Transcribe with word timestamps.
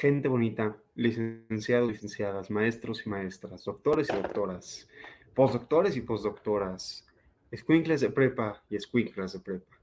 Gente 0.00 0.28
bonita, 0.28 0.78
licenciados, 0.94 1.92
licenciadas, 1.92 2.50
maestros 2.50 3.04
y 3.04 3.10
maestras, 3.10 3.64
doctores 3.64 4.08
y 4.08 4.16
doctoras, 4.16 4.88
postdoctores 5.34 5.94
y 5.94 6.00
postdoctoras, 6.00 7.06
escuincles 7.50 8.00
de 8.00 8.08
prepa 8.08 8.62
y 8.70 8.76
escuinclas 8.76 9.34
de 9.34 9.40
prepa. 9.40 9.78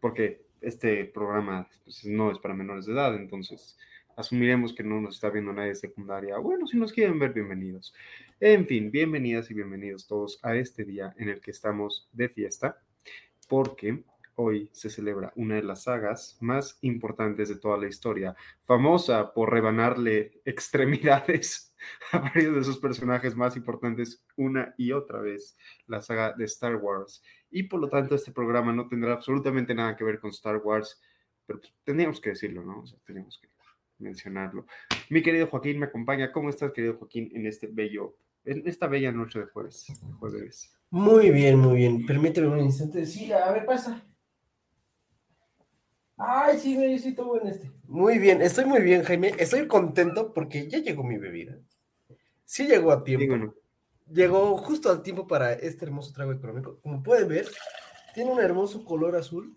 Porque 0.00 0.46
este 0.62 1.04
programa 1.04 1.68
pues, 1.84 2.06
no 2.06 2.30
es 2.32 2.38
para 2.38 2.54
menores 2.54 2.86
de 2.86 2.94
edad, 2.94 3.14
entonces 3.14 3.76
asumiremos 4.16 4.72
que 4.72 4.82
no 4.82 5.02
nos 5.02 5.16
está 5.16 5.28
viendo 5.28 5.52
nadie 5.52 5.68
de 5.68 5.74
secundaria. 5.74 6.38
Bueno, 6.38 6.66
si 6.66 6.78
nos 6.78 6.90
quieren 6.90 7.18
ver, 7.18 7.34
bienvenidos. 7.34 7.92
En 8.40 8.66
fin, 8.66 8.90
bienvenidas 8.90 9.50
y 9.50 9.54
bienvenidos 9.54 10.06
todos 10.06 10.40
a 10.42 10.56
este 10.56 10.82
día 10.82 11.12
en 11.18 11.28
el 11.28 11.42
que 11.42 11.50
estamos 11.50 12.08
de 12.10 12.30
fiesta, 12.30 12.80
porque 13.50 14.02
hoy 14.36 14.68
se 14.72 14.90
celebra 14.90 15.32
una 15.36 15.56
de 15.56 15.62
las 15.62 15.84
sagas 15.84 16.36
más 16.40 16.78
importantes 16.82 17.48
de 17.48 17.56
toda 17.56 17.78
la 17.78 17.88
historia, 17.88 18.34
famosa 18.64 19.32
por 19.32 19.52
rebanarle 19.52 20.40
extremidades 20.44 21.74
a 22.12 22.18
varios 22.18 22.54
de 22.54 22.64
sus 22.64 22.78
personajes 22.78 23.36
más 23.36 23.56
importantes 23.56 24.24
una 24.36 24.74
y 24.76 24.92
otra 24.92 25.20
vez, 25.20 25.56
la 25.86 26.00
saga 26.02 26.32
de 26.32 26.44
Star 26.44 26.76
Wars. 26.76 27.22
Y 27.50 27.64
por 27.64 27.80
lo 27.80 27.88
tanto 27.88 28.14
este 28.14 28.32
programa 28.32 28.72
no 28.72 28.88
tendrá 28.88 29.12
absolutamente 29.12 29.74
nada 29.74 29.96
que 29.96 30.04
ver 30.04 30.18
con 30.18 30.30
Star 30.30 30.56
Wars, 30.58 31.00
pero 31.46 31.60
pues, 31.60 31.72
teníamos 31.84 32.20
que 32.20 32.30
decirlo, 32.30 32.62
¿no? 32.64 32.80
O 32.80 32.86
sea, 32.86 32.98
teníamos 33.04 33.38
que 33.38 33.48
mencionarlo. 33.98 34.66
Mi 35.10 35.22
querido 35.22 35.46
Joaquín 35.46 35.78
me 35.78 35.86
acompaña. 35.86 36.32
¿Cómo 36.32 36.50
estás, 36.50 36.72
querido 36.72 36.96
Joaquín, 36.96 37.30
en 37.34 37.46
este 37.46 37.68
bello, 37.68 38.16
en 38.44 38.66
esta 38.66 38.86
bella 38.86 39.12
noche 39.12 39.40
de 39.40 39.46
jueves? 39.46 39.86
jueves? 40.18 40.72
Muy 40.90 41.30
bien, 41.30 41.58
muy 41.58 41.76
bien. 41.76 42.06
Permíteme 42.06 42.48
un 42.48 42.60
instante. 42.60 43.04
Sí, 43.06 43.32
a 43.32 43.50
ver, 43.52 43.66
pasa. 43.66 44.04
Ay, 46.16 46.58
sí, 46.58 46.76
me 46.76 46.96
sí 46.98 47.14
todo 47.14 47.40
en 47.40 47.48
este. 47.48 47.72
Muy 47.84 48.18
bien, 48.18 48.40
estoy 48.40 48.64
muy 48.66 48.80
bien, 48.82 49.02
Jaime. 49.02 49.32
Estoy 49.38 49.66
contento 49.66 50.32
porque 50.32 50.68
ya 50.68 50.78
llegó 50.78 51.02
mi 51.02 51.18
bebida. 51.18 51.58
Sí 52.44 52.66
llegó 52.66 52.92
a 52.92 53.02
tiempo. 53.02 53.54
Llegó 54.12 54.56
justo 54.58 54.90
a 54.90 55.02
tiempo 55.02 55.26
para 55.26 55.54
este 55.54 55.86
hermoso 55.86 56.12
trago 56.12 56.32
económico. 56.32 56.78
Como 56.82 57.02
pueden 57.02 57.28
ver, 57.28 57.48
tiene 58.14 58.30
un 58.30 58.40
hermoso 58.40 58.84
color 58.84 59.16
azul. 59.16 59.54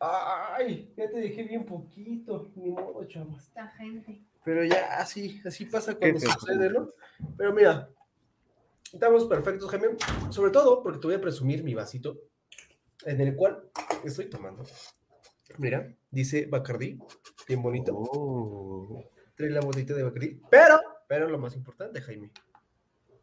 Ay, 0.00 0.92
ya 0.96 1.08
te 1.10 1.18
dejé 1.18 1.44
bien 1.44 1.64
poquito, 1.64 2.50
ni 2.56 2.70
modo, 2.70 3.04
chavos. 3.06 3.42
Esta 3.42 3.68
gente. 3.68 4.22
Pero 4.44 4.64
ya 4.64 4.98
así, 4.98 5.40
así 5.44 5.64
pasa 5.66 5.94
cuando 5.94 6.20
sucede, 6.20 6.70
¿no? 6.70 6.88
Pero 7.36 7.52
mira, 7.52 7.88
estamos 8.92 9.24
perfectos, 9.26 9.70
Jaime. 9.70 9.96
Sobre 10.30 10.50
todo 10.52 10.82
porque 10.82 11.00
te 11.00 11.06
voy 11.06 11.16
a 11.16 11.20
presumir 11.20 11.62
mi 11.64 11.74
vasito 11.74 12.18
en 13.06 13.20
el 13.20 13.34
cual 13.34 13.70
estoy 14.04 14.26
tomando. 14.26 14.64
Mira, 15.58 15.94
dice 16.10 16.46
Bacardi, 16.46 16.98
bien 17.46 17.62
bonito. 17.62 17.92
Oh. 17.94 19.10
Trae 19.34 19.50
la 19.50 19.60
botita 19.60 19.94
de 19.94 20.02
Bacardi, 20.02 20.40
pero, 20.50 20.80
pero 21.08 21.28
lo 21.28 21.38
más 21.38 21.54
importante, 21.56 22.00
Jaime, 22.00 22.30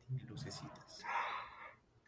tiene 0.08 0.24
lucecitas. 0.24 1.04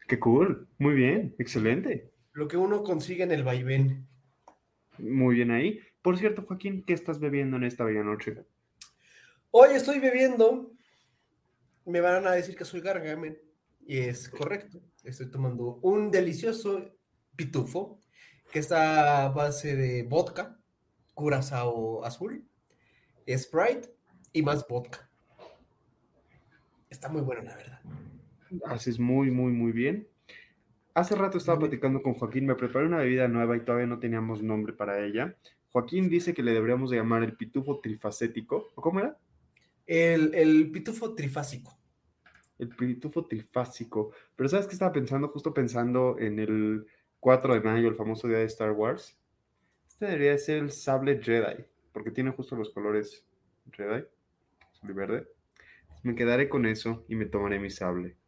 Qué 0.06 0.18
cool, 0.18 0.68
muy 0.78 0.94
bien, 0.94 1.34
excelente. 1.38 2.12
Lo 2.32 2.46
que 2.46 2.56
uno 2.56 2.82
consigue 2.82 3.24
en 3.24 3.32
el 3.32 3.42
vaivén. 3.42 4.06
Muy 4.98 5.36
bien 5.36 5.50
ahí. 5.50 5.80
Por 6.02 6.18
cierto, 6.18 6.44
Joaquín, 6.46 6.84
¿qué 6.84 6.92
estás 6.92 7.18
bebiendo 7.18 7.56
en 7.56 7.64
esta 7.64 7.84
bella 7.84 8.02
noche? 8.02 8.44
Hoy 9.50 9.70
estoy 9.74 10.00
bebiendo, 10.00 10.72
me 11.86 12.00
van 12.00 12.26
a 12.26 12.32
decir 12.32 12.56
que 12.56 12.64
soy 12.64 12.80
gargamen, 12.80 13.38
y 13.86 13.98
es 13.98 14.28
correcto. 14.28 14.80
Estoy 15.02 15.30
tomando 15.30 15.78
un 15.82 16.10
delicioso 16.10 16.90
pitufo, 17.36 18.00
que 18.52 18.58
está 18.58 19.24
a 19.24 19.28
base 19.30 19.76
de 19.76 20.02
vodka, 20.04 20.58
curazao 21.14 22.04
azul, 22.04 22.44
Sprite 23.28 23.94
y 24.32 24.42
más 24.42 24.66
vodka. 24.68 25.08
Está 26.90 27.08
muy 27.08 27.22
bueno, 27.22 27.42
la 27.42 27.56
verdad. 27.56 27.80
Haces 28.66 28.98
muy, 28.98 29.30
muy, 29.30 29.52
muy 29.52 29.72
bien. 29.72 30.06
Hace 30.94 31.16
rato 31.16 31.38
estaba 31.38 31.58
platicando 31.58 32.02
con 32.02 32.14
Joaquín, 32.14 32.46
me 32.46 32.54
preparé 32.54 32.86
una 32.86 32.98
bebida 32.98 33.26
nueva 33.26 33.56
y 33.56 33.64
todavía 33.64 33.86
no 33.86 33.98
teníamos 33.98 34.42
nombre 34.42 34.72
para 34.72 35.04
ella. 35.04 35.36
Joaquín 35.70 36.08
dice 36.08 36.34
que 36.34 36.44
le 36.44 36.52
deberíamos 36.52 36.90
de 36.90 36.98
llamar 36.98 37.24
el 37.24 37.36
pitufo 37.36 37.80
trifacético. 37.80 38.68
¿Cómo 38.76 39.00
era? 39.00 39.18
El, 39.86 40.32
el 40.34 40.70
pitufo 40.70 41.16
trifásico. 41.16 41.76
El 42.58 42.68
pitufo 42.68 43.26
trifásico. 43.26 44.12
Pero 44.36 44.48
¿sabes 44.48 44.68
qué 44.68 44.74
estaba 44.74 44.92
pensando? 44.92 45.26
Justo 45.28 45.52
pensando 45.52 46.16
en 46.20 46.38
el 46.38 46.86
4 47.24 47.54
de 47.54 47.60
mayo, 47.60 47.88
el 47.88 47.96
famoso 47.96 48.28
día 48.28 48.36
de 48.36 48.44
Star 48.44 48.72
Wars. 48.72 49.16
Este 49.88 50.04
debería 50.04 50.36
ser 50.36 50.58
el 50.58 50.70
sable 50.70 51.22
Jedi, 51.22 51.64
porque 51.90 52.10
tiene 52.10 52.32
justo 52.32 52.54
los 52.54 52.68
colores 52.68 53.24
Jedi, 53.72 54.04
azul 54.70 54.90
y 54.90 54.92
verde. 54.92 55.28
Me 56.02 56.14
quedaré 56.14 56.50
con 56.50 56.66
eso 56.66 57.02
y 57.08 57.14
me 57.16 57.24
tomaré 57.24 57.58
mi 57.58 57.70
sable. 57.70 58.18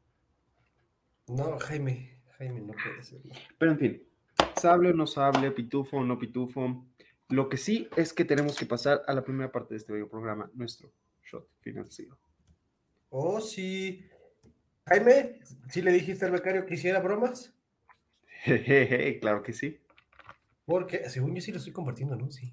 No, 1.29 1.59
Jaime, 1.59 2.23
Jaime, 2.39 2.63
no 2.63 2.73
puede 2.73 3.03
ser. 3.03 3.21
Pero 3.59 3.73
en 3.73 3.79
fin, 3.79 4.03
sable 4.57 4.89
o 4.89 4.95
no 4.95 5.07
sable, 5.07 5.51
pitufo 5.51 5.99
o 5.99 6.03
no 6.03 6.19
pitufo. 6.19 6.87
Lo 7.29 7.51
que 7.51 7.59
sí 7.59 7.91
es 7.99 8.15
que 8.15 8.25
tenemos 8.25 8.59
que 8.59 8.65
pasar 8.65 9.03
a 9.07 9.13
la 9.13 9.23
primera 9.23 9.53
parte 9.53 9.75
de 9.75 9.79
este 9.79 9.93
bello 9.93 10.09
programa, 10.09 10.51
nuestro 10.55 10.91
shot 11.23 11.47
financiero. 11.61 12.17
Oh, 13.11 13.43
sí. 13.43 14.09
Jaime, 14.87 15.41
¿sí 15.69 15.83
le 15.83 15.93
dijiste 15.93 16.25
al 16.25 16.33
becario 16.33 16.65
que 16.65 16.77
hiciera 16.77 17.01
bromas? 17.01 17.53
claro 19.21 19.43
que 19.43 19.53
sí. 19.53 19.81
Porque, 20.65 21.09
según 21.09 21.35
yo 21.35 21.41
sí 21.41 21.53
lo 21.53 21.59
estoy 21.59 21.73
compartiendo, 21.73 22.17
¿no? 22.17 22.31
Sí. 22.31 22.53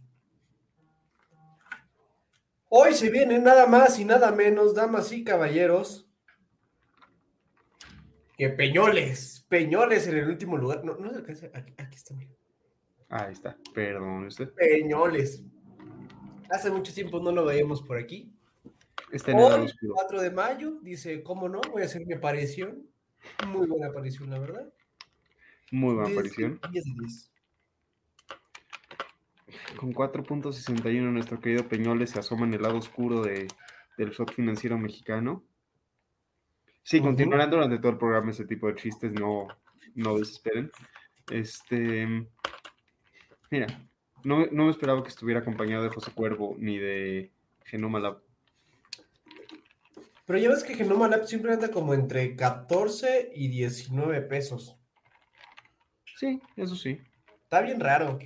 Hoy 2.70 2.94
se 2.94 3.10
viene 3.10 3.40
nada 3.40 3.68
más 3.68 4.00
y 4.00 4.06
nada 4.06 4.32
menos, 4.32 4.74
damas 4.74 5.12
y 5.12 5.24
caballeros, 5.24 6.10
que 8.38 8.50
Peñoles. 8.50 9.46
Peñoles 9.48 10.08
en 10.08 10.18
el 10.18 10.28
último 10.28 10.58
lugar. 10.58 10.84
No, 10.84 10.96
no 10.96 11.12
se 11.12 11.18
alcanza. 11.18 11.48
Aquí, 11.54 11.74
aquí 11.78 11.96
está, 11.96 12.14
mira. 12.16 12.34
Ahí 13.10 13.34
está. 13.34 13.58
Perdón, 13.74 14.26
usted. 14.26 14.52
Peñoles. 14.54 15.44
Hace 16.50 16.72
mucho 16.72 16.94
tiempo 16.94 17.20
no 17.20 17.32
lo 17.32 17.46
veíamos 17.46 17.82
por 17.82 17.98
aquí. 17.98 18.34
Este 19.12 19.34
Hoy, 19.34 19.72
4 19.94 20.22
de 20.22 20.32
mayo, 20.32 20.80
dice, 20.82 21.22
¿cómo 21.22 21.48
no? 21.48 21.62
Voy 21.72 21.84
a 21.84 21.86
hacer 21.86 22.06
mi 22.06 22.16
aparición. 22.16 22.88
Muy 23.48 23.68
buena 23.68 23.88
aparición, 23.88 24.32
la 24.32 24.40
verdad. 24.40 24.74
Muy 25.74 25.96
buena 25.96 26.12
aparición. 26.12 26.60
10 26.72 26.86
de 26.86 26.92
10. 27.00 27.32
Con 29.76 29.92
4.61 29.92 31.12
nuestro 31.12 31.40
querido 31.40 31.68
Peñoles 31.68 32.12
se 32.12 32.20
asoma 32.20 32.46
en 32.46 32.54
el 32.54 32.62
lado 32.62 32.78
oscuro 32.78 33.24
de, 33.24 33.48
del 33.98 34.12
shock 34.12 34.34
financiero 34.34 34.78
mexicano. 34.78 35.44
Sí, 36.84 36.98
Ujú. 36.98 37.08
continuarán 37.08 37.50
durante 37.50 37.80
todo 37.80 37.92
el 37.92 37.98
programa 37.98 38.30
ese 38.30 38.46
tipo 38.46 38.68
de 38.68 38.76
chistes, 38.76 39.14
no, 39.14 39.48
no 39.96 40.20
desesperen. 40.20 40.72
Este, 41.32 42.06
mira, 43.50 43.66
no, 44.24 44.46
no 44.52 44.66
me 44.66 44.70
esperaba 44.70 45.02
que 45.02 45.10
estuviera 45.10 45.40
acompañado 45.40 45.86
de 45.86 45.90
José 45.90 46.12
Cuervo 46.12 46.56
ni 46.60 46.78
de 46.78 47.32
Genoma 47.66 48.00
Lab. 48.00 48.22
Pero 50.28 50.38
ya 50.38 50.50
ves 50.50 50.64
que 50.64 50.76
Genoma 50.76 51.08
Lab 51.08 51.26
siempre 51.26 51.52
anda 51.52 51.72
como 51.72 51.96
entre 51.96 52.36
14 52.36 53.32
y 53.34 53.48
19 53.48 54.22
pesos. 54.22 54.78
Sí, 56.24 56.42
eso 56.56 56.76
sí. 56.78 57.00
Está 57.44 57.62
bien 57.62 57.80
raro. 57.82 58.18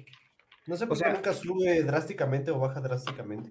No 0.67 0.75
sé 0.77 0.85
por 0.85 0.95
O 0.95 0.99
sea- 0.99 1.07
qué 1.07 1.13
nunca 1.15 1.33
sube 1.33 1.81
drásticamente 1.83 2.51
o 2.51 2.59
baja 2.59 2.79
drásticamente. 2.79 3.49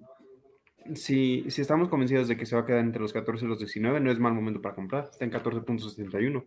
Si, 0.95 1.43
si 1.49 1.61
estamos 1.61 1.89
convencidos 1.89 2.29
de 2.29 2.37
que 2.37 2.45
se 2.45 2.55
va 2.55 2.61
a 2.61 2.65
quedar 2.65 2.79
entre 2.79 3.01
los 3.01 3.11
14 3.11 3.43
y 3.43 3.47
los 3.49 3.59
19, 3.59 3.99
no 3.99 4.09
es 4.09 4.19
mal 4.19 4.33
momento 4.33 4.61
para 4.61 4.75
comprar. 4.75 5.09
Está 5.11 5.25
en 5.25 5.31
14.71. 5.31 6.45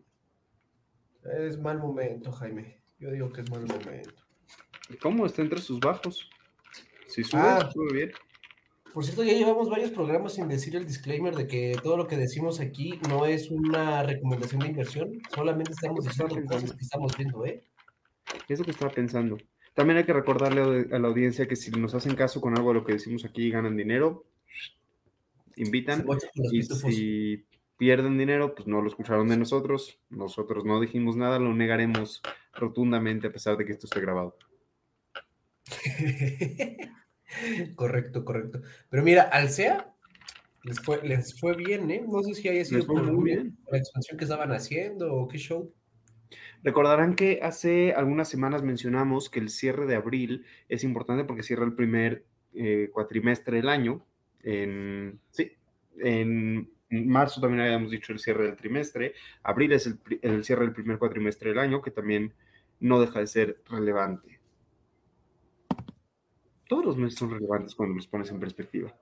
Es 1.46 1.60
mal 1.60 1.78
momento, 1.78 2.32
Jaime. 2.32 2.80
Yo 2.98 3.10
digo 3.10 3.30
que 3.30 3.42
es 3.42 3.50
mal 3.50 3.66
momento. 3.66 4.22
¿Cómo? 5.02 5.26
Está 5.26 5.42
entre 5.42 5.60
sus 5.60 5.78
bajos. 5.78 6.30
Si 7.08 7.22
sube, 7.22 7.40
Ah. 7.42 7.68
sube 7.70 7.92
bien. 7.92 8.12
Por 8.94 9.04
cierto, 9.04 9.22
ya 9.22 9.34
llevamos 9.34 9.68
varios 9.68 9.90
programas 9.90 10.34
sin 10.34 10.48
decir 10.48 10.74
el 10.74 10.86
disclaimer 10.86 11.36
de 11.36 11.46
que 11.46 11.76
todo 11.82 11.96
lo 11.98 12.06
que 12.08 12.16
decimos 12.16 12.58
aquí 12.60 12.98
no 13.08 13.26
es 13.26 13.50
una 13.50 14.02
recomendación 14.02 14.62
de 14.62 14.68
inversión, 14.68 15.20
solamente 15.34 15.72
estamos 15.72 16.04
diciendo 16.04 16.34
cosas 16.48 16.72
que 16.72 16.82
estamos 16.82 17.16
viendo, 17.16 17.44
¿eh? 17.44 17.62
Es 18.48 18.58
lo 18.58 18.64
que 18.64 18.72
estaba 18.72 18.92
pensando. 18.92 19.38
También 19.74 19.98
hay 19.98 20.04
que 20.04 20.12
recordarle 20.12 20.94
a 20.94 20.98
la 20.98 21.08
audiencia 21.08 21.46
que 21.46 21.56
si 21.56 21.70
nos 21.70 21.94
hacen 21.94 22.16
caso 22.16 22.40
con 22.40 22.56
algo 22.56 22.70
de 22.70 22.80
lo 22.80 22.84
que 22.84 22.94
decimos 22.94 23.24
aquí 23.24 23.44
y 23.44 23.50
ganan 23.50 23.76
dinero, 23.76 24.26
invitan. 25.56 26.04
Y 26.52 26.62
si 26.62 27.46
pierden 27.76 28.18
dinero, 28.18 28.54
pues 28.54 28.66
no 28.66 28.82
lo 28.82 28.88
escucharon 28.88 29.28
de 29.28 29.36
nosotros. 29.36 30.00
Nosotros 30.10 30.64
no 30.64 30.80
dijimos 30.80 31.16
nada, 31.16 31.38
lo 31.38 31.54
negaremos 31.54 32.20
rotundamente 32.52 33.28
a 33.28 33.32
pesar 33.32 33.56
de 33.56 33.64
que 33.64 33.72
esto 33.72 33.86
esté 33.86 34.00
grabado. 34.00 34.36
correcto, 37.76 38.24
correcto. 38.24 38.60
Pero 38.88 39.02
mira, 39.02 39.22
Alsea 39.22 39.94
les 40.64 40.80
fue, 40.80 41.00
les 41.06 41.38
fue 41.38 41.56
bien, 41.56 41.90
¿eh? 41.90 42.04
No 42.06 42.22
sé 42.22 42.34
si 42.34 42.48
haya 42.48 42.64
sido 42.64 42.86
por 42.86 43.02
muy 43.02 43.24
bien. 43.24 43.56
la 43.70 43.78
expansión 43.78 44.18
que 44.18 44.24
estaban 44.24 44.52
haciendo 44.52 45.14
o 45.14 45.26
qué 45.26 45.38
show. 45.38 45.72
Recordarán 46.62 47.14
que 47.14 47.40
hace 47.42 47.92
algunas 47.92 48.28
semanas 48.28 48.62
mencionamos 48.62 49.30
que 49.30 49.40
el 49.40 49.48
cierre 49.48 49.86
de 49.86 49.96
abril 49.96 50.44
es 50.68 50.84
importante 50.84 51.24
porque 51.24 51.42
cierra 51.42 51.64
el 51.64 51.74
primer 51.74 52.24
eh, 52.54 52.90
cuatrimestre 52.92 53.56
del 53.56 53.68
año. 53.68 54.04
En, 54.42 55.20
sí, 55.30 55.52
en 55.98 56.70
marzo 56.90 57.40
también 57.40 57.62
habíamos 57.62 57.90
dicho 57.90 58.12
el 58.12 58.18
cierre 58.18 58.44
del 58.44 58.56
trimestre. 58.56 59.14
Abril 59.42 59.72
es 59.72 59.86
el, 59.86 59.98
el 60.22 60.44
cierre 60.44 60.64
del 60.64 60.74
primer 60.74 60.98
cuatrimestre 60.98 61.50
del 61.50 61.58
año, 61.58 61.82
que 61.82 61.90
también 61.90 62.32
no 62.80 63.00
deja 63.00 63.20
de 63.20 63.26
ser 63.26 63.62
relevante. 63.68 64.40
Todos 66.68 66.84
los 66.84 66.96
meses 66.96 67.18
son 67.18 67.30
relevantes 67.30 67.74
cuando 67.74 67.96
los 67.96 68.06
pones 68.06 68.30
en 68.30 68.38
perspectiva. 68.38 68.94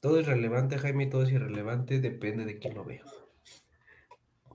Todo 0.00 0.18
es 0.18 0.26
relevante, 0.26 0.78
Jaime, 0.78 1.06
todo 1.06 1.22
es 1.22 1.32
irrelevante, 1.32 2.00
depende 2.00 2.44
de 2.44 2.58
quién 2.58 2.74
lo 2.74 2.84
vea. 2.84 3.04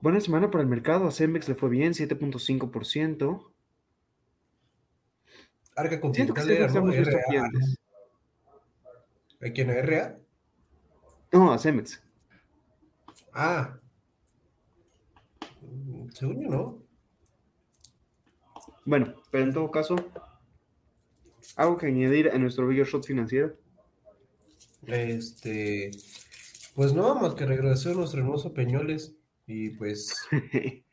Buena 0.00 0.20
semana 0.20 0.50
para 0.50 0.62
el 0.62 0.68
mercado. 0.68 1.08
A 1.08 1.10
Cemex 1.10 1.48
le 1.48 1.54
fue 1.54 1.68
bien, 1.68 1.92
7.5%. 1.92 3.52
Arca 5.74 6.00
Continental 6.00 6.50
era, 6.50 6.68
¿no? 6.68 6.90
RA. 6.90 7.50
¿A 9.40 9.50
quién? 9.50 9.70
¿A 9.70 9.74
RA? 9.82 10.18
No, 11.32 11.52
a 11.52 11.58
Cemex. 11.58 12.02
Ah. 13.32 13.78
Mm, 15.60 16.10
Según 16.10 16.42
yo, 16.42 16.48
¿no? 16.48 16.82
Bueno, 18.84 19.14
pero 19.30 19.44
en 19.44 19.52
todo 19.52 19.70
caso, 19.70 19.96
algo 21.56 21.76
que 21.76 21.86
añadir 21.86 22.30
a 22.30 22.38
nuestro 22.38 22.66
video 22.66 22.84
shot 22.84 23.04
financiero. 23.04 23.54
Este. 24.86 25.90
Pues 26.74 26.94
no, 26.94 27.14
más 27.16 27.34
que 27.34 27.44
regresó 27.44 27.92
nuestro 27.94 28.20
hermoso 28.20 28.54
Peñoles. 28.54 29.17
Y 29.48 29.70
pues. 29.70 30.14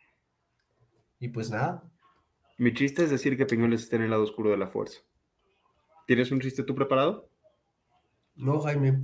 Y 1.17 1.29
pues 1.29 1.49
nada. 1.49 1.81
Mi 2.57 2.73
chiste 2.73 3.03
es 3.03 3.09
decir 3.09 3.37
que 3.37 3.45
Peñoles 3.45 3.83
está 3.83 3.95
en 3.95 4.03
el 4.03 4.09
lado 4.11 4.23
oscuro 4.23 4.51
de 4.51 4.57
la 4.57 4.67
fuerza. 4.67 4.99
¿Tienes 6.05 6.29
un 6.29 6.41
chiste 6.41 6.61
tú 6.61 6.75
preparado? 6.75 7.29
No, 8.35 8.59
Jaime. 8.59 9.01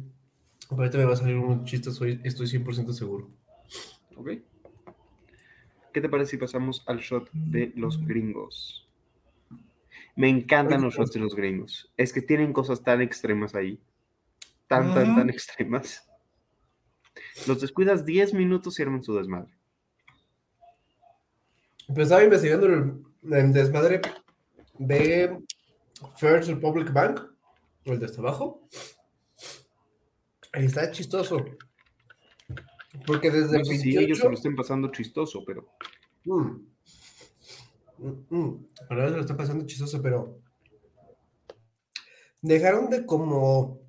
Ahorita 0.70 0.98
me 0.98 1.06
va 1.06 1.14
a 1.14 1.16
salir 1.16 1.38
un 1.38 1.64
chiste, 1.64 1.90
soy, 1.90 2.22
estoy 2.24 2.48
100% 2.48 2.92
seguro. 2.92 3.32
Ok. 4.18 4.30
¿Qué 5.94 6.02
te 6.02 6.10
parece 6.10 6.32
si 6.32 6.38
pasamos 6.38 6.84
al 6.86 7.00
shot 7.00 7.30
de 7.32 7.72
los 7.76 8.06
gringos? 8.06 8.88
Me 10.16 10.30
encantan 10.30 10.82
los 10.82 10.94
shots 10.94 11.14
de 11.14 11.22
los 11.22 11.34
gringos. 11.34 11.92
Es 11.98 12.14
que 12.14 12.22
tienen 12.22 12.54
cosas 12.54 12.84
tan 12.84 13.02
extremas 13.02 13.56
ahí. 13.56 13.80
Tan, 14.68 14.94
tan, 14.94 15.16
tan 15.16 15.30
extremas. 15.30 16.08
Los 17.48 17.62
descuidas 17.62 18.06
10 18.06 18.34
minutos 18.34 18.80
y 18.80 18.84
arman 18.84 19.04
su 19.04 19.16
desmadre. 19.16 19.54
Pues 21.88 22.00
estaba 22.06 22.24
investigando 22.24 22.68
el, 22.68 23.04
el 23.34 23.54
desmadre 23.54 24.02
de 24.78 25.44
First 26.18 26.50
Republic 26.50 26.92
Bank, 26.94 27.20
o 27.86 27.92
el 27.92 28.00
de 28.00 28.06
hasta 28.06 28.22
abajo. 28.22 28.68
Y 30.54 30.66
está 30.66 30.90
chistoso. 30.92 31.46
Porque 33.06 33.32
desde 33.32 33.54
No 33.54 33.60
el 33.60 33.66
sé 33.66 33.78
si 33.78 33.90
ellos 33.98 34.18
se 34.20 34.24
28... 34.24 34.30
lo 34.30 34.36
estén 34.36 34.56
pasando 34.56 34.92
chistoso, 34.92 35.44
pero 35.46 35.68
Mm. 36.26 36.68
Mm, 37.98 38.26
mm. 38.30 38.68
Se 38.88 38.96
lo 38.96 39.20
está 39.22 39.36
pasando 39.36 39.66
chistoso, 39.66 40.02
pero 40.02 40.40
dejaron 42.42 42.90
de 42.90 43.06
como 43.06 43.80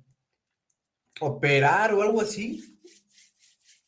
operar 1.19 1.93
o 1.93 2.01
algo 2.01 2.21
así 2.21 2.79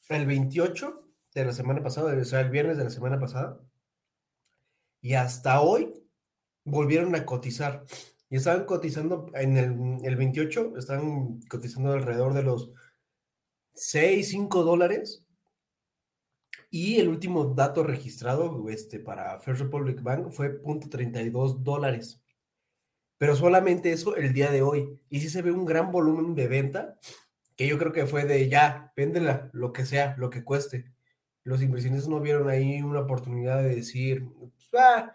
el 0.09 0.25
28 0.25 1.07
de 1.33 1.45
la 1.45 1.51
semana 1.51 1.83
pasada, 1.83 2.15
o 2.19 2.25
sea, 2.25 2.41
el 2.41 2.49
viernes 2.49 2.77
de 2.77 2.83
la 2.83 2.89
semana 2.89 3.19
pasada, 3.19 3.59
y 5.01 5.13
hasta 5.13 5.61
hoy 5.61 5.93
volvieron 6.63 7.15
a 7.15 7.25
cotizar. 7.25 7.85
Y 8.29 8.37
estaban 8.37 8.65
cotizando 8.65 9.27
en 9.35 9.57
el, 9.57 10.05
el 10.05 10.15
28, 10.15 10.77
están 10.77 11.41
cotizando 11.47 11.93
alrededor 11.93 12.33
de 12.33 12.43
los 12.43 12.71
6, 13.75 14.29
5 14.29 14.63
dólares. 14.63 15.23
Y 16.71 16.99
el 16.99 17.07
último 17.07 17.45
dato 17.45 17.83
registrado 17.83 18.67
este, 18.69 18.99
para 18.99 19.39
First 19.39 19.61
Republic 19.61 20.01
Bank 20.01 20.31
fue 20.31 20.61
.32 20.61 21.61
dólares. 21.61 22.21
Pero 23.17 23.35
solamente 23.35 23.91
eso 23.91 24.15
el 24.15 24.33
día 24.33 24.51
de 24.51 24.61
hoy. 24.61 24.99
Y 25.09 25.19
sí 25.19 25.29
se 25.29 25.41
ve 25.41 25.51
un 25.51 25.65
gran 25.65 25.91
volumen 25.91 26.35
de 26.35 26.47
venta, 26.47 26.97
que 27.55 27.67
yo 27.67 27.77
creo 27.77 27.91
que 27.91 28.05
fue 28.05 28.25
de 28.25 28.49
ya, 28.49 28.91
véndela, 28.95 29.49
lo 29.53 29.71
que 29.71 29.85
sea, 29.85 30.15
lo 30.17 30.29
que 30.29 30.43
cueste. 30.43 30.91
Los 31.43 31.61
inversionistas 31.61 32.09
no 32.09 32.19
vieron 32.19 32.49
ahí 32.49 32.81
una 32.81 33.01
oportunidad 33.01 33.61
de 33.61 33.75
decir, 33.75 34.27
pues, 34.39 34.69
va, 34.75 35.13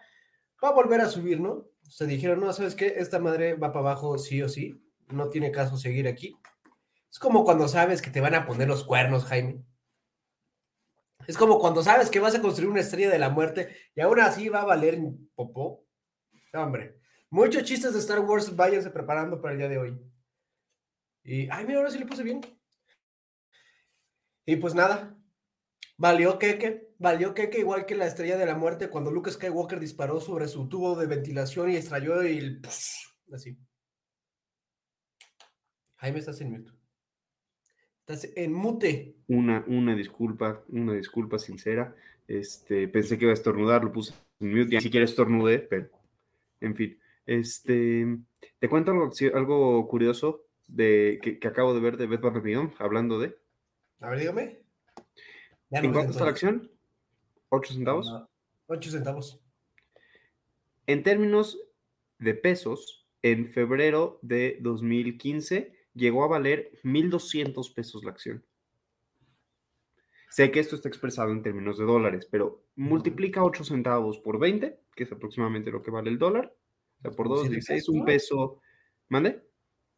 a 0.61 0.71
volver 0.71 1.01
a 1.01 1.07
subir, 1.07 1.39
¿no? 1.39 1.67
Se 1.87 2.07
dijeron, 2.07 2.39
no, 2.39 2.51
¿sabes 2.53 2.75
qué? 2.75 2.95
Esta 2.97 3.19
madre 3.19 3.55
va 3.55 3.71
para 3.71 3.91
abajo 3.91 4.17
sí 4.17 4.41
o 4.41 4.49
sí. 4.49 4.81
No 5.09 5.29
tiene 5.29 5.51
caso 5.51 5.77
seguir 5.77 6.07
aquí. 6.07 6.35
Es 7.11 7.19
como 7.19 7.43
cuando 7.43 7.67
sabes 7.67 8.01
que 8.01 8.09
te 8.09 8.21
van 8.21 8.33
a 8.33 8.45
poner 8.45 8.67
los 8.67 8.85
cuernos, 8.85 9.25
Jaime. 9.25 9.61
Es 11.27 11.37
como 11.37 11.59
cuando 11.59 11.83
sabes 11.83 12.09
que 12.09 12.19
vas 12.19 12.33
a 12.33 12.41
construir 12.41 12.69
una 12.69 12.79
estrella 12.79 13.09
de 13.09 13.19
la 13.19 13.29
muerte 13.29 13.75
y 13.93 14.01
aún 14.01 14.19
así 14.19 14.49
va 14.49 14.61
a 14.61 14.65
valer 14.65 14.99
popó. 15.35 15.85
Hombre, 16.53 16.99
muchos 17.29 17.63
chistes 17.63 17.93
de 17.93 17.99
Star 17.99 18.19
Wars, 18.21 18.55
váyanse 18.55 18.89
preparando 18.89 19.41
para 19.41 19.53
el 19.53 19.59
día 19.59 19.69
de 19.69 19.77
hoy. 19.77 20.10
Y, 21.23 21.49
ay, 21.49 21.65
mira, 21.65 21.79
ahora 21.79 21.91
sí 21.91 21.99
le 21.99 22.05
puse 22.05 22.23
bien. 22.23 22.41
Y 24.45 24.55
pues 24.55 24.73
nada, 24.73 25.17
valió 25.97 26.39
queque, 26.39 26.89
valió 26.97 27.33
queque 27.33 27.59
igual 27.59 27.85
que 27.85 27.95
la 27.95 28.07
estrella 28.07 28.37
de 28.37 28.45
la 28.45 28.57
muerte 28.57 28.89
cuando 28.89 29.11
Luke 29.11 29.31
Skywalker 29.31 29.79
disparó 29.79 30.19
sobre 30.19 30.47
su 30.47 30.67
tubo 30.67 30.95
de 30.95 31.05
ventilación 31.05 31.69
y 31.69 31.75
extrayó 31.75 32.21
el... 32.21 32.61
Así. 33.31 33.57
Jaime, 35.97 36.19
estás 36.19 36.41
en 36.41 36.51
mute. 36.51 36.71
Estás 37.99 38.31
en 38.35 38.53
mute. 38.53 39.15
una, 39.27 39.63
una 39.67 39.95
disculpa, 39.95 40.63
una 40.69 40.93
disculpa 40.93 41.37
sincera. 41.37 41.95
Este, 42.27 42.87
pensé 42.87 43.17
que 43.17 43.25
iba 43.25 43.31
a 43.31 43.35
estornudar, 43.35 43.83
lo 43.83 43.91
puse 43.91 44.13
en 44.39 44.49
mute, 44.49 44.75
ni 44.75 44.81
siquiera 44.81 45.05
estornudé, 45.05 45.59
pero 45.59 45.89
en 46.59 46.75
fin. 46.75 46.99
Este, 47.27 48.17
te 48.57 48.67
cuento 48.67 48.91
algo, 48.91 49.11
algo 49.35 49.87
curioso 49.87 50.47
de, 50.71 51.19
que, 51.21 51.39
que 51.39 51.47
acabo 51.47 51.73
de 51.73 51.81
ver 51.81 51.97
de 51.97 52.07
Beth 52.07 52.21
Van 52.21 52.41
Beyond, 52.41 52.73
hablando 52.79 53.19
de. 53.19 53.37
A 53.99 54.09
ver, 54.09 54.19
dígame. 54.19 54.61
Ya 55.69 55.79
¿En 55.79 55.93
cuánto 55.93 56.11
está 56.11 56.25
la 56.25 56.31
acción? 56.31 56.71
¿8 57.49 57.73
centavos? 57.73 58.07
No, 58.07 58.29
Ocho 58.67 58.89
centavos. 58.89 59.41
En 60.87 61.03
términos 61.03 61.59
de 62.19 62.33
pesos, 62.33 63.07
en 63.21 63.51
febrero 63.51 64.19
de 64.21 64.57
2015 64.61 65.73
llegó 65.93 66.23
a 66.23 66.27
valer 66.27 66.71
1.200 66.83 67.73
pesos 67.73 68.03
la 68.03 68.11
acción. 68.11 68.45
Sé 70.29 70.51
que 70.51 70.61
esto 70.61 70.75
está 70.75 70.87
expresado 70.87 71.31
en 71.31 71.43
términos 71.43 71.77
de 71.77 71.83
dólares, 71.83 72.27
pero 72.31 72.63
multiplica 72.75 73.43
8 73.43 73.65
centavos 73.65 74.19
por 74.19 74.39
20, 74.39 74.79
que 74.95 75.03
es 75.03 75.11
aproximadamente 75.11 75.71
lo 75.71 75.81
que 75.81 75.91
vale 75.91 76.09
el 76.09 76.17
dólar. 76.17 76.55
O 76.99 77.01
sea, 77.01 77.11
por 77.11 77.27
Como 77.27 77.35
2, 77.35 77.41
siete 77.41 77.55
16, 77.55 77.77
pesos, 77.77 77.95
un 77.95 78.05
peso. 78.05 78.61
¿Mande? 79.09 79.50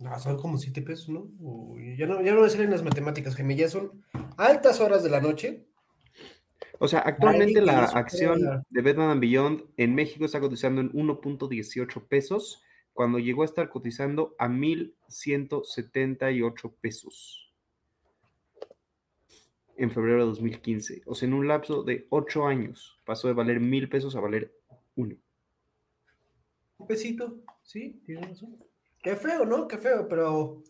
No, 0.03 0.19
son 0.19 0.35
como 0.37 0.57
siete 0.57 0.81
pesos, 0.81 1.07
¿no? 1.07 1.29
Uy, 1.39 1.95
ya 1.97 2.05
no, 2.05 2.21
ya 2.21 2.33
no 2.33 2.41
me 2.41 2.49
salen 2.49 2.71
las 2.71 2.83
matemáticas, 2.83 3.35
Jaime. 3.35 3.55
Ya 3.55 3.69
son 3.69 4.03
altas 4.37 4.81
horas 4.81 5.01
de 5.01 5.09
la 5.09 5.21
noche. 5.21 5.65
O 6.79 6.89
sea, 6.89 6.99
actualmente 6.99 7.61
la 7.61 7.85
acción 7.85 8.43
la- 8.43 8.61
de 8.69 8.81
Batman 8.81 9.11
and 9.11 9.21
Beyond 9.21 9.63
en 9.77 9.95
México 9.95 10.25
está 10.25 10.41
cotizando 10.41 10.81
en 10.81 10.91
1.18 10.91 12.05
pesos, 12.05 12.61
cuando 12.91 13.17
llegó 13.17 13.43
a 13.43 13.45
estar 13.45 13.69
cotizando 13.69 14.35
a 14.37 14.49
1.178 14.49 16.75
pesos 16.81 17.53
en 19.77 19.89
febrero 19.89 20.19
de 20.19 20.25
2015. 20.25 21.01
O 21.05 21.15
sea, 21.15 21.27
en 21.29 21.33
un 21.33 21.47
lapso 21.47 21.83
de 21.83 22.07
8 22.09 22.45
años 22.45 22.99
pasó 23.05 23.29
de 23.29 23.35
valer 23.35 23.61
mil 23.61 23.87
pesos 23.87 24.17
a 24.17 24.19
valer 24.19 24.53
uno. 24.95 25.15
Un 26.77 26.87
pesito, 26.87 27.39
sí, 27.63 28.01
tienes 28.05 28.27
razón. 28.29 28.57
Qué 29.03 29.17
feo, 29.17 29.45
¿no? 29.45 29.67
Qué 29.67 29.77
feo, 29.77 30.07
pero 30.07 30.63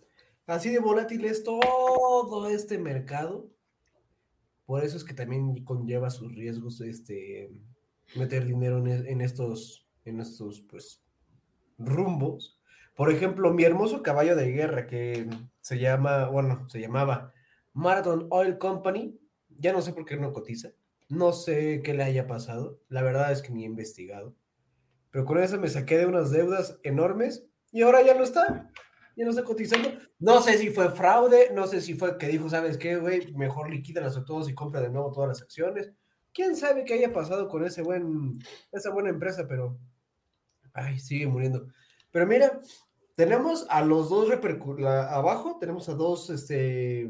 así 0.48 0.72
de 0.72 0.80
volátil 0.80 1.24
es 1.26 1.44
todo 1.44 2.50
este 2.50 2.80
mercado. 2.80 3.48
Por 4.66 4.84
eso 4.84 4.98
es 4.98 5.04
que 5.04 5.14
también 5.14 5.64
conlleva 5.64 6.10
sus 6.10 6.34
riesgos 6.34 6.82
este 6.82 7.52
meter 8.16 8.46
dinero 8.46 8.84
en, 8.86 9.22
estos, 9.22 9.88
en 10.04 10.20
estos, 10.20 10.62
pues, 10.62 11.04
rumbos. 11.78 12.60
Por 12.96 13.12
ejemplo, 13.12 13.54
mi 13.54 13.66
hermoso 13.66 14.02
caballo 14.02 14.36
de 14.36 14.52
guerra 14.52 14.88
que 14.88 15.30
se 15.62 15.78
llama, 15.78 16.28
bueno, 16.30 16.68
se 16.70 16.82
llamaba 16.82 17.34
Marathon 17.74 18.26
Oil 18.32 18.58
Company, 18.58 19.16
ya 19.50 19.74
no 19.74 19.82
sé 19.84 19.94
por 19.94 20.06
qué 20.06 20.18
no 20.18 20.34
cotiza, 20.34 20.70
no 21.08 21.34
sé 21.34 21.82
qué 21.84 21.94
le 21.94 22.04
haya 22.04 22.26
pasado, 22.26 22.80
la 22.90 23.04
verdad 23.04 23.32
es 23.32 23.44
que 23.44 23.52
ni 23.52 23.64
he 23.64 23.68
investigado, 23.68 24.36
pero 25.12 25.26
con 25.26 25.38
eso 25.40 25.60
me 25.60 25.70
saqué 25.70 25.98
de 25.98 26.06
unas 26.06 26.32
deudas 26.32 26.80
enormes 26.84 27.48
y 27.74 27.82
ahora 27.82 28.04
ya 28.04 28.14
no 28.14 28.24
está, 28.24 28.72
ya 29.18 29.26
no 29.26 29.32
está 29.32 29.44
cotizando. 29.44 29.92
No 30.20 30.42
sé 30.42 30.58
si 30.60 30.70
fue 30.70 30.92
fraude, 30.92 31.50
no 31.54 31.68
sé 31.68 31.82
si 31.82 31.96
fue 31.96 32.18
que 32.18 32.28
dijo, 32.28 32.48
¿sabes 32.48 32.78
qué, 32.78 32.98
güey? 32.98 33.34
Mejor 33.34 33.70
liquídalas 33.70 34.16
a 34.16 34.24
todos 34.24 34.48
y 34.48 34.54
compra 34.54 34.80
de 34.80 34.90
nuevo 34.90 35.12
todas 35.12 35.30
las 35.30 35.42
acciones. 35.42 35.92
¿Quién 36.34 36.56
sabe 36.56 36.86
qué 36.86 36.94
haya 36.94 37.12
pasado 37.12 37.50
con 37.50 37.66
ese 37.66 37.82
buen, 37.82 38.40
esa 38.72 38.92
buena 38.92 39.10
empresa? 39.10 39.46
Pero, 39.48 39.78
ay, 40.74 41.00
sigue 41.00 41.28
muriendo. 41.28 41.68
Pero 42.12 42.28
mira, 42.28 42.60
tenemos 43.16 43.66
a 43.70 43.84
los 43.84 44.10
dos 44.10 44.30
abajo, 44.32 45.58
tenemos 45.60 45.90
a 45.90 45.96
dos 45.96 46.30
este, 46.30 47.10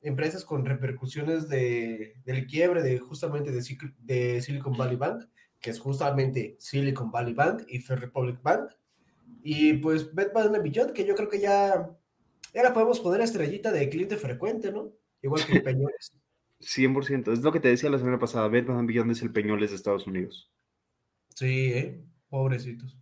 empresas 0.00 0.44
con 0.44 0.64
repercusiones 0.64 1.48
de, 1.48 2.14
del 2.24 2.46
quiebre 2.46 2.82
de 2.82 3.00
justamente 3.00 3.50
de, 3.50 3.62
de, 3.98 4.42
Silicon 4.42 4.76
Valley 4.76 4.96
Bank, 4.96 5.24
que 5.60 5.70
es 5.70 5.80
justamente 5.80 6.56
Silicon 6.60 7.10
Valley 7.10 7.34
Bank 7.34 7.64
y 7.66 7.80
Fair 7.80 8.00
Republic 8.00 8.40
Bank. 8.42 8.70
Y 9.46 9.74
pues 9.74 10.12
Bath 10.14 10.32
Beyond, 10.32 10.94
que 10.94 11.04
yo 11.04 11.14
creo 11.14 11.28
que 11.28 11.38
ya, 11.38 11.94
ya 12.54 12.62
la 12.62 12.72
podemos 12.72 12.98
poner 12.98 13.20
estrellita 13.20 13.70
de 13.70 13.90
cliente 13.90 14.16
frecuente, 14.16 14.72
¿no? 14.72 14.90
Igual 15.20 15.44
que 15.44 15.60
Peñoles. 15.60 16.12
100%. 16.60 17.30
Es 17.30 17.40
lo 17.40 17.52
que 17.52 17.60
te 17.60 17.68
decía 17.68 17.90
la 17.90 17.98
semana 17.98 18.18
pasada. 18.18 18.48
Bath 18.48 18.86
Beyond 18.86 19.12
es 19.12 19.20
el 19.20 19.32
Peñoles 19.32 19.68
de 19.68 19.76
Estados 19.76 20.06
Unidos. 20.06 20.50
Sí, 21.34 21.72
¿eh? 21.74 22.02
Pobrecitos. 22.30 22.96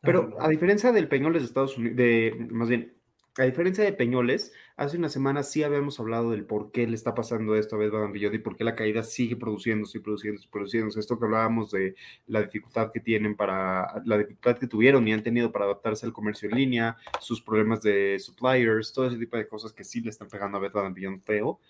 Pero 0.00 0.34
a 0.40 0.48
diferencia 0.48 0.92
del 0.92 1.08
Peñoles 1.08 1.42
de 1.42 1.48
Estados 1.48 1.76
Unidos, 1.76 1.96
de, 1.98 2.48
más 2.50 2.70
bien, 2.70 2.96
a 3.38 3.44
diferencia 3.44 3.84
de 3.84 3.92
Peñoles, 3.92 4.52
hace 4.76 4.96
una 4.96 5.08
semana 5.08 5.42
sí 5.42 5.62
habíamos 5.62 6.00
hablado 6.00 6.32
del 6.32 6.44
por 6.44 6.72
qué 6.72 6.86
le 6.86 6.96
está 6.96 7.14
pasando 7.14 7.54
esto 7.54 7.76
a 7.76 7.78
Bed 7.78 7.92
Bath 7.92 8.34
y 8.34 8.38
por 8.38 8.56
qué 8.56 8.64
la 8.64 8.74
caída 8.74 9.02
sigue 9.02 9.36
produciéndose 9.36 9.98
y 9.98 10.00
produciéndose 10.00 10.46
y 10.46 10.50
produciéndose. 10.50 10.98
Esto 10.98 11.18
que 11.18 11.26
hablábamos 11.26 11.70
de 11.70 11.94
la 12.26 12.42
dificultad 12.42 12.90
que 12.92 13.00
tienen 13.00 13.36
para, 13.36 14.02
la 14.04 14.18
dificultad 14.18 14.58
que 14.58 14.66
tuvieron 14.66 15.06
y 15.06 15.12
han 15.12 15.22
tenido 15.22 15.52
para 15.52 15.66
adaptarse 15.66 16.06
al 16.06 16.12
comercio 16.12 16.48
en 16.50 16.56
línea, 16.56 16.96
sus 17.20 17.40
problemas 17.40 17.82
de 17.82 18.18
suppliers, 18.18 18.92
todo 18.92 19.06
ese 19.06 19.16
tipo 19.16 19.36
de 19.36 19.46
cosas 19.46 19.72
que 19.72 19.84
sí 19.84 20.00
le 20.00 20.10
están 20.10 20.28
pegando 20.28 20.58
a 20.58 20.60
Bath 20.60 20.92
Beyond 20.92 21.22
feo. 21.22 21.60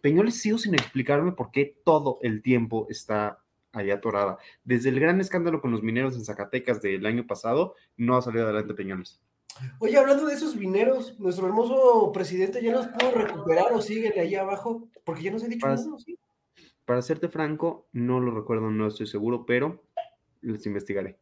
Peñoles 0.00 0.40
sigo 0.40 0.58
sin 0.58 0.74
explicarme 0.74 1.32
por 1.32 1.52
qué 1.52 1.76
todo 1.84 2.18
el 2.22 2.42
tiempo 2.42 2.86
está 2.90 3.38
allá 3.72 3.94
atorada. 3.94 4.38
Desde 4.64 4.88
el 4.88 4.98
gran 4.98 5.20
escándalo 5.20 5.60
con 5.60 5.70
los 5.70 5.82
mineros 5.82 6.16
en 6.16 6.24
Zacatecas 6.24 6.82
del 6.82 7.06
año 7.06 7.26
pasado, 7.26 7.74
no 7.96 8.16
ha 8.16 8.22
salido 8.22 8.44
adelante 8.44 8.74
Peñoles. 8.74 9.20
Oye, 9.78 9.96
hablando 9.96 10.26
de 10.26 10.34
esos 10.34 10.56
mineros, 10.56 11.18
nuestro 11.18 11.46
hermoso 11.46 12.12
presidente 12.12 12.62
ya 12.62 12.72
los 12.72 12.86
pudo 12.88 13.10
recuperar 13.12 13.72
o 13.72 13.80
siguen 13.80 14.18
ahí 14.18 14.34
abajo, 14.34 14.88
porque 15.04 15.22
ya 15.22 15.30
nos 15.30 15.44
ha 15.44 15.48
dicho 15.48 15.66
para, 15.66 15.76
nada, 15.76 15.98
¿sí? 15.98 16.18
Para 16.84 17.02
serte 17.02 17.28
franco, 17.28 17.88
no 17.92 18.20
lo 18.20 18.34
recuerdo, 18.34 18.70
no 18.70 18.86
estoy 18.86 19.06
seguro, 19.06 19.46
pero 19.46 19.82
les 20.40 20.66
investigaré. 20.66 21.18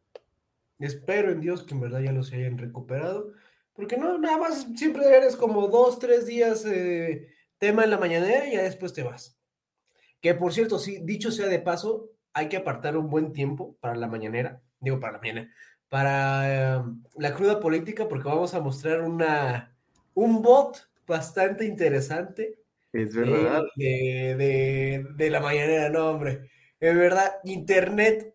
Espero 0.79 1.31
en 1.31 1.41
Dios 1.41 1.63
que 1.63 1.73
en 1.73 1.81
verdad 1.81 2.01
ya 2.01 2.11
los 2.11 2.33
hayan 2.33 2.57
recuperado, 2.57 3.31
porque 3.73 3.97
no, 3.97 4.17
nada 4.17 4.37
más 4.37 4.67
siempre 4.75 5.05
eres 5.05 5.35
como 5.35 5.67
dos, 5.67 5.99
tres 5.99 6.25
días 6.25 6.65
eh, 6.65 7.29
tema 7.57 7.83
en 7.83 7.91
la 7.91 7.97
mañanera 7.97 8.47
y 8.47 8.53
ya 8.53 8.63
después 8.63 8.93
te 8.93 9.03
vas. 9.03 9.39
Que 10.19 10.33
por 10.33 10.53
cierto, 10.53 10.79
sí, 10.79 10.99
dicho 11.03 11.31
sea 11.31 11.47
de 11.47 11.59
paso, 11.59 12.09
hay 12.33 12.49
que 12.49 12.57
apartar 12.57 12.97
un 12.97 13.09
buen 13.09 13.31
tiempo 13.31 13.77
para 13.79 13.95
la 13.95 14.07
mañanera, 14.07 14.61
digo 14.79 14.99
para 14.99 15.13
la 15.13 15.19
mañana, 15.19 15.53
para 15.93 16.79
em, 16.79 17.03
la 17.17 17.35
cruda 17.35 17.59
política, 17.59 18.09
porque 18.09 18.27
vamos 18.27 18.55
a 18.55 18.59
mostrar 18.59 19.01
una, 19.01 19.77
un 20.15 20.41
bot 20.41 20.89
bastante 21.05 21.65
interesante. 21.65 22.57
Es 22.91 23.13
verdad. 23.13 23.61
De, 23.75 25.05
de, 25.15 25.29
la 25.29 25.39
mañanera, 25.39 25.91
no, 25.91 26.09
hombre. 26.09 26.49
Es 26.79 26.95
verdad, 26.95 27.33
Internet, 27.43 28.33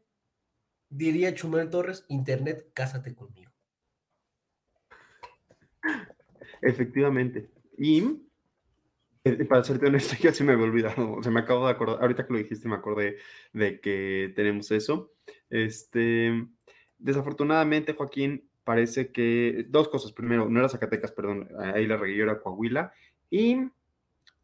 diría 0.88 1.34
Chumel 1.34 1.68
Torres, 1.68 2.04
Internet, 2.06 2.68
cásate 2.72 3.12
conmigo. 3.16 3.50
Efectivamente. 6.62 7.50
Y 7.76 8.22
eh, 9.24 9.44
para 9.46 9.64
serte 9.64 9.86
honesto, 9.86 10.14
ya 10.22 10.32
se 10.32 10.44
me 10.44 10.52
había 10.52 10.64
olvidado, 10.64 11.20
se 11.24 11.30
me 11.32 11.40
acabo 11.40 11.66
de 11.66 11.72
acordar, 11.72 12.02
ahorita 12.02 12.24
que 12.24 12.34
lo 12.34 12.38
dijiste 12.38 12.68
me 12.68 12.76
acordé 12.76 13.16
de 13.52 13.80
que 13.80 14.32
tenemos 14.36 14.70
eso. 14.70 15.12
Este, 15.50 16.46
Desafortunadamente, 16.98 17.94
Joaquín, 17.94 18.48
parece 18.64 19.12
que 19.12 19.66
dos 19.68 19.88
cosas. 19.88 20.12
Primero, 20.12 20.48
no 20.48 20.58
era 20.58 20.68
Zacatecas, 20.68 21.12
perdón, 21.12 21.48
ahí 21.58 21.86
la 21.86 21.96
reguillo 21.96 22.24
era 22.24 22.40
Coahuila. 22.40 22.92
Y 23.30 23.56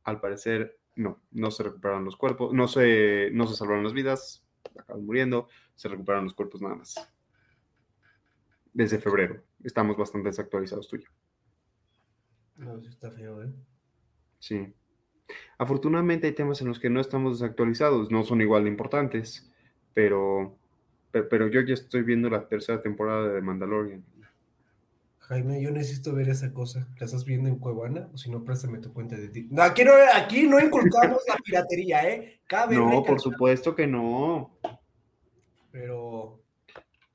al 0.04 0.20
parecer, 0.20 0.78
no, 0.96 1.20
no 1.30 1.50
se 1.50 1.62
recuperaron 1.62 2.04
los 2.04 2.16
cuerpos, 2.16 2.52
no 2.52 2.68
se, 2.68 3.30
no 3.32 3.46
se 3.46 3.56
salvaron 3.56 3.84
las 3.84 3.92
vidas, 3.92 4.46
acaban 4.78 5.04
muriendo, 5.04 5.48
se 5.74 5.88
recuperaron 5.88 6.24
los 6.24 6.34
cuerpos 6.34 6.62
nada 6.62 6.76
más. 6.76 6.94
Desde 8.72 8.98
febrero. 8.98 9.42
Estamos 9.62 9.96
bastante 9.96 10.28
desactualizados 10.28 10.88
tuyo. 10.88 11.08
No, 12.56 12.78
está 12.86 13.10
feo, 13.10 13.42
¿eh? 13.42 13.52
Sí. 14.38 14.74
Afortunadamente 15.58 16.26
hay 16.26 16.34
temas 16.34 16.60
en 16.60 16.68
los 16.68 16.78
que 16.78 16.90
no 16.90 17.00
estamos 17.00 17.40
desactualizados, 17.40 18.10
no 18.10 18.24
son 18.24 18.40
igual 18.40 18.64
de 18.64 18.70
importantes, 18.70 19.50
pero 19.94 20.58
pero, 21.22 21.48
yo 21.48 21.60
ya 21.60 21.74
estoy 21.74 22.02
viendo 22.02 22.28
la 22.28 22.46
tercera 22.48 22.80
temporada 22.80 23.28
de 23.32 23.40
Mandalorian. 23.40 24.04
Jaime, 25.20 25.62
yo 25.62 25.70
necesito 25.70 26.14
ver 26.14 26.28
esa 26.28 26.52
cosa. 26.52 26.86
¿La 26.98 27.06
estás 27.06 27.24
viendo 27.24 27.48
en 27.48 27.58
Cuevana? 27.58 28.10
O 28.12 28.18
si 28.18 28.30
no, 28.30 28.44
préstame 28.44 28.78
tu 28.78 28.92
cuenta 28.92 29.16
de 29.16 29.28
ti. 29.28 29.48
aquí, 29.58 29.84
no, 29.84 29.92
aquí 30.14 30.46
no 30.46 30.60
inculcamos 30.60 31.22
la 31.26 31.36
piratería, 31.36 32.08
¿eh? 32.08 32.40
no, 32.70 33.02
por 33.02 33.20
supuesto 33.20 33.74
que 33.74 33.86
no. 33.86 34.58
Pero. 35.70 36.42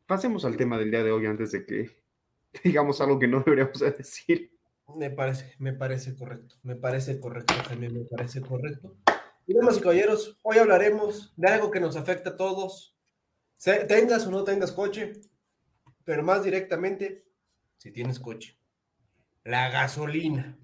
Pasemos 0.07 0.43
al 0.43 0.57
tema 0.57 0.79
del 0.79 0.89
día 0.89 1.03
de 1.03 1.11
hoy 1.11 1.27
antes 1.27 1.51
de 1.51 1.65
que 1.65 1.91
digamos 2.63 2.99
algo 2.99 3.19
que 3.19 3.27
no 3.27 3.41
deberíamos 3.41 3.79
decir. 3.79 4.51
Me 4.97 5.11
parece, 5.11 5.53
me 5.59 5.73
parece 5.73 6.15
correcto. 6.15 6.55
Me 6.63 6.75
parece 6.75 7.19
correcto, 7.19 7.53
Jaime, 7.67 7.89
me 7.89 8.05
parece 8.05 8.41
correcto. 8.41 8.95
Y 9.45 9.53
damas 9.53 9.77
y 9.77 9.81
caballeros, 9.81 10.37
hoy 10.43 10.57
hablaremos 10.57 11.33
de 11.35 11.47
algo 11.47 11.71
que 11.71 11.79
nos 11.79 11.95
afecta 11.95 12.31
a 12.31 12.37
todos, 12.37 12.95
tengas 13.63 14.25
o 14.25 14.31
no 14.31 14.43
tengas 14.43 14.71
coche, 14.71 15.21
pero 16.03 16.23
más 16.23 16.43
directamente, 16.43 17.25
si 17.77 17.91
tienes 17.91 18.19
coche. 18.19 18.57
La 19.43 19.69
gasolina. 19.69 20.57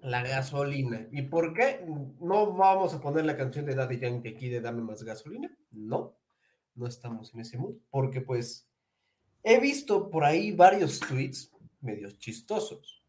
La 0.00 0.22
gasolina. 0.22 1.08
¿Y 1.12 1.22
por 1.22 1.54
qué 1.54 1.84
no 2.20 2.52
vamos 2.52 2.92
a 2.94 3.00
poner 3.00 3.24
la 3.24 3.36
canción 3.36 3.64
de 3.64 3.74
Daddy 3.74 3.98
Yankee 3.98 4.28
aquí 4.28 4.48
de 4.48 4.60
Dame 4.60 4.82
más 4.82 5.02
gasolina? 5.02 5.56
No, 5.70 6.16
no 6.74 6.86
estamos 6.86 7.32
en 7.32 7.40
ese 7.40 7.58
mood, 7.58 7.76
porque 7.90 8.20
pues 8.20 8.68
he 9.42 9.60
visto 9.60 10.10
por 10.10 10.24
ahí 10.24 10.52
varios 10.52 11.00
tweets 11.00 11.50
medios 11.80 12.18
chistosos, 12.18 13.02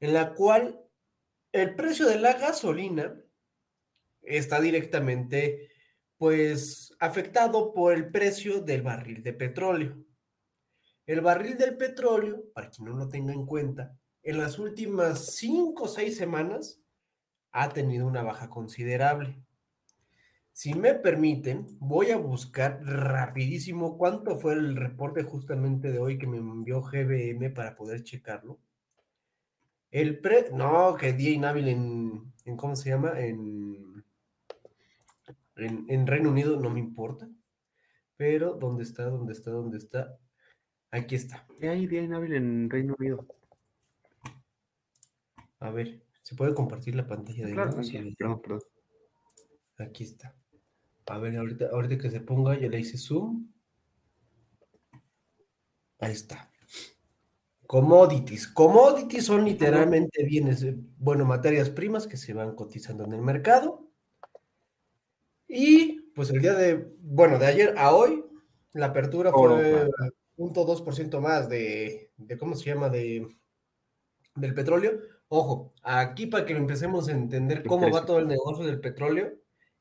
en 0.00 0.12
la 0.12 0.34
cual 0.34 0.80
el 1.52 1.74
precio 1.74 2.06
de 2.06 2.18
la 2.18 2.34
gasolina 2.34 3.14
está 4.22 4.60
directamente 4.60 5.67
pues 6.18 6.94
afectado 6.98 7.72
por 7.72 7.94
el 7.94 8.10
precio 8.10 8.60
del 8.60 8.82
barril 8.82 9.22
de 9.22 9.32
petróleo. 9.32 9.96
El 11.06 11.20
barril 11.22 11.56
del 11.56 11.76
petróleo, 11.76 12.44
para 12.52 12.68
quien 12.68 12.88
no 12.88 12.96
lo 12.96 13.08
tenga 13.08 13.32
en 13.32 13.46
cuenta, 13.46 13.96
en 14.22 14.38
las 14.38 14.58
últimas 14.58 15.36
cinco 15.36 15.84
o 15.84 15.88
seis 15.88 16.16
semanas 16.16 16.80
ha 17.52 17.70
tenido 17.70 18.06
una 18.06 18.22
baja 18.22 18.50
considerable. 18.50 19.38
Si 20.52 20.74
me 20.74 20.92
permiten, 20.92 21.68
voy 21.78 22.10
a 22.10 22.16
buscar 22.16 22.80
rapidísimo 22.82 23.96
cuánto 23.96 24.38
fue 24.38 24.54
el 24.54 24.74
reporte 24.74 25.22
justamente 25.22 25.92
de 25.92 26.00
hoy 26.00 26.18
que 26.18 26.26
me 26.26 26.38
envió 26.38 26.82
GBM 26.82 27.50
para 27.54 27.76
poder 27.76 28.02
checarlo. 28.02 28.58
El 29.90 30.18
pre, 30.18 30.50
no, 30.52 30.96
que 30.96 31.12
día 31.12 31.30
inhábil 31.30 31.68
en, 31.68 32.32
en 32.44 32.56
¿cómo 32.56 32.74
se 32.74 32.90
llama? 32.90 33.18
En 33.20 33.87
en, 35.58 36.06
Reino 36.06 36.30
Unido 36.30 36.58
no 36.58 36.70
me 36.70 36.80
importa, 36.80 37.28
pero 38.16 38.54
¿dónde 38.54 38.84
está? 38.84 39.04
¿Dónde 39.04 39.32
está? 39.32 39.50
¿Dónde 39.50 39.78
está? 39.78 40.18
Aquí 40.90 41.14
está. 41.14 41.46
¿Qué 41.58 41.68
hay 41.68 41.86
día 41.86 42.02
inhábil 42.02 42.34
en 42.34 42.70
Reino 42.70 42.94
Unido? 42.98 43.26
A 45.60 45.70
ver, 45.70 46.02
¿se 46.22 46.34
puede 46.34 46.54
compartir 46.54 46.94
la 46.94 47.06
pantalla 47.06 47.46
de 47.46 47.52
Claro, 47.52 47.82
Sí, 47.82 48.14
perdón, 48.16 48.40
perdón. 48.40 48.60
Aquí 49.78 50.04
está. 50.04 50.34
A 51.06 51.18
ver, 51.18 51.36
ahorita, 51.36 51.68
ahorita 51.72 51.98
que 51.98 52.10
se 52.10 52.20
ponga, 52.20 52.58
ya 52.58 52.68
le 52.68 52.80
hice 52.80 52.96
zoom. 52.96 53.50
Ahí 56.00 56.12
está. 56.12 56.50
Commodities. 57.66 58.48
Commodities 58.48 59.26
son 59.26 59.44
literalmente 59.44 60.24
bienes, 60.24 60.64
bueno, 60.98 61.24
materias 61.24 61.70
primas 61.70 62.06
que 62.06 62.16
se 62.16 62.32
van 62.32 62.54
cotizando 62.54 63.04
en 63.04 63.12
el 63.12 63.20
mercado. 63.20 63.87
Y 65.48 66.02
pues 66.14 66.30
el 66.30 66.42
día 66.42 66.54
de, 66.54 66.86
bueno, 67.00 67.38
de 67.38 67.46
ayer 67.46 67.74
a 67.78 67.94
hoy, 67.94 68.24
la 68.72 68.86
apertura 68.86 69.32
fue 69.32 69.40
Oro, 69.40 69.90
0.2% 70.36 71.20
más 71.20 71.48
de, 71.48 72.12
de, 72.16 72.36
¿cómo 72.36 72.54
se 72.54 72.66
llama? 72.66 72.90
De, 72.90 73.26
del 74.34 74.54
petróleo. 74.54 75.00
Ojo, 75.28 75.72
aquí 75.82 76.26
para 76.26 76.44
que 76.44 76.52
empecemos 76.54 77.08
a 77.08 77.12
entender 77.12 77.64
cómo 77.64 77.90
va 77.90 78.06
todo 78.06 78.18
el 78.18 78.28
negocio 78.28 78.64
del 78.64 78.80
petróleo, 78.80 79.32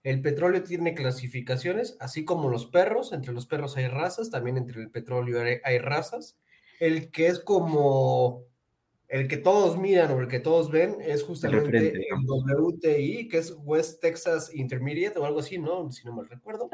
el 0.03 0.21
petróleo 0.21 0.63
tiene 0.63 0.93
clasificaciones, 0.93 1.97
así 1.99 2.23
como 2.23 2.49
los 2.49 2.65
perros, 2.65 3.11
entre 3.11 3.33
los 3.33 3.45
perros 3.45 3.75
hay 3.77 3.87
razas, 3.87 4.29
también 4.29 4.57
entre 4.57 4.81
el 4.81 4.89
petróleo 4.89 5.41
hay, 5.41 5.57
hay 5.63 5.79
razas. 5.79 6.37
El 6.79 7.11
que 7.11 7.27
es 7.27 7.39
como 7.39 8.45
el 9.07 9.27
que 9.27 9.37
todos 9.37 9.77
miran 9.77 10.11
o 10.11 10.19
el 10.19 10.27
que 10.27 10.39
todos 10.39 10.69
ven 10.69 10.97
es 11.01 11.23
justamente 11.23 11.77
el. 11.77 12.05
WTI, 12.25 13.27
que 13.29 13.37
es 13.37 13.55
West 13.63 14.01
Texas 14.01 14.53
Intermediate 14.53 15.17
o 15.19 15.25
algo 15.25 15.39
así, 15.39 15.57
¿no? 15.57 15.89
Si 15.91 16.05
no 16.05 16.13
mal 16.13 16.27
recuerdo. 16.27 16.69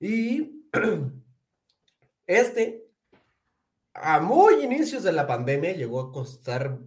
Y 0.00 0.64
este, 2.26 2.88
a 3.94 4.20
muy 4.20 4.62
inicios 4.62 5.02
de 5.02 5.12
la 5.12 5.26
pandemia, 5.26 5.72
llegó 5.72 6.00
a 6.00 6.12
costar, 6.12 6.78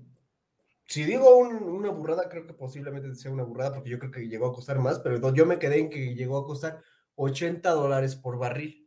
si 0.86 1.04
digo 1.04 1.38
un- 1.38 1.64
una 1.64 1.90
burrada, 1.90 2.30
creo 2.30 2.46
que 2.48 2.54
posiblemente 2.54 3.14
sea 3.16 3.32
una 3.32 3.44
burrada, 3.44 3.74
porque 3.74 3.90
yo 3.90 4.00
creo 4.00 4.12
que 4.12 4.28
llegó 4.30 4.48
a 4.48 4.54
costar 4.54 4.80
más, 4.80 5.00
pero 5.00 5.20
no, 5.20 5.34
yo 5.34 5.46
me 5.46 5.60
quedé 5.60 5.80
en 5.80 5.90
que 5.90 6.16
llegó 6.16 6.38
a 6.38 6.46
costar 6.46 6.82
80 7.16 7.72
dólares 7.72 8.16
por 8.16 8.38
barril. 8.38 8.81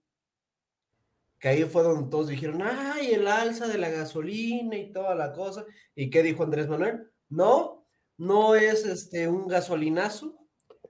Que 1.45 1.51
ahí 1.51 1.65
fue 1.65 1.83
donde 1.83 2.09
todos 2.09 2.29
dijeron, 2.29 2.63
ay, 2.63 3.13
el 3.13 3.29
alza 3.29 3.69
de 3.69 3.77
la 3.77 3.91
gasolina 3.91 4.79
y 4.79 4.91
toda 4.91 5.15
la 5.15 5.35
cosa. 5.35 5.67
¿Y 5.95 6.09
qué 6.09 6.23
dijo 6.23 6.43
Andrés 6.43 6.69
Manuel? 6.69 7.11
No, 7.29 7.85
no 8.17 8.55
es 8.55 8.87
este 8.87 9.29
un 9.29 9.47
gasolinazo, 9.47 10.39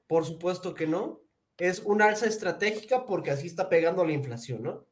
por 0.06 0.24
supuesto 0.24 0.72
que 0.72 0.86
no. 0.86 1.20
Es 1.58 1.80
una 1.84 2.04
alza 2.06 2.26
estratégica 2.26 3.04
porque 3.04 3.32
así 3.32 3.48
está 3.48 3.68
pegando 3.68 4.04
la 4.04 4.12
inflación, 4.12 4.62
¿no? 4.62 4.86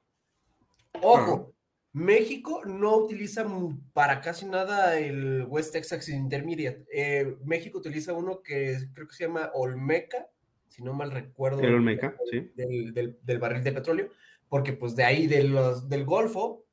Ojo, 1.00 1.54
México 1.92 2.62
no 2.64 2.96
utiliza 2.96 3.46
para 3.92 4.20
casi 4.20 4.46
nada 4.46 4.98
el 4.98 5.44
West 5.48 5.74
Texas 5.74 6.08
Intermediate. 6.08 6.84
Eh, 6.92 7.36
México 7.44 7.78
utiliza 7.78 8.14
uno 8.14 8.42
que 8.42 8.78
creo 8.92 9.06
que 9.06 9.14
se 9.14 9.26
llama 9.28 9.52
Olmeca, 9.54 10.26
si 10.66 10.82
no 10.82 10.92
mal 10.92 11.12
recuerdo. 11.12 11.60
El 11.60 11.74
Olmeca, 11.74 12.16
sí. 12.32 12.50
Del, 12.56 12.92
del- 12.92 13.16
del 13.22 13.38
barril 13.38 13.62
de 13.62 13.70
petróleo, 13.72 14.10
porque 14.52 14.74
pues 14.74 14.94
de 14.94 15.02
ahí 15.04 15.26
de 15.28 15.44
los, 15.44 15.88
del 15.88 16.04
Golfo, 16.04 16.66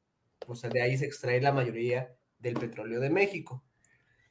pues 0.46 0.62
de 0.64 0.82
ahí 0.82 0.98
se 0.98 1.06
extrae 1.06 1.40
la 1.40 1.54
mayoría 1.54 2.14
del 2.38 2.56
petróleo 2.56 3.00
de 3.00 3.10
México. 3.10 3.64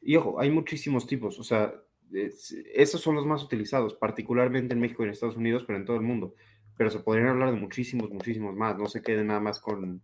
Y 0.02 0.16
ojo, 0.16 0.38
hay 0.38 0.50
muchísimos 0.50 1.06
tipos, 1.06 1.38
o 1.38 1.42
sea, 1.42 1.72
es- 2.12 2.52
esos 2.74 3.00
son 3.00 3.14
los 3.14 3.24
más 3.24 3.42
utilizados, 3.42 3.94
particularmente 3.94 4.74
en 4.74 4.80
México 4.80 5.02
y 5.02 5.06
en 5.06 5.12
Estados 5.12 5.36
Unidos, 5.36 5.64
pero 5.66 5.78
en 5.78 5.86
todo 5.86 5.96
el 5.96 6.02
mundo. 6.02 6.34
Pero 6.76 6.90
se 6.90 7.00
podrían 7.00 7.28
hablar 7.28 7.50
de 7.54 7.58
muchísimos, 7.58 8.10
muchísimos 8.10 8.54
más. 8.54 8.76
No 8.76 8.86
se 8.86 9.00
queden 9.02 9.28
nada 9.28 9.40
más 9.40 9.60
con. 9.60 10.02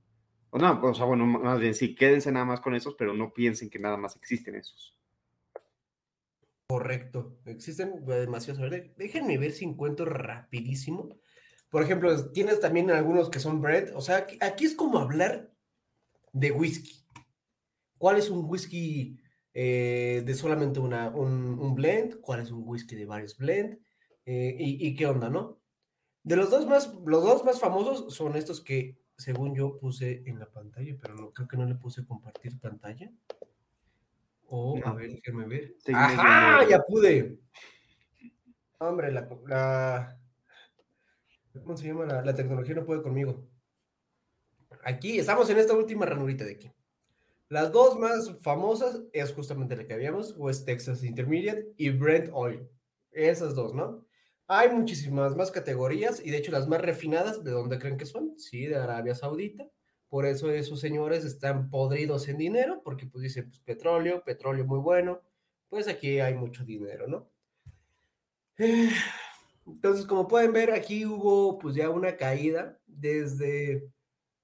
O 0.51 0.59
no, 0.59 0.81
o 0.83 0.95
sea, 0.95 1.05
bueno, 1.05 1.27
más 1.27 1.61
bien 1.61 1.75
sí, 1.75 1.95
quédense 1.95 2.33
nada 2.33 2.47
más 2.47 2.63
con 2.63 2.75
esos, 2.75 2.95
pero 2.95 3.13
no 3.13 3.35
piensen 3.35 3.69
que 3.69 3.79
nada 3.79 3.99
más 3.99 4.17
existen 4.17 4.55
esos. 4.57 4.97
Correcto, 6.67 7.39
existen 7.47 8.05
demasiados. 8.07 8.63
A 8.63 8.69
ver, 8.69 8.95
déjenme 8.97 9.39
ver 9.39 9.53
si 9.53 9.65
encuentro 9.65 10.07
rapidísimo. 10.07 11.11
Por 11.75 11.83
ejemplo, 11.83 12.31
tienes 12.31 12.61
también 12.61 12.89
algunos 12.93 13.29
que 13.29 13.41
son 13.41 13.61
bread. 13.61 13.97
O 13.97 14.01
sea, 14.01 14.29
aquí, 14.41 14.65
es 14.65 14.77
como 14.77 15.01
hablar 15.01 15.51
de 16.33 16.53
whisky. 16.53 17.05
¿Cuál 17.99 18.17
es 18.17 18.31
un 18.31 18.49
whisky 18.49 19.19
eh, 19.53 20.23
de 20.25 20.35
solamente 20.35 20.79
una, 20.79 21.09
un, 21.09 21.59
un 21.59 21.75
blend? 21.75 22.21
¿Cuál 22.21 22.39
es 22.43 22.53
un 22.53 22.63
whisky 22.65 22.95
de 22.95 23.07
varios 23.07 23.37
blend? 23.37 23.81
Eh, 24.25 24.57
y, 24.57 24.87
y 24.87 24.95
qué 24.95 25.09
onda, 25.09 25.29
no? 25.29 25.59
De 26.23 26.37
los 26.37 26.49
dos 26.49 26.65
más, 26.69 26.95
los 27.07 27.25
dos 27.25 27.45
más 27.45 27.59
famosos 27.59 28.15
son 28.15 28.37
estos 28.37 28.61
que, 28.61 28.97
según 29.17 29.57
yo, 29.57 29.77
puse 29.77 30.23
en 30.27 30.39
la 30.39 30.47
pantalla, 30.47 30.97
pero 31.03 31.17
no, 31.17 31.33
creo 31.33 31.49
que 31.49 31.57
no 31.57 31.67
le 31.67 31.75
puse 31.75 32.07
compartir 32.07 32.57
pantalla. 32.61 33.11
O, 34.47 34.79
a 34.85 34.93
ver, 34.93 35.11
déjenme 35.11 35.49
ver. 35.49 35.75
¡Ajá! 35.93 36.69
Ya 36.69 36.81
pude. 36.85 37.41
Hombre, 38.79 39.11
la, 39.11 39.29
la- 39.49 40.21
¿Cómo 41.63 41.77
se 41.77 41.87
llama? 41.87 42.05
La, 42.07 42.23
la 42.23 42.35
tecnología 42.35 42.75
no 42.75 42.85
puede 42.85 43.03
conmigo. 43.03 43.47
Aquí, 44.85 45.19
estamos 45.19 45.49
en 45.51 45.59
esta 45.59 45.75
última 45.75 46.05
ranurita 46.05 46.45
de 46.45 46.53
aquí. 46.53 46.73
Las 47.49 47.71
dos 47.73 47.99
más 47.99 48.37
famosas 48.41 49.01
es 49.13 49.33
justamente 49.33 49.77
la 49.77 49.87
que 49.87 49.95
habíamos, 49.95 50.35
West 50.37 50.67
Texas 50.67 51.05
Intermediate 51.05 51.73
y 51.77 51.91
Brent 51.91 52.31
Oil. 52.33 52.69
Esas 53.13 53.55
dos, 53.55 53.75
¿no? 53.75 54.05
Hay 54.47 54.71
muchísimas 54.71 55.37
más 55.37 55.51
categorías 55.51 56.21
y 56.25 56.31
de 56.31 56.39
hecho 56.39 56.53
las 56.53 56.69
más 56.69 56.81
refinadas, 56.81 57.45
¿de 57.45 57.51
dónde 57.51 57.79
creen 57.79 57.97
que 57.97 58.07
son? 58.07 58.39
Sí, 58.39 58.67
de 58.67 58.77
Arabia 58.77 59.15
Saudita. 59.15 59.69
Por 60.09 60.27
eso 60.27 60.51
esos 60.51 60.81
señores 60.81 61.25
están 61.25 61.71
podridos 61.71 62.29
en 62.29 62.39
dinero, 62.39 62.83
porque 62.85 63.07
pues 63.07 63.23
dicen, 63.23 63.49
pues 63.49 63.61
petróleo, 63.61 64.23
petróleo 64.23 64.65
muy 64.65 64.79
bueno, 64.79 65.23
pues 65.69 65.89
aquí 65.89 66.21
hay 66.21 66.35
mucho 66.35 66.65
dinero, 66.65 67.07
¿no? 67.09 67.29
Eh, 68.59 68.91
Entonces, 69.67 70.07
como 70.07 70.29
pueden 70.29 70.53
ver, 70.53 70.71
aquí 70.71 71.07
hubo 71.07 71.59
pues 71.59 71.75
ya 71.75 71.91
una 71.91 72.17
caída 72.17 72.79
desde, 72.87 73.89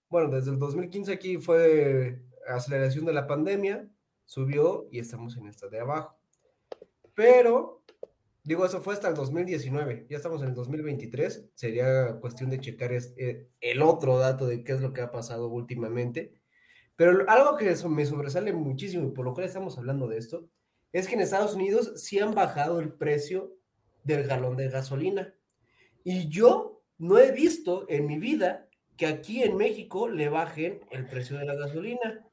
bueno, 0.08 0.30
desde 0.30 0.50
el 0.50 0.58
2015 0.58 1.12
aquí 1.12 1.36
fue 1.36 2.22
aceleración 2.48 3.04
de 3.04 3.12
la 3.12 3.26
pandemia, 3.26 3.88
subió 4.24 4.88
y 4.90 4.98
estamos 4.98 5.36
en 5.36 5.46
esta 5.46 5.68
de 5.68 5.80
abajo. 5.80 6.16
Pero, 7.14 7.84
digo, 8.42 8.64
eso 8.64 8.80
fue 8.80 8.94
hasta 8.94 9.08
el 9.08 9.14
2019, 9.14 10.06
ya 10.08 10.16
estamos 10.16 10.42
en 10.42 10.48
el 10.48 10.54
2023, 10.54 11.50
sería 11.54 12.16
cuestión 12.20 12.48
de 12.50 12.60
checar 12.60 12.92
eh, 12.92 13.48
el 13.60 13.82
otro 13.82 14.18
dato 14.18 14.46
de 14.46 14.64
qué 14.64 14.72
es 14.72 14.80
lo 14.80 14.92
que 14.92 15.02
ha 15.02 15.12
pasado 15.12 15.48
últimamente. 15.48 16.34
Pero 16.96 17.28
algo 17.28 17.56
que 17.56 17.74
me 17.88 18.06
sobresale 18.06 18.52
muchísimo 18.52 19.08
y 19.08 19.12
por 19.12 19.24
lo 19.24 19.32
cual 19.34 19.46
estamos 19.46 19.78
hablando 19.78 20.06
de 20.06 20.18
esto, 20.18 20.48
es 20.92 21.08
que 21.08 21.14
en 21.14 21.20
Estados 21.20 21.54
Unidos 21.54 21.92
sí 21.96 22.18
han 22.18 22.34
bajado 22.34 22.80
el 22.80 22.92
precio 22.92 23.54
del 24.04 24.26
galón 24.26 24.56
de 24.56 24.68
gasolina. 24.68 25.34
Y 26.04 26.28
yo 26.28 26.82
no 26.98 27.18
he 27.18 27.32
visto 27.32 27.86
en 27.88 28.06
mi 28.06 28.18
vida 28.18 28.68
que 28.96 29.06
aquí 29.06 29.42
en 29.42 29.56
México 29.56 30.08
le 30.08 30.28
bajen 30.28 30.80
el 30.90 31.06
precio 31.06 31.38
de 31.38 31.46
la 31.46 31.54
gasolina. 31.54 32.26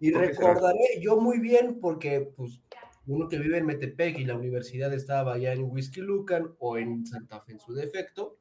Y 0.00 0.12
recordaré 0.12 1.00
yo 1.00 1.18
muy 1.18 1.38
bien 1.38 1.78
porque 1.80 2.32
pues 2.36 2.60
uno 3.06 3.28
que 3.28 3.38
vive 3.38 3.58
en 3.58 3.66
Metepec 3.66 4.18
y 4.18 4.24
la 4.24 4.36
universidad 4.36 4.92
estaba 4.92 5.34
allá 5.34 5.52
en 5.52 5.64
Whisky 5.64 6.00
Lucan 6.00 6.54
o 6.58 6.76
en 6.76 7.06
Santa 7.06 7.40
Fe 7.40 7.52
en 7.52 7.60
su 7.60 7.72
defecto, 7.72 8.38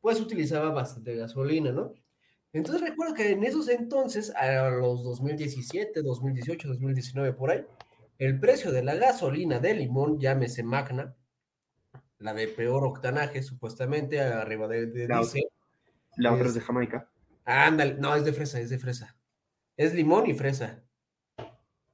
pues 0.00 0.20
utilizaba 0.20 0.70
bastante 0.70 1.16
gasolina, 1.16 1.72
¿no? 1.72 1.94
Entonces 2.52 2.88
recuerdo 2.88 3.14
que 3.14 3.32
en 3.32 3.42
esos 3.42 3.68
entonces, 3.68 4.30
a 4.36 4.70
los 4.70 5.02
2017, 5.02 6.02
2018, 6.02 6.68
2019, 6.68 7.32
por 7.32 7.50
ahí, 7.50 7.64
el 8.18 8.38
precio 8.38 8.70
de 8.70 8.84
la 8.84 8.94
gasolina 8.94 9.58
de 9.58 9.74
limón, 9.74 10.20
llámese 10.20 10.62
Magna, 10.62 11.16
la 12.24 12.32
de 12.32 12.48
peor 12.48 12.84
octanaje, 12.84 13.42
supuestamente, 13.42 14.18
arriba 14.18 14.66
de, 14.66 14.86
de 14.86 15.06
La, 15.06 15.18
diésel. 15.18 15.44
la 16.16 16.32
otra 16.32 16.46
Es- 16.46 16.54
de 16.54 16.60
Jamaica. 16.62 17.10
Ándale, 17.44 17.94
no, 17.98 18.14
es 18.16 18.24
de 18.24 18.32
fresa, 18.32 18.58
es 18.58 18.70
de 18.70 18.78
fresa. 18.78 19.14
Es 19.76 19.92
limón 19.92 20.26
y 20.26 20.32
fresa. 20.32 20.82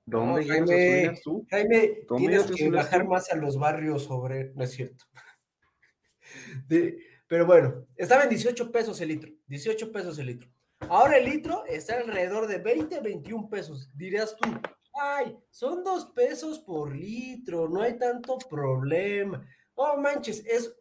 ¿Dónde 0.07 0.45
No, 0.45 0.47
Jaime, 0.67 1.21
tú? 1.25 1.45
Jaime, 1.51 2.03
¿Dónde 2.09 2.29
tienes 2.29 2.47
que 2.53 2.71
bajar 2.71 3.03
tú? 3.03 3.09
más 3.09 3.31
a 3.33 3.35
los 3.37 3.59
barrios 3.59 4.05
sobre. 4.05 4.53
No 4.55 4.63
es 4.63 4.71
cierto. 4.71 5.05
De- 6.69 6.99
pero 7.27 7.47
bueno, 7.47 7.87
estaba 7.97 8.23
en 8.25 8.31
18 8.31 8.71
pesos 8.71 9.01
el 9.01 9.09
litro. 9.09 9.33
18 9.49 9.91
pesos 9.93 10.19
el 10.21 10.27
litro. 10.27 10.49
Ahora 10.89 11.17
el 11.19 11.25
litro 11.25 11.65
está 11.67 11.99
alrededor 11.99 12.47
de 12.47 12.59
20, 12.59 13.01
21 13.01 13.49
pesos. 13.49 13.91
Dirías 13.97 14.37
tú, 14.37 14.49
ay, 14.95 15.37
son 15.51 15.83
dos 15.85 16.07
pesos 16.15 16.59
por 16.61 16.95
litro, 16.95 17.69
no 17.69 17.83
hay 17.83 17.99
tanto 17.99 18.39
problema. 18.49 19.45
Oh, 19.83 19.97
manches, 19.97 20.45
es. 20.45 20.77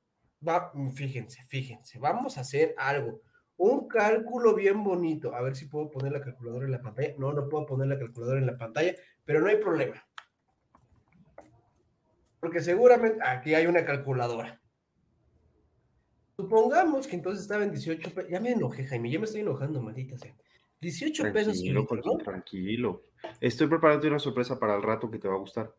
Va, 0.46 0.74
fíjense, 0.94 1.42
fíjense, 1.48 1.98
vamos 2.00 2.38
a 2.38 2.42
hacer 2.42 2.76
algo. 2.78 3.22
Un 3.56 3.88
cálculo 3.88 4.54
bien 4.54 4.84
bonito. 4.84 5.34
A 5.34 5.42
ver 5.42 5.56
si 5.56 5.68
puedo 5.68 5.90
poner 5.90 6.12
la 6.12 6.20
calculadora 6.20 6.66
en 6.66 6.74
la 6.74 6.82
pantalla. 6.82 7.14
No, 7.18 7.32
no 7.32 7.48
puedo 7.48 7.66
poner 7.66 7.88
la 7.88 7.98
calculadora 7.98 8.40
en 8.40 8.46
la 8.46 8.58
pantalla, 8.58 8.94
pero 9.24 9.40
no 9.40 9.48
hay 9.48 9.56
problema. 9.56 10.06
Porque 12.42 12.60
seguramente 12.60 13.22
aquí 13.26 13.54
hay 13.56 13.68
una 13.68 13.86
calculadora. 13.86 14.62
Supongamos 16.36 17.08
que 17.08 17.16
entonces 17.16 17.44
estaba 17.44 17.64
en 17.64 17.72
18 17.72 18.14
pesos. 18.14 18.30
Ya 18.30 18.42
me 18.42 18.52
enojé, 18.52 18.84
Jaime, 18.84 19.10
ya 19.10 19.20
me 19.20 19.26
estoy 19.26 19.42
enojando, 19.42 19.82
maldita 19.82 20.18
sea. 20.18 20.36
18 20.82 21.32
pesos 21.32 21.58
Tranquilo, 21.58 21.88
tranquilo. 22.22 23.04
Estoy 23.40 23.68
preparando 23.68 24.10
una 24.10 24.20
sorpresa 24.20 24.60
para 24.60 24.76
el 24.76 24.84
rato 24.84 25.10
que 25.10 25.20
te 25.20 25.30
va 25.30 25.36
a 25.36 25.40
gustar. 25.40 25.74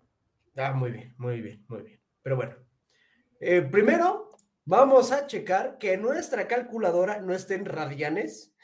Ah, 0.57 0.73
muy 0.73 0.91
bien, 0.91 1.15
muy 1.19 1.43
bien, 1.43 1.63
muy 1.69 1.83
bien. 1.83 2.01
Pero 2.23 2.37
bueno, 2.37 2.57
eh, 3.41 3.63
primero 3.63 4.31
vamos 4.65 5.11
a 5.11 5.27
checar 5.27 5.79
que 5.79 5.97
nuestra 5.97 6.47
calculadora 6.47 7.21
no 7.21 7.35
esté 7.35 7.55
en 7.55 7.65
radianes. 7.65 8.55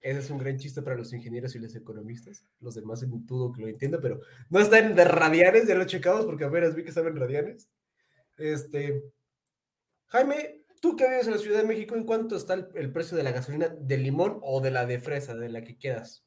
Ese 0.00 0.20
es 0.20 0.30
un 0.30 0.38
gran 0.38 0.56
chiste 0.56 0.80
para 0.80 0.96
los 0.96 1.12
ingenieros 1.12 1.54
y 1.56 1.58
los 1.58 1.74
economistas. 1.74 2.46
Los 2.60 2.76
demás 2.76 3.02
en 3.02 3.26
dudo 3.26 3.52
que 3.52 3.60
lo 3.60 3.68
entiendan, 3.68 4.00
pero 4.00 4.20
no 4.48 4.60
está 4.60 4.78
en 4.78 4.96
radianes, 4.96 5.66
ya 5.66 5.74
lo 5.74 5.84
checamos 5.84 6.24
porque 6.24 6.44
apenas 6.44 6.74
vi 6.74 6.84
que 6.84 6.88
estaba 6.90 7.08
en 7.08 7.16
radianes. 7.16 7.68
Este, 8.36 9.02
Jaime, 10.06 10.62
tú 10.80 10.96
que 10.96 11.08
vives 11.08 11.26
en 11.26 11.32
la 11.32 11.38
Ciudad 11.38 11.58
de 11.58 11.66
México, 11.66 11.96
¿en 11.96 12.04
cuánto 12.04 12.36
está 12.36 12.54
el, 12.54 12.68
el 12.76 12.92
precio 12.92 13.16
de 13.16 13.24
la 13.24 13.32
gasolina 13.32 13.68
de 13.68 13.98
limón 13.98 14.38
o 14.42 14.60
de 14.60 14.70
la 14.70 14.86
de 14.86 15.00
fresa, 15.00 15.34
de 15.34 15.48
la 15.48 15.64
que 15.64 15.76
quieras? 15.76 16.24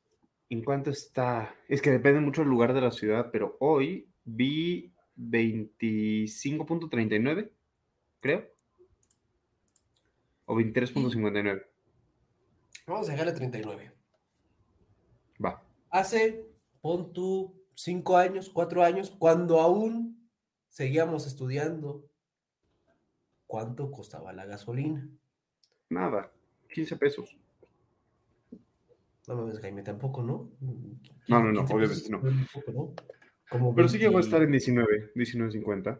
¿En 0.49 0.63
cuánto 0.63 0.89
está? 0.89 1.55
Es 1.69 1.81
que 1.81 1.91
depende 1.91 2.19
mucho 2.19 2.41
del 2.41 2.49
lugar 2.49 2.73
de 2.73 2.81
la 2.81 2.91
ciudad, 2.91 3.29
pero 3.31 3.55
hoy 3.61 4.11
vi 4.25 4.90
25.39, 5.17 7.49
creo. 8.19 8.51
O 10.45 10.55
23.59. 10.55 11.65
Vamos 12.87 13.07
a 13.07 13.11
dejarle 13.11 13.33
39. 13.33 13.91
Va. 15.43 15.63
Hace, 15.89 16.45
pon 16.81 17.11
tú, 17.13 17.55
cinco 17.75 18.17
años, 18.17 18.49
cuatro 18.49 18.83
años, 18.83 19.09
cuando 19.11 19.59
aún 19.59 20.27
seguíamos 20.69 21.27
estudiando, 21.27 22.09
¿cuánto 23.47 23.91
costaba 23.91 24.33
la 24.33 24.45
gasolina? 24.45 25.07
Nada. 25.89 26.31
15 26.73 26.95
pesos. 26.97 27.37
No 29.27 29.35
mames, 29.35 29.59
Jaime, 29.59 29.83
tampoco, 29.83 30.23
¿no? 30.23 30.49
No, 31.27 31.43
no, 31.43 31.51
no, 31.51 31.59
15 31.61 31.73
obviamente 31.73 31.95
pesos 31.95 32.09
no. 32.09 32.27
es 32.27 32.33
muy 32.33 32.45
poco, 32.45 32.71
¿no? 32.71 32.93
Como 33.51 33.75
Pero 33.75 33.89
sí 33.89 33.97
llegó 33.97 34.13
a 34.17 34.21
20, 34.21 34.27
estar 34.27 34.41
en 34.43 34.51
19, 34.51 35.11
19.50. 35.13 35.99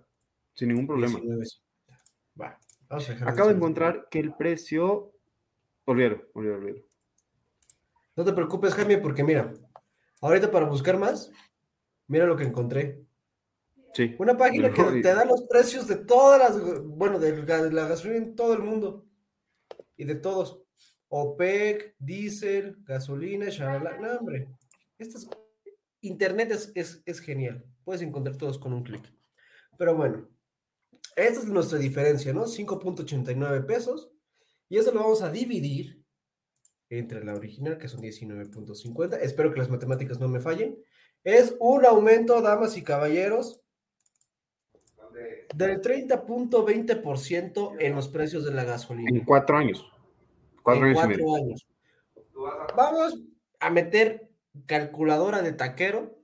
Sin 0.54 0.70
ningún 0.70 0.88
problema. 0.88 1.20
19. 1.20 1.46
Va, 2.40 2.58
vamos 2.88 3.10
a 3.10 3.14
Acabo 3.14 3.50
de 3.50 3.56
19. 3.56 3.58
encontrar 3.58 4.08
que 4.10 4.20
el 4.20 4.34
precio. 4.36 5.12
Olvídalo, 5.84 6.30
olvídalo, 6.34 6.60
olvídalo. 6.60 6.86
No 8.16 8.24
te 8.24 8.32
preocupes, 8.32 8.74
Jaime, 8.74 9.00
porque 9.00 9.26
mira, 9.26 9.54
ahorita 10.22 10.50
para 10.50 10.66
buscar 10.66 10.98
más, 10.98 11.30
mira 12.08 12.26
lo 12.26 12.38
que 12.38 12.46
encontré. 12.46 13.04
Sí. 13.94 14.16
Una 14.18 14.38
página 14.38 14.72
que 14.72 14.84
te 15.02 15.14
da 15.14 15.26
los 15.26 15.44
precios 15.44 15.88
de 15.90 15.98
todas 15.98 16.40
las, 16.40 16.86
bueno, 16.86 17.20
de 17.20 17.46
la 17.46 17.64
de 17.64 17.74
la 17.74 17.88
gasolina 17.90 18.16
en 18.18 18.36
todo 18.36 18.54
el 18.54 18.60
mundo. 18.60 19.06
Y 19.98 20.06
de 20.06 20.16
todos. 20.16 20.62
OPEC, 21.10 21.96
diésel, 22.00 22.78
gasolina, 22.86 23.48
shalala. 23.50 23.98
No, 23.98 24.20
hombre. 24.20 24.48
Esto 24.98 25.18
es- 25.18 25.30
Internet 26.02 26.52
es, 26.52 26.72
es, 26.76 27.02
es 27.06 27.20
genial. 27.20 27.66
Puedes 27.84 28.02
encontrar 28.02 28.38
todos 28.38 28.60
con 28.60 28.74
un 28.74 28.84
clic. 28.84 29.04
Pero 29.78 29.96
bueno, 29.96 30.28
esta 31.16 31.40
es 31.40 31.46
nuestra 31.46 31.78
diferencia, 31.78 32.34
¿no? 32.34 32.46
5.89 32.46 33.66
pesos. 33.66 34.12
Y 34.70 34.78
eso 34.78 34.92
lo 34.92 35.02
vamos 35.02 35.22
a 35.22 35.32
dividir 35.32 36.04
entre 36.90 37.24
la 37.24 37.34
original, 37.34 37.78
que 37.78 37.88
son 37.88 38.02
19.50. 38.02 39.20
Espero 39.22 39.54
que 39.54 39.60
las 39.60 39.70
matemáticas 39.70 40.20
no 40.20 40.28
me 40.28 40.40
fallen. 40.40 40.78
Es 41.24 41.56
un 41.60 41.86
aumento, 41.86 42.42
damas 42.42 42.76
y 42.78 42.84
caballeros, 42.84 43.62
del 45.54 45.82
30.20% 45.82 47.76
en 47.80 47.96
los 47.96 48.08
precios 48.08 48.46
de 48.46 48.54
la 48.54 48.64
gasolina. 48.64 49.10
En 49.10 49.26
cuatro 49.26 49.58
años. 49.58 49.86
Cuatro 50.64 50.88
En 50.88 50.98
años 50.98 51.18
cuatro 51.18 51.36
años. 51.36 51.68
Vamos 52.76 53.20
a 53.60 53.70
meter 53.70 54.31
calculadora 54.66 55.42
de 55.42 55.54
taquero. 55.54 56.18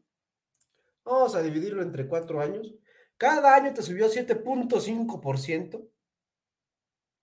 Vamos 1.03 1.35
a 1.35 1.41
dividirlo 1.41 1.81
entre 1.81 2.07
cuatro 2.07 2.41
años. 2.41 2.73
Cada 3.17 3.55
año 3.55 3.73
te 3.73 3.81
subió 3.81 4.09
7.5%, 4.09 5.89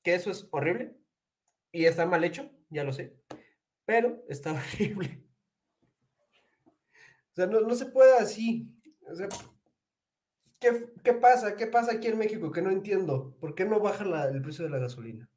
que 0.03 0.15
eso 0.15 0.31
es 0.31 0.49
horrible. 0.51 0.97
Y 1.71 1.85
está 1.87 2.07
mal 2.07 2.25
hecho, 2.25 2.51
ya 2.71 2.85
lo 2.85 2.93
sé. 2.93 3.17
Pero 3.85 4.25
está 4.29 4.53
horrible. 4.75 5.25
O 6.67 7.35
sea, 7.35 7.47
no, 7.47 7.61
no 7.61 7.75
se 7.75 7.87
puede 7.87 8.17
así. 8.17 8.71
¿qué, 10.61 10.89
qué 11.03 11.13
pasa? 11.15 11.57
¿Qué 11.57 11.67
pasa 11.67 11.93
aquí 11.93 12.09
en 12.09 12.19
México 12.19 12.51
que 12.51 12.63
no 12.63 12.71
entiendo? 12.71 13.37
¿Por 13.41 13.55
qué 13.55 13.65
no 13.65 13.81
baja 13.81 14.05
el 14.29 14.43
precio 14.43 14.65
de 14.65 14.71
la 14.71 14.79
gasolina? 14.79 15.29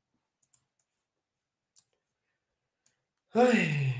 Ay, 3.34 3.97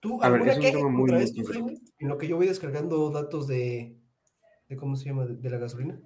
¿tú 0.00 0.22
A 0.22 0.28
ver, 0.28 0.40
alguna 0.40 0.52
es 0.52 0.58
un 0.58 0.64
tema 0.72 0.88
muy, 0.88 1.22
esto. 1.22 1.42
Jaime? 1.44 1.78
En 1.98 2.08
lo 2.08 2.18
que 2.18 2.28
yo 2.28 2.36
voy 2.36 2.46
descargando 2.46 3.10
datos 3.10 3.46
de, 3.46 3.96
de 4.68 4.76
¿cómo 4.76 4.96
se 4.96 5.06
llama? 5.06 5.26
De, 5.26 5.36
de 5.36 5.50
la 5.50 5.58
gasolina. 5.58 5.98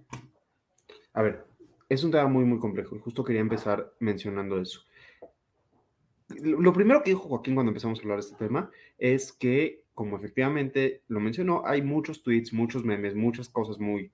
A 1.14 1.22
ver, 1.22 1.44
es 1.88 2.02
un 2.04 2.10
tema 2.10 2.26
muy, 2.28 2.44
muy 2.44 2.58
complejo. 2.58 2.96
y 2.96 2.98
Justo 3.00 3.22
quería 3.24 3.40
empezar 3.42 3.92
mencionando 4.00 4.60
eso. 4.60 4.80
Lo 6.40 6.72
primero 6.72 7.02
que 7.02 7.10
dijo 7.10 7.28
Joaquín 7.28 7.54
cuando 7.54 7.70
empezamos 7.70 7.98
a 7.98 8.02
hablar 8.02 8.18
de 8.18 8.24
este 8.26 8.36
tema 8.36 8.70
es 8.96 9.32
que, 9.32 9.84
como 9.94 10.16
efectivamente 10.16 11.02
lo 11.08 11.20
mencionó, 11.20 11.62
hay 11.66 11.82
muchos 11.82 12.22
tweets, 12.22 12.54
muchos 12.54 12.84
memes, 12.84 13.14
muchas 13.14 13.50
cosas 13.50 13.78
muy 13.78 14.10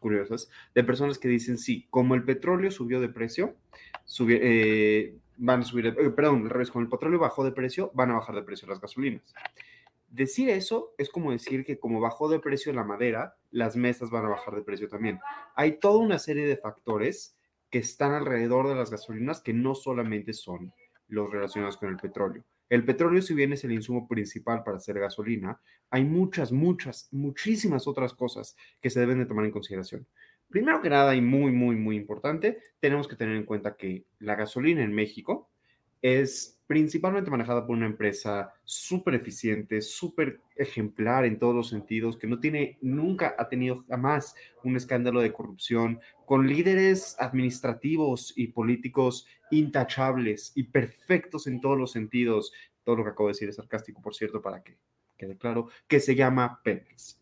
curiosas 0.00 0.48
de 0.74 0.82
personas 0.82 1.18
que 1.18 1.28
dicen, 1.28 1.58
sí, 1.58 1.86
como 1.90 2.14
el 2.14 2.24
petróleo 2.24 2.70
subió 2.70 2.98
de 3.02 3.10
precio, 3.10 3.56
subi- 4.06 4.38
eh, 4.40 5.18
van 5.40 5.60
a 5.60 5.64
subir, 5.64 5.86
eh, 5.86 6.10
perdón, 6.10 6.42
al 6.42 6.50
revés, 6.50 6.70
como 6.70 6.84
el 6.84 6.90
petróleo 6.90 7.18
bajó 7.18 7.44
de 7.44 7.52
precio, 7.52 7.90
van 7.94 8.10
a 8.10 8.14
bajar 8.14 8.34
de 8.34 8.42
precio 8.42 8.68
las 8.68 8.80
gasolinas. 8.80 9.34
Decir 10.08 10.50
eso 10.50 10.92
es 10.98 11.08
como 11.08 11.30
decir 11.30 11.64
que 11.64 11.78
como 11.78 12.00
bajó 12.00 12.28
de 12.28 12.40
precio 12.40 12.72
la 12.72 12.84
madera, 12.84 13.36
las 13.50 13.76
mesas 13.76 14.10
van 14.10 14.26
a 14.26 14.28
bajar 14.28 14.54
de 14.54 14.62
precio 14.62 14.88
también. 14.88 15.18
Hay 15.54 15.78
toda 15.78 15.98
una 15.98 16.18
serie 16.18 16.46
de 16.46 16.56
factores 16.56 17.36
que 17.70 17.78
están 17.78 18.12
alrededor 18.12 18.68
de 18.68 18.74
las 18.74 18.90
gasolinas 18.90 19.40
que 19.40 19.52
no 19.52 19.74
solamente 19.74 20.34
son 20.34 20.72
los 21.08 21.30
relacionados 21.30 21.76
con 21.76 21.88
el 21.88 21.96
petróleo. 21.96 22.44
El 22.68 22.84
petróleo, 22.84 23.22
si 23.22 23.34
bien 23.34 23.52
es 23.52 23.64
el 23.64 23.72
insumo 23.72 24.06
principal 24.06 24.62
para 24.62 24.76
hacer 24.76 24.98
gasolina, 24.98 25.60
hay 25.90 26.04
muchas, 26.04 26.52
muchas, 26.52 27.08
muchísimas 27.12 27.86
otras 27.86 28.12
cosas 28.12 28.56
que 28.80 28.90
se 28.90 29.00
deben 29.00 29.18
de 29.18 29.26
tomar 29.26 29.44
en 29.44 29.50
consideración. 29.52 30.06
Primero 30.50 30.82
que 30.82 30.90
nada, 30.90 31.14
y 31.14 31.20
muy, 31.20 31.52
muy, 31.52 31.76
muy 31.76 31.96
importante, 31.96 32.58
tenemos 32.80 33.06
que 33.06 33.14
tener 33.14 33.36
en 33.36 33.44
cuenta 33.44 33.76
que 33.76 34.04
la 34.18 34.34
gasolina 34.34 34.82
en 34.82 34.92
México 34.92 35.48
es 36.02 36.60
principalmente 36.66 37.30
manejada 37.30 37.66
por 37.66 37.76
una 37.76 37.86
empresa 37.86 38.52
súper 38.64 39.14
eficiente, 39.14 39.80
súper 39.80 40.40
ejemplar 40.56 41.24
en 41.24 41.38
todos 41.38 41.54
los 41.54 41.68
sentidos, 41.68 42.16
que 42.16 42.26
no 42.26 42.40
tiene, 42.40 42.78
nunca 42.80 43.36
ha 43.38 43.48
tenido 43.48 43.84
jamás 43.88 44.34
un 44.64 44.76
escándalo 44.76 45.20
de 45.20 45.32
corrupción, 45.32 46.00
con 46.26 46.48
líderes 46.48 47.16
administrativos 47.20 48.32
y 48.36 48.48
políticos 48.48 49.28
intachables 49.52 50.50
y 50.56 50.64
perfectos 50.64 51.46
en 51.46 51.60
todos 51.60 51.78
los 51.78 51.92
sentidos. 51.92 52.52
Todo 52.82 52.96
lo 52.96 53.04
que 53.04 53.10
acabo 53.10 53.28
de 53.28 53.34
decir 53.34 53.48
es 53.48 53.56
sarcástico, 53.56 54.02
por 54.02 54.16
cierto, 54.16 54.42
para 54.42 54.62
que 54.64 54.78
quede 55.16 55.36
claro, 55.36 55.68
que 55.86 56.00
se 56.00 56.16
llama 56.16 56.60
Pemex. 56.64 57.19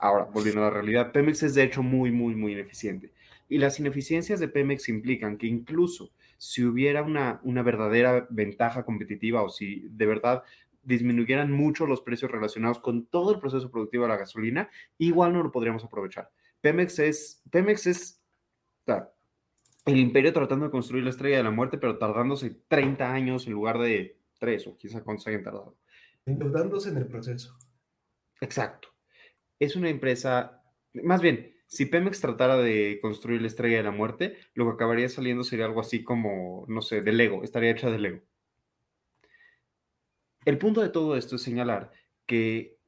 Ahora, 0.00 0.24
volviendo 0.24 0.62
a 0.62 0.64
la 0.64 0.70
realidad, 0.70 1.12
Pemex 1.12 1.42
es 1.42 1.54
de 1.54 1.62
hecho 1.62 1.82
muy, 1.82 2.10
muy, 2.10 2.34
muy 2.34 2.52
ineficiente. 2.52 3.12
Y 3.48 3.58
las 3.58 3.78
ineficiencias 3.80 4.40
de 4.40 4.48
Pemex 4.48 4.88
implican 4.88 5.36
que 5.36 5.46
incluso 5.46 6.10
si 6.38 6.64
hubiera 6.64 7.02
una, 7.02 7.40
una 7.42 7.62
verdadera 7.62 8.26
ventaja 8.30 8.84
competitiva 8.84 9.42
o 9.42 9.50
si 9.50 9.86
de 9.90 10.06
verdad 10.06 10.42
disminuyeran 10.82 11.52
mucho 11.52 11.86
los 11.86 12.00
precios 12.00 12.30
relacionados 12.30 12.78
con 12.78 13.06
todo 13.06 13.34
el 13.34 13.40
proceso 13.40 13.70
productivo 13.70 14.04
de 14.04 14.08
la 14.08 14.16
gasolina, 14.16 14.70
igual 14.96 15.34
no 15.34 15.42
lo 15.42 15.52
podríamos 15.52 15.84
aprovechar. 15.84 16.30
Pemex 16.60 16.98
es, 16.98 17.42
Pemex 17.50 17.86
es 17.86 18.22
el 19.86 19.98
imperio 19.98 20.32
tratando 20.32 20.66
de 20.66 20.70
construir 20.70 21.04
la 21.04 21.10
estrella 21.10 21.38
de 21.38 21.44
la 21.44 21.50
muerte, 21.50 21.78
pero 21.78 21.98
tardándose 21.98 22.50
30 22.68 23.12
años 23.12 23.46
en 23.46 23.52
lugar 23.52 23.78
de 23.78 24.18
3 24.38 24.66
o 24.68 24.76
quizá 24.76 25.02
cuántos 25.02 25.26
hayan 25.26 25.42
tardado. 25.42 25.76
Endeudándose 26.24 26.90
en 26.90 26.98
el 26.98 27.06
proceso. 27.06 27.56
Exacto. 28.40 28.88
Es 29.60 29.76
una 29.76 29.88
empresa, 29.88 30.64
más 30.94 31.22
bien, 31.22 31.54
si 31.66 31.86
Pemex 31.86 32.20
tratara 32.20 32.56
de 32.56 32.98
construir 33.00 33.40
la 33.40 33.46
estrella 33.46 33.76
de 33.76 33.84
la 33.84 33.92
muerte, 33.92 34.36
lo 34.54 34.66
que 34.66 34.72
acabaría 34.72 35.08
saliendo 35.08 35.44
sería 35.44 35.66
algo 35.66 35.80
así 35.80 36.02
como, 36.02 36.64
no 36.66 36.82
sé, 36.82 37.02
de 37.02 37.12
Lego, 37.12 37.44
estaría 37.44 37.70
hecha 37.70 37.90
de 37.90 37.98
Lego. 38.00 38.20
El 40.44 40.58
punto 40.58 40.80
de 40.80 40.88
todo 40.88 41.16
esto 41.16 41.36
es 41.36 41.42
señalar 41.42 41.92
que 42.26 42.78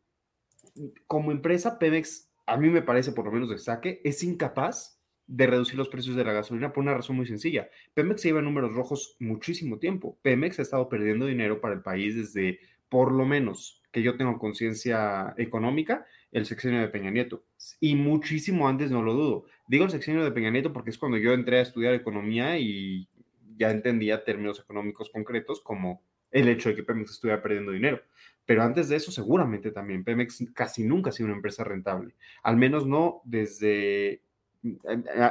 como 1.07 1.31
empresa 1.31 1.79
Pemex, 1.79 2.33
a 2.47 2.57
mí 2.57 2.71
me 2.71 2.83
parece 2.83 3.13
por 3.13 3.27
lo 3.27 3.33
menos 3.33 3.51
de 3.51 3.59
saque, 3.59 4.01
es 4.05 4.25
incapaz 4.25 5.01
de 5.27 5.47
reducir 5.47 5.77
los 5.77 5.89
precios 5.89 6.17
de 6.17 6.25
la 6.25 6.33
gasolina 6.33 6.73
por 6.73 6.83
una 6.83 6.95
razón 6.95 7.17
muy 7.17 7.27
sencilla. 7.27 7.69
Pemex 7.95 8.21
se 8.21 8.29
lleva 8.29 8.43
números 8.43 8.75
rojos 8.75 9.17
muchísimo 9.21 9.79
tiempo. 9.79 10.19
Pemex 10.23 10.59
ha 10.59 10.63
estado 10.63 10.89
perdiendo 10.89 11.27
dinero 11.27 11.61
para 11.61 11.75
el 11.75 11.83
país 11.83 12.17
desde, 12.17 12.59
por 12.89 13.13
lo 13.13 13.25
menos, 13.25 13.83
que 13.93 14.03
yo 14.03 14.17
tengo 14.17 14.39
conciencia 14.39 15.35
económica, 15.37 16.07
el 16.33 16.47
sexenio 16.47 16.81
de 16.81 16.89
Peña 16.89 17.11
Nieto. 17.11 17.45
Y 17.79 17.95
muchísimo 17.95 18.67
antes 18.67 18.91
no 18.91 19.03
lo 19.03 19.13
dudo. 19.15 19.45
Digo 19.69 19.85
el 19.85 19.91
sexenio 19.91 20.25
de 20.25 20.33
Peña 20.33 20.51
Nieto 20.51 20.73
porque 20.73 20.91
es 20.91 20.99
cuando 20.99 21.19
yo 21.19 21.33
entré 21.33 21.59
a 21.59 21.63
estudiar 21.63 21.95
economía 21.95 22.59
y 22.59 23.09
ya 23.57 23.71
entendía 23.71 24.25
términos 24.25 24.59
económicos 24.59 25.11
concretos 25.11 25.61
como 25.61 26.03
el 26.31 26.49
hecho 26.49 26.71
de 26.71 26.75
que 26.75 26.83
Pemex 26.83 27.13
estuviera 27.13 27.43
perdiendo 27.43 27.73
dinero. 27.73 28.01
Pero 28.45 28.63
antes 28.63 28.89
de 28.89 28.97
eso, 28.97 29.13
seguramente 29.13 29.71
también 29.71 30.03
Pemex 30.03 30.45
casi 30.55 30.83
nunca 30.83 31.11
ha 31.11 31.13
sido 31.13 31.27
una 31.27 31.37
empresa 31.37 31.63
rentable. 31.63 32.15
Al 32.43 32.57
menos 32.57 32.87
no 32.87 33.21
desde, 33.25 34.23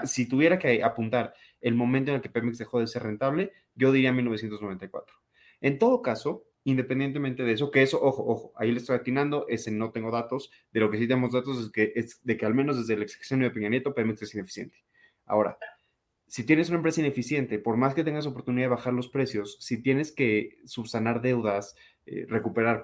si 0.06 0.28
tuviera 0.28 0.60
que 0.60 0.84
apuntar 0.84 1.34
el 1.60 1.76
momento 1.76 2.12
en 2.12 2.16
el 2.16 2.22
que 2.22 2.30
Pemex 2.30 2.58
dejó 2.58 2.80
de 2.80 2.88
ser 2.88 3.04
rentable, 3.04 3.52
yo 3.76 3.92
diría 3.92 4.14
1994. 4.14 5.16
En 5.60 5.78
todo 5.78 6.02
caso, 6.02 6.46
independientemente 6.64 7.44
de 7.44 7.54
eso, 7.54 7.72
que 7.72 7.82
eso, 7.82 8.02
ojo, 8.02 8.24
ojo, 8.26 8.54
ahí 8.56 8.72
le 8.72 8.80
estoy 8.80 8.96
atinando, 8.96 9.46
ese 9.48 9.72
no 9.72 9.92
tengo 9.92 10.12
datos, 10.12 10.52
de 10.72 10.80
lo 10.80 10.92
que 10.92 10.98
sí 10.98 11.08
tenemos 11.08 11.32
datos 11.32 11.60
es 11.60 11.72
que 11.72 11.94
es 11.96 12.20
de 12.24 12.38
que 12.38 12.46
al 12.46 12.54
menos 12.54 12.78
desde 12.78 12.94
el 12.94 13.02
excepción 13.02 13.40
de 13.40 13.50
Peña 13.52 13.70
Nieto, 13.70 13.94
Pemex 13.94 14.22
es 14.22 14.36
ineficiente. 14.36 14.78
Ahora, 15.26 15.58
si 16.28 16.46
tienes 16.46 16.70
una 16.70 16.78
empresa 16.78 17.02
ineficiente, 17.02 17.60
por 17.60 17.76
más 17.76 17.94
que 17.94 18.04
tengas 18.04 18.26
oportunidad 18.26 18.66
de 18.66 18.76
bajar 18.76 18.94
los 18.94 19.10
precios, 19.10 19.58
si 19.60 19.82
tienes 19.82 20.14
que 20.14 20.60
subsanar 20.66 21.22
deudas, 21.22 21.76
eh, 22.06 22.26
recuperar 22.30 22.84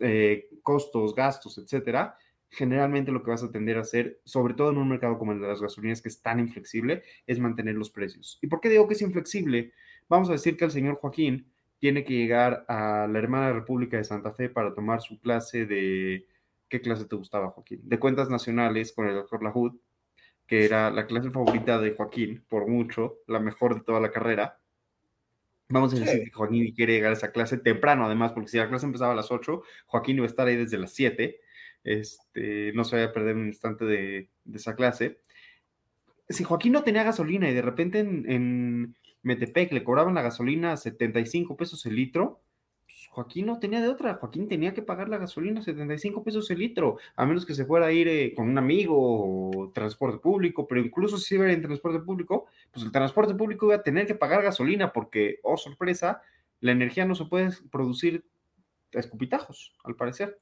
eh, 0.00 0.48
costos, 0.62 1.14
gastos, 1.14 1.56
etcétera, 1.56 2.18
generalmente 2.50 3.10
lo 3.10 3.22
que 3.22 3.30
vas 3.30 3.42
a 3.42 3.50
tender 3.50 3.78
a 3.78 3.80
hacer, 3.80 4.20
sobre 4.24 4.54
todo 4.54 4.70
en 4.70 4.76
un 4.76 4.88
mercado 4.88 5.18
como 5.18 5.32
el 5.32 5.40
de 5.40 5.48
las 5.48 5.60
gasolinas, 5.60 6.02
que 6.02 6.08
es 6.08 6.20
tan 6.20 6.40
inflexible, 6.40 7.02
es 7.26 7.38
mantener 7.38 7.74
los 7.74 7.90
precios. 7.90 8.38
¿Y 8.42 8.48
por 8.48 8.60
qué 8.60 8.68
digo 8.68 8.86
que 8.86 8.94
es 8.94 9.02
inflexible? 9.02 9.72
Vamos 10.08 10.28
a 10.28 10.32
decir 10.32 10.56
que 10.56 10.66
el 10.66 10.70
señor 10.70 10.96
Joaquín 10.96 11.50
tiene 11.84 12.02
que 12.02 12.14
llegar 12.14 12.64
a 12.66 13.06
la 13.06 13.18
hermana 13.18 13.52
República 13.52 13.98
de 13.98 14.04
Santa 14.04 14.32
Fe 14.32 14.48
para 14.48 14.72
tomar 14.72 15.02
su 15.02 15.20
clase 15.20 15.66
de... 15.66 16.26
¿Qué 16.66 16.80
clase 16.80 17.04
te 17.04 17.14
gustaba, 17.14 17.50
Joaquín? 17.50 17.82
De 17.82 17.98
cuentas 17.98 18.30
nacionales 18.30 18.94
con 18.94 19.06
el 19.06 19.12
doctor 19.12 19.42
Lahud, 19.42 19.74
que 20.46 20.64
era 20.64 20.90
la 20.90 21.06
clase 21.06 21.30
favorita 21.30 21.78
de 21.78 21.90
Joaquín, 21.90 22.42
por 22.48 22.66
mucho, 22.68 23.18
la 23.26 23.38
mejor 23.38 23.74
de 23.74 23.82
toda 23.82 24.00
la 24.00 24.10
carrera. 24.10 24.58
Vamos 25.68 25.92
a 25.92 25.98
decir 25.98 26.24
que 26.24 26.30
Joaquín 26.30 26.74
quiere 26.74 26.94
llegar 26.94 27.10
a 27.10 27.16
esa 27.16 27.32
clase 27.32 27.58
temprano, 27.58 28.06
además, 28.06 28.32
porque 28.32 28.48
si 28.48 28.56
la 28.56 28.70
clase 28.70 28.86
empezaba 28.86 29.12
a 29.12 29.16
las 29.16 29.30
8, 29.30 29.62
Joaquín 29.84 30.16
iba 30.16 30.24
a 30.24 30.28
estar 30.28 30.46
ahí 30.46 30.56
desde 30.56 30.78
las 30.78 30.94
7. 30.94 31.38
Este, 31.84 32.72
no 32.72 32.84
se 32.84 32.96
vaya 32.96 33.08
a 33.08 33.12
perder 33.12 33.36
un 33.36 33.48
instante 33.48 33.84
de, 33.84 34.30
esa 34.54 34.74
clase. 34.74 35.20
Si 36.30 36.44
Joaquín 36.44 36.72
no 36.72 36.82
tenía 36.82 37.02
gasolina 37.02 37.46
y 37.50 37.52
de 37.52 37.60
repente 37.60 37.98
en 37.98 38.96
Metepec 39.24 39.72
le 39.72 39.84
cobraban 39.84 40.14
la 40.14 40.22
gasolina 40.22 40.72
a 40.72 40.76
75 40.76 41.56
pesos 41.56 41.84
el 41.86 41.96
litro, 41.96 42.40
pues, 42.86 43.08
Joaquín 43.08 43.46
no 43.46 43.58
tenía 43.58 43.80
de 43.80 43.88
otra. 43.88 44.14
Joaquín 44.14 44.48
tenía 44.48 44.74
que 44.74 44.82
pagar 44.82 45.08
la 45.08 45.18
gasolina 45.18 45.60
a 45.60 45.62
75 45.62 46.22
pesos 46.22 46.50
el 46.50 46.58
litro, 46.58 46.98
a 47.16 47.26
menos 47.26 47.46
que 47.46 47.54
se 47.54 47.64
fuera 47.64 47.86
a 47.86 47.92
ir 47.92 48.08
eh, 48.08 48.34
con 48.34 48.48
un 48.48 48.58
amigo 48.58 48.96
o 48.96 49.72
transporte 49.72 50.18
público, 50.18 50.66
pero 50.66 50.80
incluso 50.80 51.18
si 51.18 51.34
iba 51.34 51.50
en 51.50 51.62
transporte 51.62 52.00
público, 52.00 52.46
pues 52.70 52.84
el 52.84 52.92
transporte 52.92 53.34
público 53.34 53.66
iba 53.66 53.76
a 53.76 53.82
tener 53.82 54.06
que 54.06 54.14
pagar 54.14 54.42
gasolina 54.42 54.92
porque, 54.92 55.40
oh 55.42 55.56
sorpresa, 55.56 56.22
la 56.60 56.72
energía 56.72 57.04
no 57.04 57.14
se 57.14 57.24
puede 57.24 57.50
producir 57.70 58.24
a 58.94 59.00
escupitajos, 59.00 59.74
al 59.84 59.96
parecer. 59.96 60.38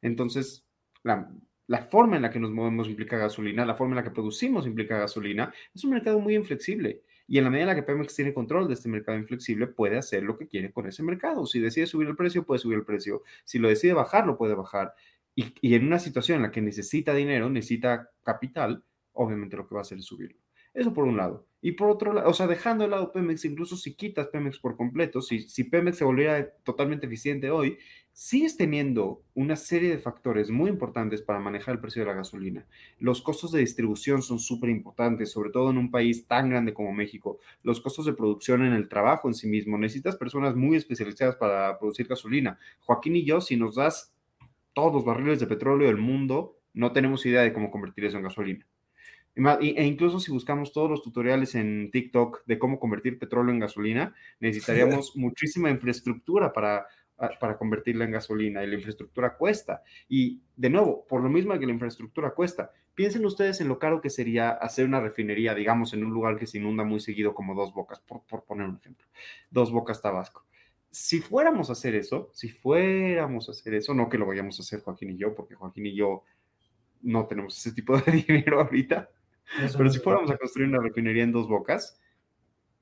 Entonces, 0.00 0.66
la, 1.02 1.30
la 1.66 1.82
forma 1.82 2.16
en 2.16 2.22
la 2.22 2.30
que 2.30 2.40
nos 2.40 2.50
movemos 2.50 2.88
implica 2.88 3.16
gasolina, 3.16 3.64
la 3.64 3.74
forma 3.74 3.92
en 3.92 3.96
la 3.96 4.04
que 4.04 4.10
producimos 4.10 4.66
implica 4.66 4.98
gasolina, 4.98 5.52
es 5.74 5.84
un 5.84 5.90
mercado 5.90 6.18
muy 6.18 6.34
inflexible. 6.34 7.02
Y 7.32 7.38
en 7.38 7.44
la 7.44 7.50
medida 7.50 7.62
en 7.62 7.68
la 7.68 7.74
que 7.74 7.82
Pemex 7.82 8.14
tiene 8.14 8.34
control 8.34 8.68
de 8.68 8.74
este 8.74 8.90
mercado 8.90 9.16
inflexible, 9.16 9.66
puede 9.66 9.96
hacer 9.96 10.22
lo 10.22 10.36
que 10.36 10.46
quiere 10.46 10.70
con 10.70 10.86
ese 10.86 11.02
mercado. 11.02 11.46
Si 11.46 11.60
decide 11.60 11.86
subir 11.86 12.06
el 12.06 12.14
precio, 12.14 12.44
puede 12.44 12.58
subir 12.58 12.76
el 12.76 12.84
precio. 12.84 13.22
Si 13.44 13.58
lo 13.58 13.70
decide 13.70 13.94
bajar, 13.94 14.26
lo 14.26 14.36
puede 14.36 14.54
bajar. 14.54 14.94
Y, 15.34 15.54
y 15.62 15.74
en 15.74 15.86
una 15.86 15.98
situación 15.98 16.36
en 16.36 16.42
la 16.42 16.50
que 16.50 16.60
necesita 16.60 17.14
dinero, 17.14 17.48
necesita 17.48 18.10
capital, 18.22 18.84
obviamente 19.14 19.56
lo 19.56 19.66
que 19.66 19.74
va 19.74 19.80
a 19.80 19.80
hacer 19.80 19.96
es 19.96 20.04
subirlo. 20.04 20.38
Eso 20.74 20.92
por 20.92 21.04
un 21.04 21.16
lado. 21.16 21.46
Y 21.64 21.72
por 21.72 21.90
otro 21.90 22.12
lado, 22.12 22.28
o 22.28 22.34
sea, 22.34 22.48
dejando 22.48 22.82
de 22.82 22.90
lado 22.90 23.12
Pemex, 23.12 23.44
incluso 23.44 23.76
si 23.76 23.94
quitas 23.94 24.26
Pemex 24.26 24.58
por 24.58 24.76
completo, 24.76 25.22
si, 25.22 25.64
Pemex 25.64 25.98
se 25.98 26.04
volviera 26.04 26.50
totalmente 26.64 27.06
eficiente 27.06 27.52
hoy, 27.52 27.78
sigues 28.12 28.56
teniendo 28.56 29.22
una 29.34 29.54
serie 29.54 29.88
de 29.90 29.98
factores 29.98 30.50
muy 30.50 30.68
importantes 30.68 31.22
para 31.22 31.38
manejar 31.38 31.76
el 31.76 31.80
precio 31.80 32.02
de 32.02 32.08
la 32.08 32.14
gasolina. 32.14 32.66
Los 32.98 33.22
costos 33.22 33.52
de 33.52 33.60
distribución 33.60 34.22
son 34.22 34.40
súper 34.40 34.70
importantes, 34.70 35.30
sobre 35.30 35.50
todo 35.50 35.70
en 35.70 35.78
un 35.78 35.92
país 35.92 36.26
tan 36.26 36.50
grande 36.50 36.74
como 36.74 36.92
México. 36.92 37.38
Los 37.62 37.80
costos 37.80 38.06
de 38.06 38.14
producción 38.14 38.64
en 38.64 38.72
el 38.72 38.88
trabajo 38.88 39.28
en 39.28 39.34
sí 39.34 39.46
mismo. 39.46 39.78
Necesitas 39.78 40.16
personas 40.16 40.56
muy 40.56 40.76
especializadas 40.76 41.36
para 41.36 41.78
producir 41.78 42.08
gasolina. 42.08 42.58
Joaquín 42.80 43.14
y 43.14 43.24
yo, 43.24 43.40
si 43.40 43.56
nos 43.56 43.76
das 43.76 44.12
todos 44.74 44.92
los 44.92 45.04
barriles 45.04 45.38
de 45.38 45.46
petróleo 45.46 45.86
del 45.86 45.98
mundo, 45.98 46.58
no 46.74 46.90
tenemos 46.90 47.24
idea 47.24 47.42
de 47.42 47.52
cómo 47.52 47.70
convertir 47.70 48.04
eso 48.04 48.16
en 48.16 48.24
gasolina. 48.24 48.66
E 49.34 49.84
incluso 49.84 50.20
si 50.20 50.30
buscamos 50.30 50.72
todos 50.72 50.90
los 50.90 51.02
tutoriales 51.02 51.54
en 51.54 51.90
TikTok 51.90 52.44
de 52.44 52.58
cómo 52.58 52.78
convertir 52.78 53.18
petróleo 53.18 53.52
en 53.52 53.60
gasolina, 53.60 54.14
necesitaríamos 54.40 55.12
muchísima 55.16 55.70
infraestructura 55.70 56.52
para 56.52 56.86
para 57.38 57.56
convertirla 57.56 58.04
en 58.04 58.10
gasolina 58.10 58.64
y 58.64 58.66
la 58.66 58.74
infraestructura 58.74 59.36
cuesta. 59.36 59.82
Y 60.08 60.40
de 60.56 60.70
nuevo, 60.70 61.06
por 61.06 61.22
lo 61.22 61.28
mismo 61.28 61.58
que 61.58 61.66
la 61.66 61.72
infraestructura 61.72 62.34
cuesta, 62.34 62.72
piensen 62.94 63.24
ustedes 63.24 63.60
en 63.60 63.68
lo 63.68 63.78
caro 63.78 64.00
que 64.00 64.10
sería 64.10 64.50
hacer 64.50 64.86
una 64.86 65.00
refinería, 65.00 65.54
digamos, 65.54 65.92
en 65.94 66.04
un 66.04 66.12
lugar 66.12 66.36
que 66.36 66.46
se 66.46 66.58
inunda 66.58 66.84
muy 66.84 67.00
seguido 67.00 67.34
como 67.34 67.54
Dos 67.54 67.72
Bocas, 67.72 68.00
por, 68.00 68.22
por 68.22 68.44
poner 68.44 68.68
un 68.68 68.76
ejemplo, 68.76 69.06
Dos 69.50 69.70
Bocas 69.70 70.02
Tabasco. 70.02 70.44
Si 70.90 71.20
fuéramos 71.20 71.70
a 71.70 71.72
hacer 71.72 71.94
eso, 71.94 72.30
si 72.34 72.48
fuéramos 72.50 73.48
a 73.48 73.52
hacer 73.52 73.74
eso, 73.74 73.94
no 73.94 74.08
que 74.08 74.18
lo 74.18 74.26
vayamos 74.26 74.58
a 74.58 74.62
hacer 74.62 74.82
Joaquín 74.82 75.10
y 75.10 75.16
yo, 75.16 75.34
porque 75.34 75.54
Joaquín 75.54 75.86
y 75.86 75.94
yo 75.94 76.24
no 77.02 77.26
tenemos 77.26 77.56
ese 77.56 77.72
tipo 77.72 77.96
de 77.98 78.12
dinero 78.26 78.60
ahorita, 78.60 79.08
pero 79.76 79.90
si 79.90 79.98
fuéramos 79.98 80.30
a 80.30 80.36
construir 80.36 80.68
una 80.68 80.80
refinería 80.80 81.22
en 81.24 81.32
Dos 81.32 81.48
Bocas, 81.48 82.00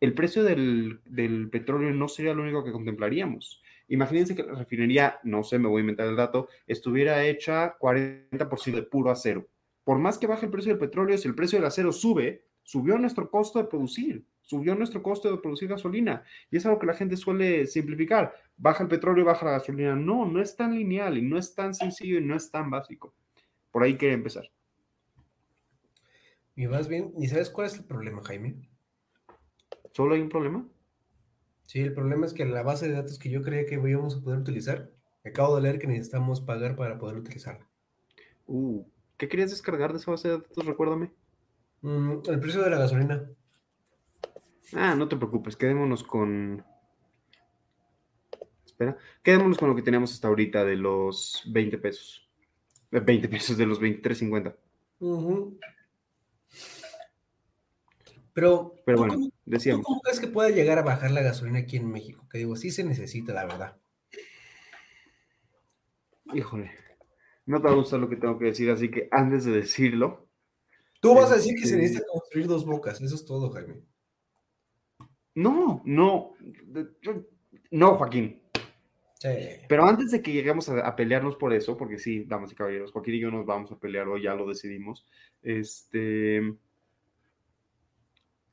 el 0.01 0.15
precio 0.15 0.43
del, 0.45 1.01
del 1.05 1.51
petróleo 1.51 1.93
no 1.93 2.09
sería 2.09 2.35
lo 2.35 2.43
único 2.43 2.65
que 2.65 2.73
contemplaríamos 2.73 3.63
Imagínense 3.91 4.37
que 4.37 4.45
la 4.45 4.55
refinería, 4.55 5.19
no 5.25 5.43
sé, 5.43 5.59
me 5.59 5.67
voy 5.67 5.79
a 5.79 5.81
inventar 5.81 6.07
el 6.07 6.15
dato, 6.15 6.49
estuviera 6.69 7.25
hecha 7.25 7.77
40% 7.77 8.77
de 8.77 8.83
puro 8.85 9.11
acero. 9.11 9.49
Por 9.83 9.99
más 9.99 10.17
que 10.17 10.29
baje 10.29 10.47
el 10.47 10.53
precio 10.53 10.71
del 10.71 10.79
petróleo, 10.79 11.19
si 11.19 11.27
el 11.27 11.35
precio 11.35 11.59
del 11.59 11.67
acero 11.67 11.91
sube, 11.91 12.45
subió 12.63 12.97
nuestro 12.99 13.29
costo 13.29 13.59
de 13.59 13.65
producir, 13.65 14.25
subió 14.43 14.77
nuestro 14.77 15.03
costo 15.03 15.29
de 15.29 15.39
producir 15.39 15.69
gasolina. 15.69 16.23
Y 16.53 16.59
es 16.59 16.67
algo 16.67 16.79
que 16.79 16.87
la 16.87 16.95
gente 16.95 17.17
suele 17.17 17.67
simplificar. 17.67 18.33
Baja 18.57 18.85
el 18.85 18.89
petróleo 18.89 19.25
baja 19.25 19.45
la 19.45 19.53
gasolina. 19.53 19.97
No, 19.97 20.25
no 20.25 20.41
es 20.41 20.55
tan 20.55 20.73
lineal 20.77 21.19
y 21.19 21.23
no 21.23 21.37
es 21.37 21.53
tan 21.57 21.75
sencillo 21.75 22.19
y 22.19 22.25
no 22.25 22.37
es 22.37 22.49
tan 22.49 22.71
básico. 22.71 23.13
Por 23.73 23.83
ahí 23.83 23.97
quería 23.97 24.15
empezar. 24.15 24.49
Y 26.61 26.69
más 26.69 26.89
bien, 26.89 27.15
¿y 27.17 27.27
sabes 27.27 27.49
cuál 27.49 27.69
es 27.69 27.77
el 27.77 27.85
problema, 27.85 28.23
Jaime? 28.23 28.69
¿Solo 29.93 30.15
hay 30.15 30.21
un 30.21 30.29
problema? 30.29 30.69
Sí, 31.63 31.81
el 31.81 31.95
problema 31.95 32.27
es 32.27 32.35
que 32.35 32.45
la 32.45 32.63
base 32.63 32.87
de 32.87 32.97
datos 32.97 33.19
que 33.19 33.31
yo 33.31 33.41
creía 33.41 33.65
que 33.65 33.77
íbamos 33.77 34.15
a 34.15 34.21
poder 34.21 34.41
utilizar, 34.41 34.91
acabo 35.25 35.57
de 35.57 35.63
leer 35.63 35.79
que 35.79 35.87
necesitamos 35.87 36.43
pagar 36.43 36.77
para 36.77 36.99
poder 36.99 37.17
utilizarla. 37.17 37.67
Uh, 38.47 38.85
¿qué 39.17 39.27
querías 39.27 39.49
descargar 39.49 39.93
de 39.93 40.01
esa 40.01 40.11
base 40.11 40.29
de 40.29 40.35
datos? 40.37 40.67
Recuérdame. 40.67 41.11
Mm, 41.81 42.19
el 42.29 42.41
precio 42.41 42.61
de 42.61 42.69
la 42.69 42.79
gasolina. 42.79 43.27
Ah, 44.75 44.95
no 44.95 45.09
te 45.09 45.17
preocupes, 45.17 45.57
quedémonos 45.57 46.05
con. 46.05 46.63
Espera, 48.67 48.99
quedémonos 49.23 49.57
con 49.57 49.71
lo 49.71 49.77
que 49.77 49.83
teníamos 49.83 50.13
hasta 50.13 50.29
ahorita 50.29 50.63
de 50.67 50.77
los 50.77 51.43
20 51.51 51.79
pesos. 51.79 52.29
20 52.91 53.31
pesos 53.31 53.57
de 53.57 53.65
los 53.65 53.81
23.50. 53.81 54.55
Uh 54.99 55.57
pero, 58.33 58.75
Pero 58.85 58.99
bueno, 58.99 59.31
decíamos. 59.45 59.85
¿Cómo 59.85 60.01
crees 60.01 60.21
que 60.21 60.29
puede 60.29 60.53
llegar 60.53 60.79
a 60.79 60.83
bajar 60.83 61.11
la 61.11 61.23
gasolina 61.23 61.61
aquí 61.61 61.77
en 61.77 61.91
México? 61.91 62.27
Que 62.31 62.39
digo, 62.39 62.57
sí 62.57 62.71
se 62.71 62.85
necesita, 62.85 63.33
la 63.33 63.47
verdad. 63.47 63.77
Híjole, 66.33 66.71
no 67.47 67.61
te 67.61 67.67
va 67.67 67.73
a 67.73 67.77
gustar 67.77 67.99
lo 67.99 68.09
que 68.09 68.17
tengo 68.17 68.39
que 68.39 68.47
decir, 68.47 68.71
así 68.71 68.91
que 68.91 69.09
antes 69.11 69.45
de 69.45 69.53
decirlo. 69.53 70.29
Tú 71.01 71.15
vas 71.15 71.33
a 71.33 71.37
decir 71.37 71.55
que 71.55 71.63
se 71.63 71.75
este 71.75 71.77
necesita 71.79 72.07
construir 72.13 72.47
dos 72.47 72.65
bocas, 72.65 73.01
eso 73.01 73.15
es 73.15 73.25
todo, 73.25 73.51
Jaime. 73.51 73.83
No, 75.35 75.83
no, 75.85 76.35
no, 77.71 77.95
Joaquín. 77.95 78.43
Sí. 79.19 79.29
Pero 79.69 79.85
antes 79.85 80.11
de 80.13 80.23
que 80.23 80.33
lleguemos 80.33 80.69
a, 80.69 80.81
a, 80.81 80.97
pelearnos 80.97 81.37
por 81.37 81.53
eso, 81.53 81.77
porque 81.77 81.99
sí, 81.99 82.25
damas 82.25 82.53
y 82.53 82.55
caballeros, 82.55 82.93
Joaquín 82.93 83.15
y 83.15 83.21
yo 83.21 83.31
nos 83.31 83.45
vamos 83.45 83.71
a 83.73 83.79
pelear 83.79 84.09
hoy, 84.09 84.23
ya 84.23 84.35
lo 84.35 84.47
decidimos. 84.47 85.07
Este 85.43 86.57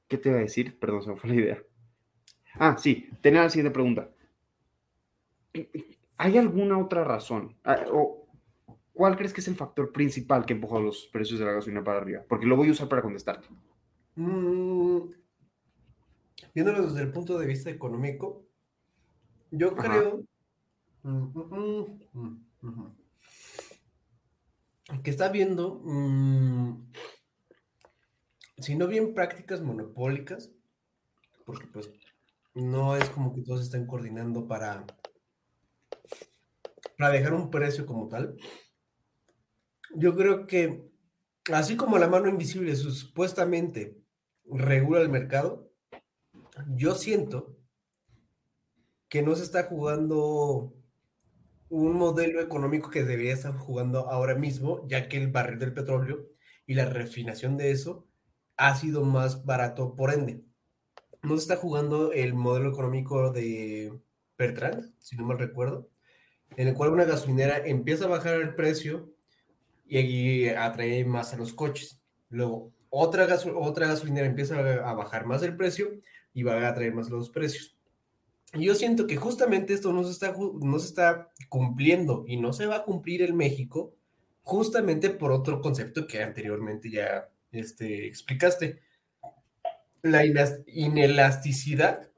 ¿Qué 0.07 0.17
te 0.17 0.29
iba 0.29 0.37
a 0.37 0.41
decir? 0.41 0.79
Perdón, 0.79 1.03
se 1.03 1.09
me 1.09 1.17
fue 1.17 1.29
la 1.29 1.35
idea. 1.35 1.63
Ah, 2.55 2.77
sí, 2.77 3.09
tenía 3.21 3.43
la 3.43 3.49
siguiente 3.49 3.73
pregunta. 3.73 4.09
¿Hay 6.17 6.37
alguna 6.37 6.77
otra 6.77 7.03
razón? 7.03 7.55
Ah, 7.63 7.85
¿O 7.91 8.27
cuál 8.93 9.15
crees 9.15 9.33
que 9.33 9.41
es 9.41 9.47
el 9.47 9.55
factor 9.55 9.91
principal 9.91 10.45
que 10.45 10.53
empujó 10.53 10.79
los 10.79 11.07
precios 11.07 11.39
de 11.39 11.45
la 11.45 11.53
gasolina 11.53 11.83
para 11.83 11.99
arriba? 11.99 12.23
Porque 12.27 12.45
lo 12.45 12.55
voy 12.55 12.69
a 12.69 12.71
usar 12.71 12.89
para 12.89 13.01
contestarte. 13.01 13.47
Mm, 14.15 15.09
viéndolo 16.55 16.87
desde 16.87 17.01
el 17.01 17.11
punto 17.11 17.37
de 17.37 17.45
vista 17.45 17.69
económico, 17.69 18.43
yo 19.51 19.75
creo 19.75 20.23
mm, 21.03 21.99
mm, 22.61 22.93
que 25.03 25.09
está 25.09 25.29
viendo 25.29 25.81
si 28.57 28.75
no 28.75 28.87
bien 28.87 29.13
prácticas 29.13 29.61
monopólicas, 29.61 30.51
porque 31.45 31.67
pues 31.67 31.89
no 32.53 32.95
es 32.95 33.07
como 33.09 33.33
que 33.33 33.41
todos 33.41 33.61
estén 33.61 33.85
coordinando 33.85 34.47
para 34.47 34.85
para 36.97 37.11
dejar 37.11 37.33
un 37.33 37.51
precio 37.51 37.85
como 37.85 38.07
tal. 38.07 38.37
Yo 39.95 40.15
creo 40.15 40.47
que 40.47 40.89
así 41.53 41.75
como 41.75 41.97
la 41.97 42.07
mano 42.07 42.27
invisible 42.27 42.75
supuestamente 42.75 43.97
regula 44.45 45.01
el 45.01 45.09
mercado, 45.09 45.71
yo 46.75 46.95
siento 46.95 47.55
que 49.09 49.21
no 49.21 49.35
se 49.35 49.43
está 49.43 49.63
jugando 49.63 50.73
un 51.69 51.93
modelo 51.93 52.41
económico 52.41 52.89
que 52.89 53.03
debería 53.03 53.33
estar 53.33 53.53
jugando 53.53 54.09
ahora 54.09 54.35
mismo, 54.35 54.85
ya 54.87 55.07
que 55.07 55.17
el 55.17 55.31
barril 55.31 55.59
del 55.59 55.73
petróleo 55.73 56.29
y 56.65 56.73
la 56.73 56.85
refinación 56.85 57.57
de 57.57 57.71
eso 57.71 58.06
ha 58.57 58.75
sido 58.75 59.03
más 59.03 59.45
barato 59.45 59.95
por 59.95 60.11
ende. 60.13 60.43
No 61.21 61.35
está 61.35 61.55
jugando 61.55 62.11
el 62.11 62.33
modelo 62.33 62.69
económico 62.69 63.31
de 63.31 63.93
Bertrand, 64.37 64.93
si 64.99 65.15
no 65.15 65.23
mal 65.25 65.39
recuerdo, 65.39 65.89
en 66.55 66.67
el 66.67 66.73
cual 66.73 66.91
una 66.91 67.05
gasolinera 67.05 67.65
empieza 67.65 68.05
a 68.05 68.09
bajar 68.09 68.35
el 68.35 68.55
precio 68.55 69.11
y 69.85 70.47
atrae 70.49 71.05
más 71.05 71.33
a 71.33 71.37
los 71.37 71.53
coches. 71.53 72.01
Luego, 72.29 72.73
otra, 72.89 73.27
otra 73.55 73.87
gasolinera 73.87 74.27
empieza 74.27 74.57
a, 74.57 74.93
bajar 74.93 75.25
más 75.25 75.43
el 75.43 75.55
precio 75.55 75.89
y 76.33 76.43
va 76.43 76.53
a 76.53 76.69
atraer 76.69 76.93
más 76.93 77.09
los 77.09 77.29
precios. 77.29 77.77
Y 78.53 78.65
yo 78.65 78.75
siento 78.75 79.07
que 79.07 79.17
justamente 79.17 79.73
esto 79.73 79.91
no 79.91 80.03
se, 80.03 80.11
está, 80.11 80.35
no 80.61 80.79
se 80.79 80.87
está 80.87 81.29
cumpliendo 81.49 82.23
y 82.27 82.37
no 82.37 82.53
se 82.53 82.65
va 82.65 82.77
a 82.77 82.83
cumplir 82.83 83.21
en 83.21 83.35
México 83.35 83.93
justamente 84.41 85.09
por 85.09 85.31
otro 85.31 85.61
concepto 85.61 86.07
que 86.07 86.23
anteriormente 86.23 86.89
ya 86.89 87.29
este, 87.51 88.07
explicaste. 88.07 88.81
La 90.01 90.23
inelasticidad 90.25 92.11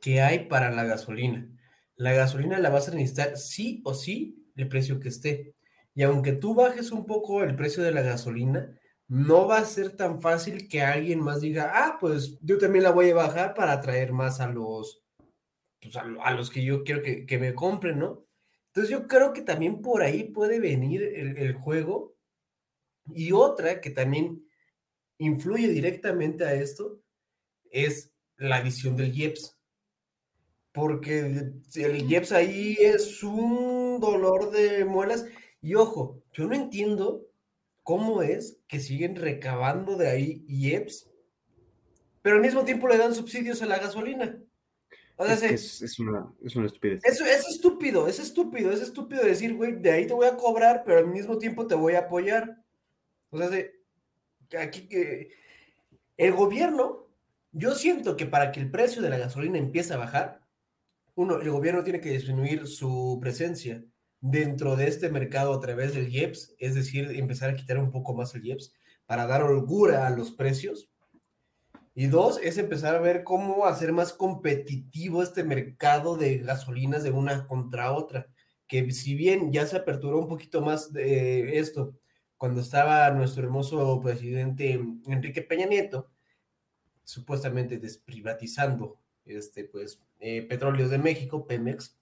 que 0.00 0.20
hay 0.20 0.46
para 0.46 0.70
la 0.70 0.84
gasolina. 0.84 1.48
La 1.96 2.12
gasolina 2.12 2.58
la 2.58 2.70
vas 2.70 2.88
a 2.88 2.94
necesitar 2.94 3.36
sí 3.36 3.82
o 3.84 3.94
sí 3.94 4.46
el 4.56 4.68
precio 4.68 5.00
que 5.00 5.08
esté. 5.08 5.54
Y 5.94 6.02
aunque 6.02 6.32
tú 6.32 6.54
bajes 6.54 6.92
un 6.92 7.06
poco 7.06 7.42
el 7.42 7.56
precio 7.56 7.82
de 7.82 7.92
la 7.92 8.02
gasolina, 8.02 8.78
no 9.08 9.48
va 9.48 9.58
a 9.58 9.64
ser 9.64 9.96
tan 9.96 10.20
fácil 10.20 10.68
que 10.68 10.82
alguien 10.82 11.20
más 11.20 11.40
diga, 11.40 11.72
ah, 11.74 11.96
pues 11.98 12.38
yo 12.42 12.58
también 12.58 12.84
la 12.84 12.90
voy 12.90 13.10
a 13.10 13.14
bajar 13.14 13.54
para 13.54 13.72
atraer 13.72 14.12
más 14.12 14.38
a 14.40 14.48
los, 14.48 15.02
pues, 15.80 15.96
a, 15.96 16.32
los 16.32 16.50
que 16.50 16.62
yo 16.62 16.84
quiero 16.84 17.02
que, 17.02 17.38
me 17.38 17.54
compren, 17.54 17.98
¿no? 17.98 18.26
Entonces 18.68 18.90
yo 18.90 19.08
creo 19.08 19.32
que 19.32 19.42
también 19.42 19.80
por 19.80 20.02
ahí 20.02 20.24
puede 20.24 20.60
venir 20.60 21.02
el, 21.02 21.36
el 21.38 21.54
juego. 21.54 22.14
Y 23.14 23.32
otra 23.32 23.80
que 23.80 23.90
también 23.90 24.44
influye 25.18 25.68
directamente 25.68 26.44
a 26.44 26.54
esto 26.54 27.00
es 27.70 28.12
la 28.36 28.56
adición 28.56 28.96
del 28.96 29.14
IEPS. 29.14 29.56
Porque 30.72 31.52
el 31.74 32.10
IEPS 32.10 32.32
ahí 32.32 32.76
es 32.78 33.22
un 33.22 33.98
dolor 34.00 34.50
de 34.50 34.84
muelas. 34.84 35.24
Y 35.60 35.74
ojo, 35.74 36.22
yo 36.32 36.46
no 36.46 36.54
entiendo 36.54 37.26
cómo 37.88 38.20
es 38.20 38.58
que 38.68 38.80
siguen 38.80 39.16
recabando 39.16 39.96
de 39.96 40.10
ahí 40.10 40.44
IEPS, 40.46 41.08
pero 42.20 42.36
al 42.36 42.42
mismo 42.42 42.62
tiempo 42.62 42.86
le 42.86 42.98
dan 42.98 43.14
subsidios 43.14 43.62
a 43.62 43.66
la 43.66 43.78
gasolina. 43.78 44.38
es, 45.18 45.98
una, 45.98 46.30
estupidez. 46.44 47.00
Es, 47.02 47.20
es 47.22 47.48
estúpido, 47.48 48.06
es 48.06 48.18
estúpido, 48.18 48.72
es 48.72 48.82
estúpido 48.82 49.24
decir, 49.24 49.54
güey, 49.54 49.80
de 49.80 49.90
ahí 49.90 50.06
te 50.06 50.12
voy 50.12 50.26
a 50.26 50.36
cobrar, 50.36 50.82
pero 50.84 50.98
al 50.98 51.06
mismo 51.06 51.38
tiempo 51.38 51.66
te 51.66 51.74
voy 51.74 51.94
a 51.94 52.00
apoyar. 52.00 52.57
O 53.30 53.38
sea, 53.38 53.48
aquí 54.60 54.88
que 54.88 55.30
el 56.16 56.32
gobierno, 56.32 57.06
yo 57.52 57.74
siento 57.74 58.16
que 58.16 58.26
para 58.26 58.52
que 58.52 58.60
el 58.60 58.70
precio 58.70 59.02
de 59.02 59.10
la 59.10 59.18
gasolina 59.18 59.58
empiece 59.58 59.94
a 59.94 59.98
bajar, 59.98 60.40
uno, 61.14 61.40
el 61.40 61.50
gobierno 61.50 61.84
tiene 61.84 62.00
que 62.00 62.10
disminuir 62.10 62.66
su 62.66 63.18
presencia 63.20 63.84
dentro 64.20 64.76
de 64.76 64.88
este 64.88 65.10
mercado 65.10 65.52
a 65.52 65.60
través 65.60 65.94
del 65.94 66.08
IEPS, 66.08 66.54
es 66.58 66.74
decir, 66.74 67.10
empezar 67.12 67.50
a 67.50 67.54
quitar 67.54 67.78
un 67.78 67.90
poco 67.90 68.14
más 68.14 68.34
el 68.34 68.44
IEPS 68.44 68.72
para 69.06 69.26
dar 69.26 69.42
holgura 69.42 70.06
a 70.06 70.10
los 70.10 70.32
precios. 70.32 70.90
Y 71.94 72.06
dos, 72.06 72.38
es 72.42 72.58
empezar 72.58 72.94
a 72.94 73.00
ver 73.00 73.24
cómo 73.24 73.66
hacer 73.66 73.92
más 73.92 74.12
competitivo 74.12 75.22
este 75.22 75.42
mercado 75.42 76.16
de 76.16 76.38
gasolinas 76.38 77.02
de 77.02 77.10
una 77.10 77.46
contra 77.46 77.92
otra. 77.92 78.28
Que 78.68 78.90
si 78.92 79.14
bien 79.14 79.52
ya 79.52 79.66
se 79.66 79.76
aperturó 79.76 80.18
un 80.18 80.28
poquito 80.28 80.60
más 80.60 80.92
de 80.92 81.58
esto 81.58 81.94
cuando 82.38 82.60
estaba 82.60 83.10
nuestro 83.10 83.42
hermoso 83.42 84.00
presidente 84.00 84.80
Enrique 85.06 85.42
Peña 85.42 85.66
Nieto, 85.66 86.08
supuestamente 87.04 87.78
desprivatizando 87.78 88.98
este, 89.24 89.64
pues, 89.64 90.00
eh, 90.20 90.42
Petróleos 90.42 90.90
de 90.90 90.98
México, 90.98 91.46
Pemex, 91.46 91.96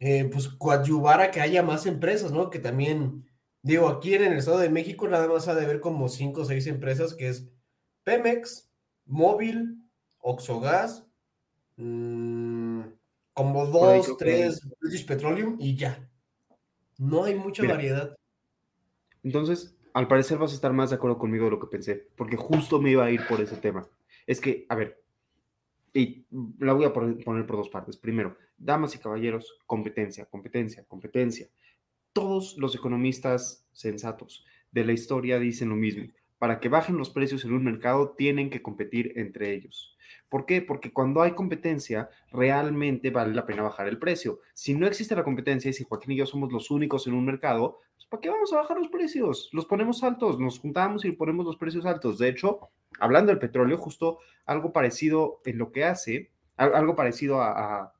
eh, 0.00 0.28
pues 0.32 0.48
coadyuvar 0.48 1.20
a 1.20 1.30
que 1.30 1.40
haya 1.40 1.62
más 1.62 1.86
empresas, 1.86 2.32
¿no? 2.32 2.50
Que 2.50 2.58
también, 2.58 3.24
digo, 3.62 3.88
aquí 3.88 4.14
en 4.14 4.24
el 4.24 4.38
Estado 4.38 4.58
de 4.58 4.70
México 4.70 5.06
nada 5.08 5.28
más 5.28 5.46
ha 5.48 5.54
de 5.54 5.64
haber 5.64 5.80
como 5.80 6.08
cinco 6.08 6.42
o 6.42 6.44
seis 6.44 6.66
empresas, 6.66 7.14
que 7.14 7.28
es 7.28 7.46
Pemex, 8.02 8.68
Móvil, 9.04 9.78
Oxogas, 10.18 11.06
mmm, 11.76 12.80
como 13.32 13.66
dos, 13.66 14.16
tres, 14.16 14.60
British 14.80 15.06
Petroleum 15.06 15.56
y 15.60 15.76
ya. 15.76 16.08
No 16.98 17.24
hay 17.24 17.34
mucha 17.34 17.62
variedad. 17.66 18.16
Entonces, 19.26 19.76
al 19.92 20.06
parecer 20.06 20.38
vas 20.38 20.52
a 20.52 20.54
estar 20.54 20.72
más 20.72 20.90
de 20.90 20.96
acuerdo 20.96 21.18
conmigo 21.18 21.46
de 21.46 21.50
lo 21.50 21.58
que 21.58 21.66
pensé, 21.66 22.10
porque 22.14 22.36
justo 22.36 22.80
me 22.80 22.92
iba 22.92 23.04
a 23.04 23.10
ir 23.10 23.26
por 23.26 23.40
ese 23.40 23.56
tema. 23.56 23.84
Es 24.24 24.40
que, 24.40 24.66
a 24.68 24.76
ver, 24.76 25.02
y 25.92 26.24
la 26.60 26.74
voy 26.74 26.84
a 26.84 26.92
poner, 26.92 27.44
por 27.44 27.56
dos 27.56 27.68
partes. 27.68 27.96
Primero, 27.96 28.36
damas 28.56 28.94
y 28.94 28.98
caballeros, 29.00 29.58
competencia, 29.66 30.26
competencia, 30.26 30.84
competencia. 30.84 31.48
Todos 32.12 32.56
los 32.56 32.76
economistas 32.76 33.66
sensatos 33.72 34.44
de 34.70 34.84
la 34.84 34.92
historia 34.92 35.40
dicen 35.40 35.70
lo 35.70 35.76
mismo. 35.76 36.06
Para 36.38 36.60
que 36.60 36.68
bajen 36.68 36.98
los 36.98 37.10
precios 37.10 37.44
en 37.44 37.52
un 37.52 37.64
mercado, 37.64 38.14
tienen 38.16 38.50
que 38.50 38.62
competir 38.62 39.12
entre 39.16 39.52
ellos. 39.54 39.96
¿Por 40.28 40.44
qué? 40.44 40.60
Porque 40.60 40.92
cuando 40.92 41.22
hay 41.22 41.32
competencia, 41.32 42.10
realmente 42.32 43.10
vale 43.10 43.34
la 43.34 43.46
pena 43.46 43.62
bajar 43.62 43.88
el 43.88 43.98
precio. 43.98 44.40
Si 44.54 44.74
no 44.74 44.86
existe 44.86 45.14
la 45.14 45.24
competencia 45.24 45.70
y 45.70 45.72
si 45.72 45.84
Joaquín 45.84 46.12
y 46.12 46.16
yo 46.16 46.26
somos 46.26 46.52
los 46.52 46.70
únicos 46.70 47.06
en 47.06 47.14
un 47.14 47.24
mercado, 47.24 47.78
pues 47.94 48.06
¿para 48.06 48.20
qué 48.20 48.28
vamos 48.28 48.52
a 48.52 48.56
bajar 48.56 48.78
los 48.78 48.88
precios? 48.88 49.48
Los 49.52 49.66
ponemos 49.66 50.02
altos, 50.02 50.38
nos 50.38 50.58
juntamos 50.58 51.04
y 51.04 51.12
ponemos 51.12 51.46
los 51.46 51.56
precios 51.56 51.86
altos. 51.86 52.18
De 52.18 52.28
hecho, 52.28 52.70
hablando 52.98 53.30
del 53.30 53.38
petróleo, 53.38 53.78
justo 53.78 54.18
algo 54.44 54.72
parecido 54.72 55.40
en 55.44 55.58
lo 55.58 55.72
que 55.72 55.84
hace, 55.84 56.32
algo 56.56 56.96
parecido 56.96 57.40
a, 57.40 57.92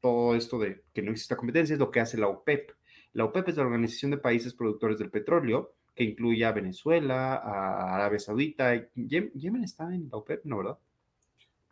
todo 0.00 0.36
esto 0.36 0.58
de 0.58 0.84
que 0.94 1.02
no 1.02 1.10
existe 1.10 1.34
competencia, 1.34 1.74
es 1.74 1.80
lo 1.80 1.90
que 1.90 2.00
hace 2.00 2.16
la 2.18 2.28
OPEP. 2.28 2.70
La 3.12 3.24
OPEP 3.24 3.48
es 3.48 3.56
la 3.56 3.64
Organización 3.64 4.12
de 4.12 4.18
Países 4.18 4.54
Productores 4.54 4.98
del 4.98 5.10
Petróleo, 5.10 5.74
que 5.98 6.04
incluye 6.04 6.44
a 6.44 6.52
Venezuela, 6.52 7.34
a 7.34 7.96
Arabia 7.96 8.20
Saudita. 8.20 8.72
¿Yemen 8.94 9.64
está 9.64 9.92
en 9.92 10.08
la 10.08 10.18
OPEP, 10.18 10.44
no, 10.44 10.58
verdad? 10.58 10.78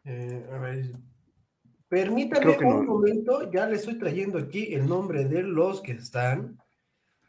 Eh, 0.05 0.45
a 0.53 0.59
ver, 0.59 0.91
permítame 1.89 2.59
un 2.59 2.87
momento, 2.87 3.49
ya 3.53 3.69
le 3.69 3.77
estoy 3.77 3.97
trayendo 4.01 4.39
aquí 4.39 4.75
el 4.75 4.89
nombre 4.89 5.27
de 5.27 5.45
los 5.45 5.81
que 5.81 5.93
están. 5.93 6.61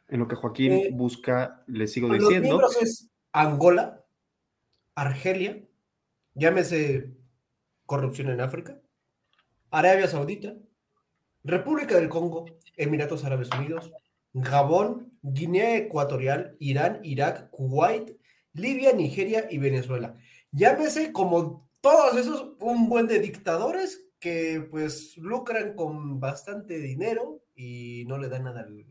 En 0.08 0.20
lo 0.20 0.28
que 0.28 0.36
Joaquín 0.36 0.72
eh, 0.72 0.90
busca, 0.92 1.64
le 1.68 1.86
sigo 1.86 2.12
diciendo. 2.12 2.60
Los 2.60 2.82
es 2.82 3.12
Angola, 3.32 4.04
Argelia, 4.96 5.64
llámese 6.34 7.12
corrupción 7.86 8.30
en 8.30 8.42
África, 8.42 8.80
Arabia 9.70 10.08
Saudita, 10.08 10.56
República 11.44 11.94
del 11.94 12.10
Congo, 12.10 12.46
Emiratos 12.76 13.24
Árabes 13.24 13.52
Unidos, 13.52 13.94
Gabón, 14.34 15.07
Guinea 15.22 15.78
Ecuatorial, 15.78 16.56
Irán, 16.60 17.00
Irak, 17.04 17.50
Kuwait, 17.50 18.18
Libia, 18.54 18.94
Nigeria 18.94 19.48
y 19.50 19.58
Venezuela. 19.58 20.16
Llámese 20.52 21.12
como 21.12 21.70
todos 21.82 22.18
esos 22.18 22.56
un 22.60 22.90
buen 22.90 23.08
de 23.08 23.20
dictadores 23.20 24.10
que 24.20 24.68
pues 24.72 25.16
lucran 25.18 25.76
con 25.76 26.20
bastante 26.20 26.80
dinero 26.80 27.42
y 27.56 28.06
no 28.08 28.18
le 28.18 28.30
dan 28.30 28.46
nada 28.46 28.62
al, 28.62 28.86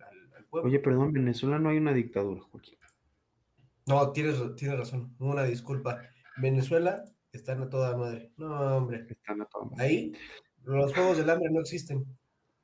pueblo. 0.48 0.68
Oye, 0.68 0.78
perdón, 0.78 1.12
Venezuela 1.12 1.58
no 1.58 1.70
hay 1.70 1.78
una 1.78 1.92
dictadura, 1.92 2.42
Joaquín. 2.42 2.78
No, 3.86 4.12
tienes, 4.12 4.36
tienes 4.56 4.78
razón. 4.78 5.14
Una 5.18 5.44
disculpa. 5.44 6.02
Venezuela 6.38 7.04
están 7.32 7.62
a 7.62 7.68
toda 7.68 7.96
madre. 7.96 8.32
No, 8.36 8.76
hombre. 8.76 9.06
Están 9.08 9.40
a 9.40 9.46
toda 9.46 9.66
madre. 9.66 9.84
Ahí 9.84 10.12
los 10.64 10.92
juegos 10.92 11.16
del 11.16 11.30
hambre 11.30 11.50
no 11.50 11.60
existen. 11.60 12.04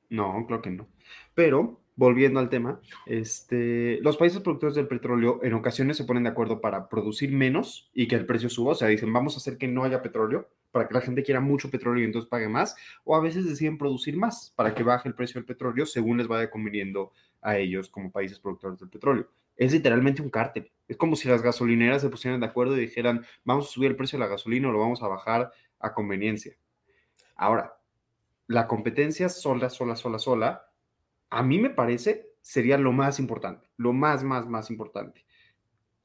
No, 0.09 0.45
creo 0.45 0.61
que 0.61 0.69
no. 0.69 0.89
Pero, 1.33 1.82
volviendo 1.95 2.39
al 2.39 2.49
tema, 2.49 2.79
este, 3.05 3.99
los 4.01 4.17
países 4.17 4.41
productores 4.41 4.75
del 4.75 4.87
petróleo 4.87 5.39
en 5.43 5.53
ocasiones 5.53 5.97
se 5.97 6.05
ponen 6.05 6.23
de 6.23 6.29
acuerdo 6.29 6.61
para 6.61 6.89
producir 6.89 7.31
menos 7.31 7.89
y 7.93 8.07
que 8.07 8.15
el 8.15 8.25
precio 8.25 8.49
suba. 8.49 8.71
O 8.71 8.75
sea, 8.75 8.87
dicen, 8.87 9.13
vamos 9.13 9.35
a 9.35 9.37
hacer 9.37 9.57
que 9.57 9.67
no 9.67 9.83
haya 9.83 10.01
petróleo 10.01 10.49
para 10.71 10.87
que 10.87 10.93
la 10.93 11.01
gente 11.01 11.23
quiera 11.23 11.39
mucho 11.39 11.69
petróleo 11.69 12.03
y 12.03 12.05
entonces 12.05 12.29
pague 12.29 12.49
más. 12.49 12.75
O 13.03 13.15
a 13.15 13.21
veces 13.21 13.45
deciden 13.45 13.77
producir 13.77 14.17
más 14.17 14.53
para 14.55 14.73
que 14.73 14.83
baje 14.83 15.07
el 15.07 15.15
precio 15.15 15.39
del 15.39 15.45
petróleo 15.45 15.85
según 15.85 16.17
les 16.17 16.27
vaya 16.27 16.49
conveniendo 16.49 17.11
a 17.41 17.57
ellos 17.57 17.89
como 17.89 18.11
países 18.11 18.39
productores 18.39 18.79
del 18.79 18.89
petróleo 18.89 19.27
es 19.55 19.71
literalmente 19.71 20.21
un 20.21 20.29
cártel. 20.29 20.71
Es 20.87 20.97
como 20.97 21.15
si 21.15 21.27
las 21.27 21.41
gasolineras 21.41 22.01
se 22.01 22.09
pusieran 22.09 22.39
de 22.39 22.47
acuerdo 22.47 22.77
y 22.77 22.81
dijeran, 22.81 23.25
vamos 23.43 23.67
a 23.67 23.71
subir 23.71 23.91
el 23.91 23.95
precio 23.95 24.17
de 24.17 24.25
la 24.25 24.29
gasolina 24.29 24.69
o 24.69 24.71
lo 24.71 24.79
vamos 24.79 25.01
a 25.03 25.07
bajar 25.07 25.51
a 25.79 25.93
conveniencia. 25.93 26.55
Ahora, 27.35 27.77
la 28.47 28.67
competencia 28.67 29.29
sola, 29.29 29.69
sola, 29.69 29.95
sola, 29.95 30.19
sola, 30.19 30.65
a 31.33 31.43
mí 31.43 31.59
me 31.59 31.69
parece, 31.69 32.29
sería 32.41 32.77
lo 32.77 32.91
más 32.91 33.19
importante, 33.19 33.67
lo 33.77 33.91
más, 33.91 34.23
más, 34.23 34.47
más 34.47 34.69
importante. 34.69 35.25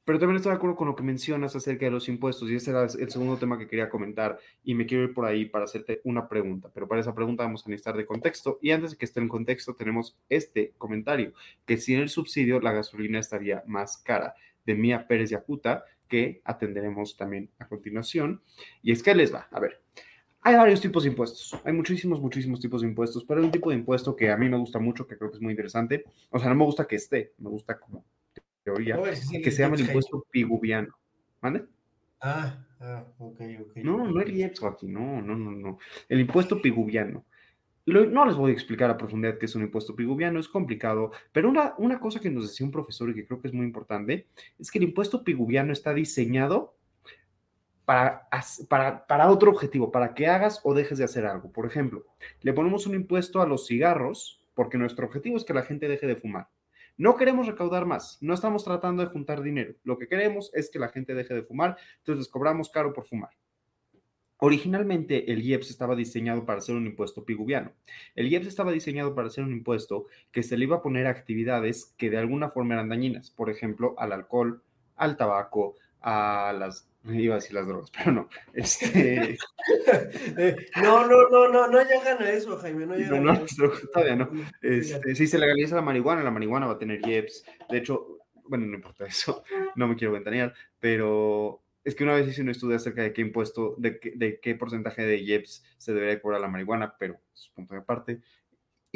Pero 0.05 0.19
también 0.19 0.37
estoy 0.37 0.53
de 0.53 0.57
acuerdo 0.57 0.75
con 0.75 0.89
lo 0.89 0.97
que 0.97 1.03
mencionas 1.03 1.55
acerca 1.55 1.85
de 1.85 1.91
los 1.91 2.09
impuestos 2.09 2.49
y 2.49 2.55
ese 2.55 2.71
era 2.71 2.85
el 2.85 3.11
segundo 3.11 3.37
tema 3.37 3.59
que 3.59 3.67
quería 3.67 3.91
comentar 3.91 4.39
y 4.65 4.75
me 4.75 4.87
quiero 4.87 5.05
ir 5.05 5.13
por 5.13 5.27
ahí 5.27 5.45
para 5.45 5.67
hacerte 5.67 6.01
una 6.05 6.31
pregunta, 6.31 6.71
pero 6.73 6.89
para 6.89 7.03
esa 7.03 7.15
pregunta 7.15 7.43
vamos 7.45 7.67
a 7.67 7.69
necesitar 7.69 7.95
de 7.95 8.07
contexto 8.07 8.59
y 8.63 8.71
antes 8.71 8.93
de 8.93 8.97
que 8.97 9.05
esté 9.05 9.21
en 9.21 9.29
contexto 9.29 9.75
tenemos 9.75 10.17
este 10.31 10.73
comentario, 10.79 11.35
que 11.67 11.77
sin 11.77 11.99
el 11.99 12.09
subsidio 12.09 12.59
la 12.61 12.73
gasolina 12.73 13.19
estaría 13.19 13.63
más 13.67 13.99
cara, 13.99 14.35
de 14.65 14.75
Mía 14.75 15.07
Pérez 15.07 15.29
Yacuta, 15.29 15.85
que 16.09 16.41
atenderemos 16.45 17.17
también 17.17 17.51
a 17.59 17.67
continuación. 17.69 18.43
Y 18.83 18.93
es 18.93 19.03
que 19.03 19.15
les 19.15 19.33
va, 19.33 19.49
a 19.51 19.61
ver, 19.61 19.83
hay 20.49 20.57
varios 20.57 20.81
tipos 20.81 21.03
de 21.03 21.11
impuestos, 21.11 21.55
hay 21.63 21.73
muchísimos, 21.73 22.21
muchísimos 22.21 22.59
tipos 22.59 22.81
de 22.81 22.89
impuestos, 22.89 23.25
pero 23.25 23.41
hay 23.41 23.47
un 23.47 23.53
tipo 23.53 23.71
de 23.71 23.77
impuesto 23.77 24.17
que 24.17 24.31
a 24.31 24.37
mí 24.37 24.49
me 24.49 24.57
gusta 24.57 24.79
mucho, 24.79 25.07
que 25.07 25.17
creo 25.17 25.31
que 25.31 25.37
es 25.37 25.43
muy 25.43 25.53
interesante, 25.53 26.05
o 26.31 26.39
sea, 26.39 26.49
no 26.49 26.55
me 26.55 26.65
gusta 26.65 26.87
que 26.87 26.97
esté, 26.97 27.35
me 27.39 27.51
gusta 27.51 27.79
como 27.79 28.05
teoría, 28.65 28.99
que 29.43 29.51
se 29.51 29.63
llama 29.63 29.77
el 29.77 29.83
impuesto 29.83 30.25
piguviano. 30.31 30.95
¿Vale? 31.41 31.65
Ah, 32.21 32.59
ah, 32.81 33.05
ok, 33.19 33.41
ok. 33.61 33.77
No, 33.77 34.09
no 34.09 34.21
el 34.21 34.37
IEPS, 34.37 34.65
aquí, 34.65 34.89
no, 34.89 35.23
no, 35.23 35.37
no, 35.37 35.53
no. 35.53 35.79
El 36.09 36.21
impuesto 36.21 36.61
piguviano. 36.61 37.25
no 37.87 38.25
les 38.25 38.35
voy 38.35 38.51
a 38.51 38.55
explicar 38.55 38.91
a 38.91 38.97
profundidad 38.97 39.39
qué 39.39 39.47
es 39.47 39.55
un 39.55 39.63
impuesto 39.63 39.95
piguviano, 39.95 40.41
es 40.41 40.49
complicado, 40.49 41.13
pero 41.31 41.49
una, 41.49 41.75
una 41.79 42.01
cosa 42.01 42.21
que 42.21 42.31
nos 42.31 42.49
decía 42.49 42.67
un 42.67 42.73
profesor 42.73 43.11
y 43.11 43.15
que 43.15 43.27
creo 43.27 43.41
que 43.41 43.49
es 43.49 43.55
muy 43.55 43.67
importante 43.67 44.27
es 44.59 44.71
que 44.71 44.79
el 44.79 44.85
impuesto 44.85 45.23
piguviano 45.23 45.73
está 45.73 45.93
diseñado 45.93 46.78
para, 47.89 48.29
para, 48.69 49.07
para, 49.07 49.31
otro 49.31 49.51
objetivo, 49.51 49.91
para 49.91 50.13
que 50.13 50.27
hagas 50.27 50.61
o 50.63 50.75
dejes 50.75 50.99
de 50.99 51.05
hacer 51.05 51.25
algo. 51.25 51.51
Por 51.51 51.65
ejemplo, 51.65 52.05
le 52.43 52.53
ponemos 52.53 52.87
un 52.87 52.95
impuesto 52.95 53.41
a 53.41 53.47
los 53.47 53.67
cigarros 53.67 54.45
porque 54.53 54.77
nuestro 54.77 55.07
objetivo 55.07 55.39
es 55.39 55.45
que 55.45 55.55
la 55.55 55.63
gente 55.63 55.89
deje 55.89 56.07
de 56.07 56.17
fumar. 56.17 56.49
No 56.99 57.17
queremos 57.17 57.47
recaudar 57.47 57.87
más, 57.87 58.19
no 58.21 58.35
estamos 58.35 58.63
tratando 58.63 59.03
de 59.03 59.09
juntar 59.09 59.41
dinero. 59.41 59.75
Lo 59.85 59.97
que 59.97 60.07
queremos 60.07 60.51
es 60.53 60.69
que 60.69 60.79
la 60.79 60.91
gente 60.91 61.15
deje 61.15 61.33
de 61.33 61.43
fumar, 61.45 61.79
entonces 61.97 62.27
les 62.27 62.29
cobramos 62.29 62.69
caro 62.69 62.93
por 62.93 63.07
fumar. 63.07 63.31
Originalmente 64.37 65.33
el 65.33 65.41
IEPS 65.41 65.71
estaba 65.71 65.97
diseñado 65.97 66.45
para 66.45 66.61
ser 66.61 66.77
un 66.77 66.87
impuesto 66.87 67.25
piguviano. 67.25 67.73
El 68.15 68.31
IEPS 68.31 68.49
estaba 68.49 68.71
diseñado 68.71 69.15
para 69.15 69.31
ser 69.31 69.45
un 69.45 69.53
impuesto 69.53 70.09
que 70.31 70.43
se 70.43 70.59
le 70.59 70.67
iba 70.67 70.77
a 70.77 70.83
poner 70.83 71.07
a 71.07 71.11
actividades 71.11 71.95
que 71.97 72.11
de 72.11 72.19
alguna 72.19 72.51
forma 72.51 72.75
eran 72.75 72.91
dañinas, 72.91 73.31
por 73.31 73.49
ejemplo, 73.49 73.95
al 73.97 74.13
alcohol, 74.13 74.63
al 74.95 75.17
tabaco, 75.17 75.77
a 76.01 76.53
las 76.57 76.89
iba 77.05 77.35
a 77.35 77.39
decir 77.39 77.55
las 77.55 77.67
drogas, 77.67 77.91
pero 77.97 78.13
no. 78.13 78.29
Este... 78.53 79.39
Eh, 80.39 80.57
no, 80.77 81.07
no, 81.07 81.29
no, 81.29 81.49
no, 81.49 81.67
no 81.67 81.83
llegan 81.83 82.23
a 82.23 82.31
eso, 82.31 82.57
Jaime, 82.57 82.87
no 82.87 82.95
llegan 82.95 83.23
no, 83.23 83.35
no, 83.35 83.41
a 83.41 83.45
eso. 83.45 83.71
Todavía 83.93 84.17
no. 84.17 84.31
Este, 84.63 85.15
si 85.15 85.27
se 85.27 85.39
legaliza 85.39 85.77
la 85.77 85.83
marihuana, 85.83 86.23
la 86.23 86.31
marihuana 86.31 86.67
va 86.67 86.73
a 86.73 86.79
tener 86.79 87.07
IEPS. 87.07 87.45
De 87.69 87.77
hecho, 87.77 88.19
bueno, 88.45 88.65
no 88.65 88.75
importa 88.75 89.05
eso, 89.05 89.45
no 89.77 89.87
me 89.89 89.97
quiero 89.97 90.15
ventanear, 90.15 90.55
pero 90.81 91.61
es 91.85 91.95
que 91.95 92.05
una 92.05 92.15
vez 92.15 92.29
hice 92.29 92.41
un 92.41 92.49
estudio 92.49 92.77
acerca 92.77 93.03
de 93.03 93.13
qué 93.13 93.21
impuesto, 93.21 93.75
de 93.77 93.99
qué, 93.99 94.13
de 94.17 94.41
qué 94.41 94.55
porcentaje 94.55 95.03
de 95.03 95.19
IEPS 95.19 95.65
se 95.77 95.93
debería 95.93 96.21
cobrar 96.23 96.41
la 96.41 96.49
marihuana, 96.49 96.95
pero 96.99 97.21
es 97.35 97.51
punto 97.55 97.75
de 97.75 97.81
aparte. 97.81 98.21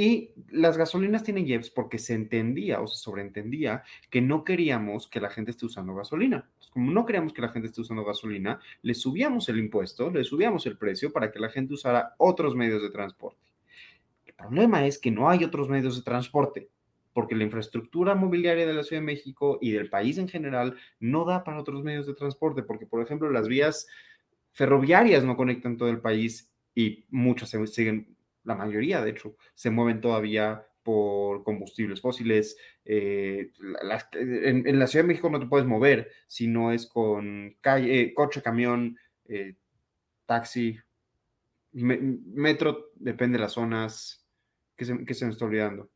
Y 0.05 0.33
las 0.51 0.77
gasolinas 0.77 1.23
tienen 1.23 1.47
IEPS 1.47 1.71
porque 1.71 1.97
se 1.97 2.15
entendía 2.15 2.81
o 2.81 2.89
se 2.89 2.99
sobreentendía 2.99 3.85
que 4.11 4.21
no 4.21 4.43
queríamos 4.43 5.07
que 5.07 5.21
la 5.21 5.31
gente 5.31 5.53
esté 5.53 5.65
usando 5.65 5.95
gasolina. 5.95 6.51
Pues 6.59 6.71
como 6.71 6.91
no 6.91 7.07
queríamos 7.07 7.33
que 7.33 7.41
la 7.41 7.51
gente 7.51 7.69
esté 7.69 7.83
usando 7.83 8.05
gasolina, 8.05 8.59
le 8.83 8.95
subíamos 8.95 9.49
el 9.49 9.61
impuesto, 9.61 10.11
le 10.11 10.25
subíamos 10.25 10.67
el 10.67 10.77
precio 10.77 11.13
para 11.13 11.31
que 11.31 11.39
la 11.39 11.51
gente 11.51 11.75
usara 11.75 12.17
otros 12.19 12.57
medios 12.57 12.83
de 12.83 12.91
transporte. 12.91 13.53
El 14.27 14.35
problema 14.35 14.85
es 14.89 14.99
que 14.99 15.13
no 15.13 15.31
hay 15.31 15.45
otros 15.45 15.69
medios 15.69 15.95
de 15.95 16.03
transporte 16.03 16.69
porque 17.13 17.37
la 17.37 17.45
infraestructura 17.45 18.17
mobiliaria 18.17 18.67
de 18.67 18.75
la 18.75 18.83
Ciudad 18.83 19.03
de 19.03 19.07
México 19.07 19.61
y 19.63 19.71
del 19.71 19.89
país 19.89 20.19
en 20.19 20.27
general 20.27 20.75
no 20.99 21.25
da 21.25 21.45
para 21.45 21.61
otros 21.61 21.85
medios 21.85 22.09
de 22.09 22.15
transporte, 22.15 22.65
porque 22.65 22.87
por 22.87 23.03
ejemplo 23.03 23.31
las 23.31 23.47
vías 23.47 23.87
ferroviarias 24.51 25.23
no 25.23 25.37
conectan 25.37 25.77
todo 25.77 25.91
el 25.91 26.01
país 26.01 26.53
y 26.75 27.05
muchas 27.09 27.51
siguen 27.71 28.17
la 28.45 28.55
mayoría 28.55 29.03
de 29.03 29.11
hecho, 29.11 29.37
se 29.55 29.71
mueven 29.71 30.01
todavía 30.01 30.67
por 30.83 31.45
combustibles 31.45 32.01
fósiles. 32.01 32.57
Eh, 32.85 33.53
en, 34.15 34.79
la 34.79 34.87
Ciudad 34.87 35.05
de 35.05 35.09
México 35.09 35.31
no 35.31 35.41
te 35.41 35.47
puedes 35.47 35.67
mover 35.67 36.11
si 36.27 36.49
no 36.49 36.73
es 36.73 36.87
con 36.87 37.57
calle, 37.61 38.01
eh, 38.01 38.15
coche, 38.15 38.43
camión, 38.43 38.99
eh, 39.29 39.55
taxi, 40.27 40.79
metro, 41.73 42.91
depende 42.97 43.39
de 43.39 43.43
las 43.43 43.53
zonas. 43.53 44.27
que 44.77 44.85
se, 44.85 45.15
se 45.15 45.25
me 45.25 45.33
está 45.33 45.45
olvidando? 45.45 45.91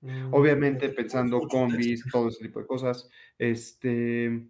Mm, 0.00 0.34
Obviamente 0.34 0.88
pensando 0.88 1.40
combis, 1.48 2.04
todo 2.10 2.28
ese 2.28 2.44
tipo 2.44 2.60
de 2.60 2.66
cosas. 2.66 3.08
Este, 3.38 4.48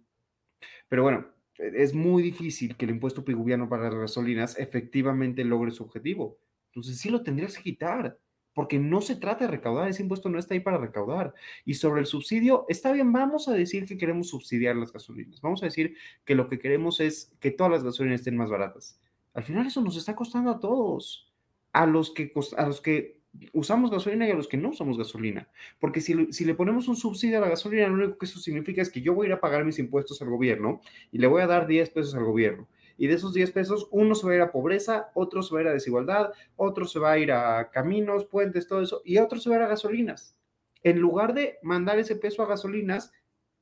pero 0.89 1.03
bueno, 1.03 1.27
es 1.57 1.93
muy 1.93 2.23
difícil 2.23 2.75
que 2.75 2.85
el 2.85 2.91
impuesto 2.91 3.23
piguviano 3.23 3.69
para 3.69 3.83
las 3.83 3.95
gasolinas 3.95 4.57
efectivamente 4.57 5.43
logre 5.43 5.71
su 5.71 5.83
objetivo. 5.83 6.39
Entonces 6.73 6.97
sí 6.97 7.09
lo 7.09 7.21
tendrías 7.21 7.55
que 7.55 7.61
quitar, 7.61 8.17
porque 8.53 8.79
no 8.79 8.99
se 9.01 9.15
trata 9.15 9.45
de 9.45 9.51
recaudar, 9.51 9.89
ese 9.89 10.01
impuesto 10.01 10.27
no 10.27 10.39
está 10.39 10.55
ahí 10.55 10.59
para 10.59 10.79
recaudar. 10.79 11.35
Y 11.65 11.75
sobre 11.75 12.01
el 12.01 12.07
subsidio, 12.07 12.65
está 12.67 12.91
bien, 12.91 13.11
vamos 13.11 13.47
a 13.47 13.53
decir 13.53 13.85
que 13.85 13.95
queremos 13.95 14.29
subsidiar 14.29 14.75
las 14.75 14.91
gasolinas, 14.91 15.39
vamos 15.41 15.61
a 15.61 15.67
decir 15.67 15.95
que 16.25 16.33
lo 16.33 16.49
que 16.49 16.57
queremos 16.57 16.99
es 16.99 17.31
que 17.39 17.51
todas 17.51 17.71
las 17.71 17.83
gasolinas 17.83 18.21
estén 18.21 18.37
más 18.37 18.49
baratas. 18.49 18.99
Al 19.35 19.43
final 19.43 19.67
eso 19.67 19.81
nos 19.81 19.97
está 19.97 20.15
costando 20.15 20.49
a 20.49 20.59
todos, 20.59 21.31
a 21.73 21.85
los 21.85 22.11
que, 22.11 22.33
a 22.57 22.65
los 22.65 22.81
que 22.81 23.19
usamos 23.51 23.91
gasolina 23.91 24.27
y 24.27 24.31
a 24.31 24.35
los 24.35 24.47
que 24.47 24.57
no 24.57 24.69
usamos 24.69 24.97
gasolina. 24.97 25.47
Porque 25.79 26.01
si, 26.01 26.31
si, 26.33 26.43
le 26.43 26.55
ponemos 26.55 26.87
un 26.87 26.95
subsidio 26.95 27.37
a 27.37 27.41
la 27.41 27.49
gasolina, 27.49 27.87
lo 27.87 27.95
único 27.95 28.17
que 28.17 28.25
eso 28.25 28.39
significa 28.39 28.81
es 28.81 28.89
que 28.89 29.01
yo 29.01 29.13
voy 29.13 29.25
a 29.25 29.29
ir 29.29 29.33
a 29.33 29.41
pagar 29.41 29.63
mis 29.63 29.77
impuestos 29.77 30.21
al 30.23 30.29
gobierno 30.29 30.81
y 31.11 31.19
le 31.19 31.27
voy 31.27 31.43
a 31.43 31.47
dar 31.47 31.67
10 31.67 31.89
pesos 31.91 32.15
al 32.15 32.23
gobierno 32.23 32.67
y 32.97 33.07
de 33.07 33.15
esos 33.15 33.33
10 33.33 33.51
pesos, 33.51 33.87
uno 33.91 34.15
se 34.15 34.25
va 34.25 34.33
a 34.33 34.35
ir 34.35 34.41
a 34.41 34.51
pobreza, 34.51 35.11
otro 35.13 35.41
se 35.41 35.53
va 35.53 35.59
a 35.59 35.63
ir 35.63 35.67
a 35.69 35.73
desigualdad, 35.73 36.31
otro 36.55 36.85
se 36.85 36.99
va 36.99 37.11
a 37.11 37.17
ir 37.17 37.31
a 37.31 37.69
caminos, 37.71 38.25
puentes, 38.25 38.67
todo 38.67 38.81
eso, 38.81 39.01
y 39.03 39.17
otro 39.17 39.39
se 39.39 39.49
va 39.49 39.55
a 39.55 39.59
ir 39.59 39.65
a 39.65 39.69
gasolinas. 39.69 40.37
En 40.83 40.99
lugar 40.99 41.33
de 41.33 41.57
mandar 41.61 41.99
ese 41.99 42.15
peso 42.15 42.43
a 42.43 42.47
gasolinas, 42.47 43.11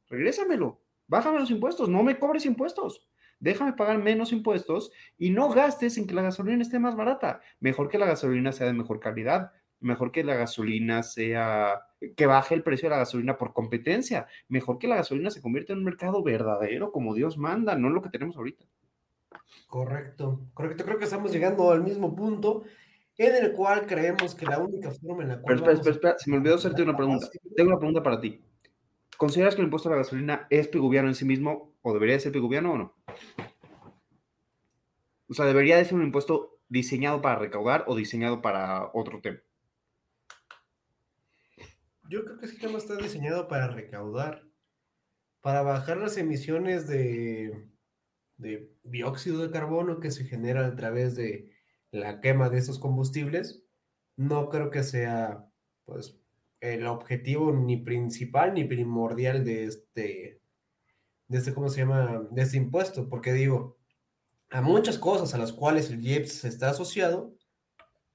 regrésamelo, 0.08 0.82
bájame 1.08 1.40
los 1.40 1.52
impuestos, 1.52 1.90
no 1.90 2.04
me 2.04 2.18
cobres 2.20 2.46
impuestos. 2.46 3.08
Déjame 3.40 3.74
pagar 3.74 3.98
menos 3.98 4.32
impuestos 4.32 4.92
y 5.18 5.32
no 5.32 5.50
gastes 5.50 5.98
en 5.98 6.06
que 6.06 6.14
la 6.14 6.22
gasolina 6.22 6.62
esté 6.62 6.78
más 6.78 6.96
barata. 6.96 7.42
Mejor 7.60 7.90
que 7.90 7.98
la 7.98 8.06
gasolina 8.06 8.52
sea 8.52 8.68
de 8.68 8.74
mejor 8.74 9.00
calidad, 9.00 9.52
mejor 9.80 10.12
que 10.12 10.24
la 10.24 10.36
gasolina 10.36 11.04
sea, 11.04 11.82
que 12.16 12.26
baje 12.28 12.54
el 12.56 12.64
precio 12.64 12.88
de 12.88 12.92
la 12.92 13.00
gasolina 13.00 13.38
por 13.38 13.54
competencia, 13.54 14.28
mejor 14.48 14.78
que 14.78 14.88
la 14.88 14.96
gasolina 14.96 15.32
se 15.32 15.42
convierta 15.42 15.74
en 15.74 15.80
un 15.80 15.86
mercado 15.86 16.24
verdadero 16.24 16.92
como 16.92 17.16
Dios 17.16 17.38
manda, 17.38 17.76
no 17.76 17.90
lo 17.90 18.02
que 18.02 18.10
tenemos 18.10 18.38
ahorita. 18.38 18.66
Correcto, 19.68 20.42
correcto. 20.54 20.84
Creo 20.84 20.98
que 20.98 21.06
estamos 21.06 21.32
llegando 21.32 21.72
al 21.72 21.84
mismo 21.84 22.16
punto 22.16 22.64
en 23.18 23.36
el 23.36 23.54
cual 23.54 23.86
creemos 23.86 24.36
que 24.36 24.46
la 24.46 24.60
única 24.60 24.92
forma 24.92 25.24
en 25.24 25.30
la 25.30 25.42
cual. 25.42 25.60
Pero 25.60 25.72
espera, 25.72 25.96
espera, 25.96 26.20
se 26.20 26.30
me 26.30 26.38
olvidó 26.38 26.56
hacerte 26.56 26.84
una 26.84 26.98
pregunta. 26.98 27.28
Tengo 27.56 27.70
una 27.70 27.80
pregunta 27.80 28.04
para 28.04 28.20
ti. 28.20 28.44
¿Consideras 29.18 29.56
que 29.56 29.62
el 29.62 29.66
impuesto 29.66 29.90
a 29.90 29.92
la 29.92 30.00
gasolina 30.00 30.48
es 30.50 30.68
piguviano 30.68 31.08
en 31.08 31.16
sí 31.16 31.26
mismo 31.26 31.76
o 31.82 31.94
debería 31.94 32.20
ser 32.20 32.32
piguviano 32.32 32.74
o 32.74 32.78
no? 32.78 32.96
O 35.28 35.34
sea, 35.34 35.46
¿debería 35.46 35.78
de 35.78 35.86
ser 35.86 35.94
un 35.94 36.04
impuesto 36.04 36.60
diseñado 36.68 37.22
para 37.22 37.40
recaudar 37.40 37.86
o 37.88 37.96
diseñado 37.96 38.42
para 38.42 38.90
otro 38.94 39.22
tema? 39.22 39.40
Yo 42.10 42.26
creo 42.26 42.38
que 42.38 42.48
sí 42.48 42.58
que 42.58 42.66
está 42.66 42.96
diseñado 42.96 43.48
para 43.48 43.68
recaudar, 43.68 44.44
para 45.40 45.62
bajar 45.62 45.98
las 45.98 46.18
emisiones 46.18 46.88
de, 46.88 47.70
de 48.42 48.72
dióxido 48.84 49.42
de 49.42 49.52
carbono 49.52 50.00
que 50.00 50.12
se 50.12 50.26
genera 50.26 50.66
a 50.66 50.76
través 50.76 51.16
de 51.16 51.52
la 51.92 52.20
quema 52.20 52.50
de 52.50 52.58
esos 52.58 52.80
combustibles, 52.80 53.64
no 54.18 54.50
creo 54.50 54.70
que 54.70 54.84
sea 54.84 55.48
pues 55.86 56.18
el 56.60 56.88
objetivo 56.88 57.52
ni 57.54 57.78
principal 57.78 58.54
ni 58.54 58.64
primordial 58.64 59.46
de 59.46 59.66
este, 59.66 60.42
de 61.28 61.38
este, 61.38 61.54
¿cómo 61.54 61.70
se 61.70 61.82
llama? 61.82 62.28
De 62.32 62.42
este 62.42 62.58
impuesto, 62.58 63.08
porque 63.10 63.34
digo, 63.34 63.78
a 64.50 64.62
muchas 64.62 64.98
cosas 64.98 65.34
a 65.34 65.38
las 65.38 65.54
cuales 65.54 65.90
el 65.90 66.06
IEPS 66.06 66.46
está 66.46 66.72
asociado 66.72 67.36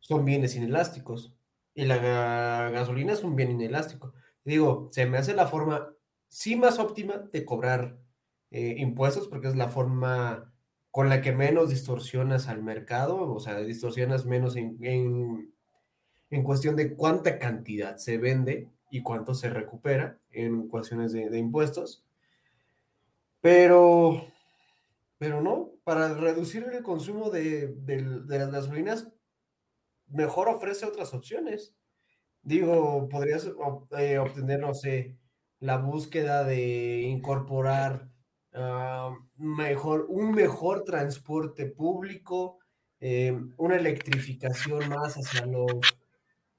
son 0.00 0.24
bienes 0.24 0.54
inelásticos 0.56 1.34
y 1.74 1.84
la 1.84 2.70
gasolina 2.70 3.12
es 3.12 3.22
un 3.22 3.36
bien 3.36 3.50
inelástico. 3.50 4.14
Digo, 4.44 4.88
se 4.92 5.06
me 5.06 5.18
hace 5.18 5.34
la 5.34 5.46
forma 5.46 5.92
sí 6.28 6.56
más 6.56 6.78
óptima 6.78 7.18
de 7.18 7.44
cobrar 7.44 7.98
eh, 8.56 8.76
impuestos 8.78 9.28
porque 9.28 9.48
es 9.48 9.54
la 9.54 9.68
forma 9.68 10.50
con 10.90 11.10
la 11.10 11.20
que 11.20 11.30
menos 11.30 11.68
distorsionas 11.68 12.48
al 12.48 12.62
mercado, 12.62 13.30
o 13.30 13.38
sea, 13.38 13.58
distorsionas 13.58 14.24
menos 14.24 14.56
en, 14.56 14.78
en, 16.30 16.42
cuestión 16.42 16.74
de 16.74 16.96
cuánta 16.96 17.38
cantidad 17.38 17.98
se 17.98 18.16
vende 18.16 18.70
y 18.90 19.02
cuánto 19.02 19.34
se 19.34 19.50
recupera 19.50 20.18
en 20.30 20.68
cuestiones 20.68 21.12
de, 21.12 21.36
impuestos. 21.38 22.02
Pero, 23.42 24.26
pero 25.18 25.42
no, 25.42 25.72
para 25.84 26.14
reducir 26.14 26.64
el 26.72 26.82
consumo 26.82 27.28
de, 27.28 27.74
de, 27.84 28.00
las 28.38 28.50
gasolinas, 28.50 29.06
mejor 30.06 30.48
ofrece 30.48 30.86
otras 30.86 31.12
opciones. 31.12 31.74
Digo, 32.40 33.06
podrías 33.10 33.50
eh, 33.98 34.18
obtener, 34.18 34.60
no 34.60 34.72
sé, 34.72 35.18
la 35.60 35.76
búsqueda 35.76 36.42
de 36.42 37.02
incorporar 37.02 38.15
uh, 38.56 39.14
mejor, 39.36 40.06
un 40.08 40.32
mejor 40.32 40.84
transporte 40.84 41.66
público, 41.66 42.58
eh, 43.00 43.38
una 43.58 43.76
electrificación 43.76 44.88
más 44.88 45.14
hacia 45.16 45.46
los 45.46 45.80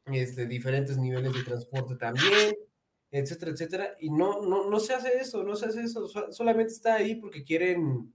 este, 0.05 0.45
diferentes 0.45 0.97
niveles 0.97 1.33
de 1.33 1.43
transporte 1.43 1.95
también, 1.95 2.55
etcétera, 3.11 3.51
etcétera. 3.51 3.95
Y 3.99 4.09
no, 4.09 4.41
no, 4.41 4.69
no 4.69 4.79
se 4.79 4.93
hace 4.93 5.17
eso, 5.17 5.43
no 5.43 5.55
se 5.55 5.67
hace 5.67 5.83
eso, 5.83 6.07
solamente 6.31 6.73
está 6.73 6.95
ahí 6.95 7.15
porque 7.15 7.43
quieren, 7.43 8.13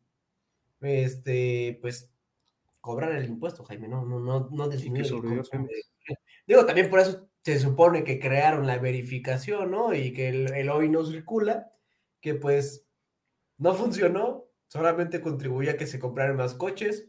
este, 0.80 1.78
pues, 1.80 2.11
cobrar 2.80 3.12
el 3.12 3.26
impuesto, 3.26 3.64
Jaime, 3.64 3.89
no, 3.89 4.05
no, 4.05 4.18
no, 4.18 4.49
no 4.51 4.68
disminuir 4.68 5.07
Digo, 6.47 6.66
también 6.66 6.91
por 6.91 6.99
eso 6.99 7.28
se 7.45 7.59
supone 7.61 8.03
que 8.03 8.18
crearon 8.18 8.66
la 8.66 8.78
verificación, 8.78 9.70
¿no? 9.70 9.95
Y 9.95 10.12
que 10.12 10.28
el, 10.28 10.53
el 10.55 10.68
hoy 10.68 10.89
no 10.89 11.05
circula, 11.05 11.70
que 12.20 12.35
pues 12.35 12.85
no 13.62 13.74
funcionó, 13.74 14.48
solamente 14.66 15.20
contribuye 15.20 15.70
a 15.70 15.76
que 15.76 15.86
se 15.86 16.00
compraran 16.00 16.36
más 16.36 16.54
coches 16.54 17.08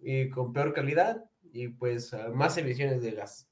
y 0.00 0.30
con 0.30 0.52
peor 0.52 0.72
calidad 0.72 1.24
y 1.44 1.68
pues 1.68 2.12
más 2.34 2.58
emisiones 2.58 3.02
de 3.02 3.12
gas. 3.12 3.48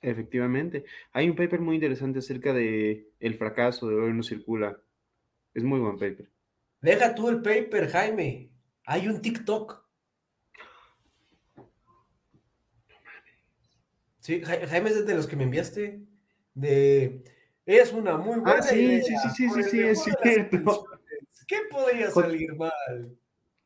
Efectivamente. 0.00 0.84
Hay 1.12 1.30
un 1.30 1.36
paper 1.36 1.60
muy 1.60 1.76
interesante 1.76 2.18
acerca 2.18 2.52
de 2.52 3.12
el 3.20 3.34
fracaso 3.36 3.88
de 3.88 3.94
hoy 3.94 4.12
no 4.12 4.24
circula. 4.24 4.80
Es 5.54 5.62
muy 5.62 5.78
buen 5.78 5.98
paper. 5.98 6.28
Deja 6.80 7.14
tú 7.14 7.28
el 7.28 7.42
paper, 7.42 7.88
Jaime. 7.90 8.50
Hay 8.84 9.06
un 9.06 9.22
TikTok. 9.22 9.84
Sí, 14.18 14.42
Jaime 14.42 14.90
es 14.90 15.06
de 15.06 15.14
los 15.14 15.28
que 15.28 15.36
me 15.36 15.44
enviaste. 15.44 16.02
De 16.54 17.22
es 17.66 17.92
una 17.92 18.16
muy 18.16 18.38
ah, 18.38 18.40
buena 18.40 18.62
sí, 18.62 19.00
Sí, 19.02 19.14
sí, 19.36 19.48
sí, 19.48 19.62
sí, 19.62 19.80
es 19.80 20.02
cierto. 20.02 20.99
¿Qué 21.50 21.56
podría 21.68 22.08
salir 22.12 22.54
mal? 22.54 23.18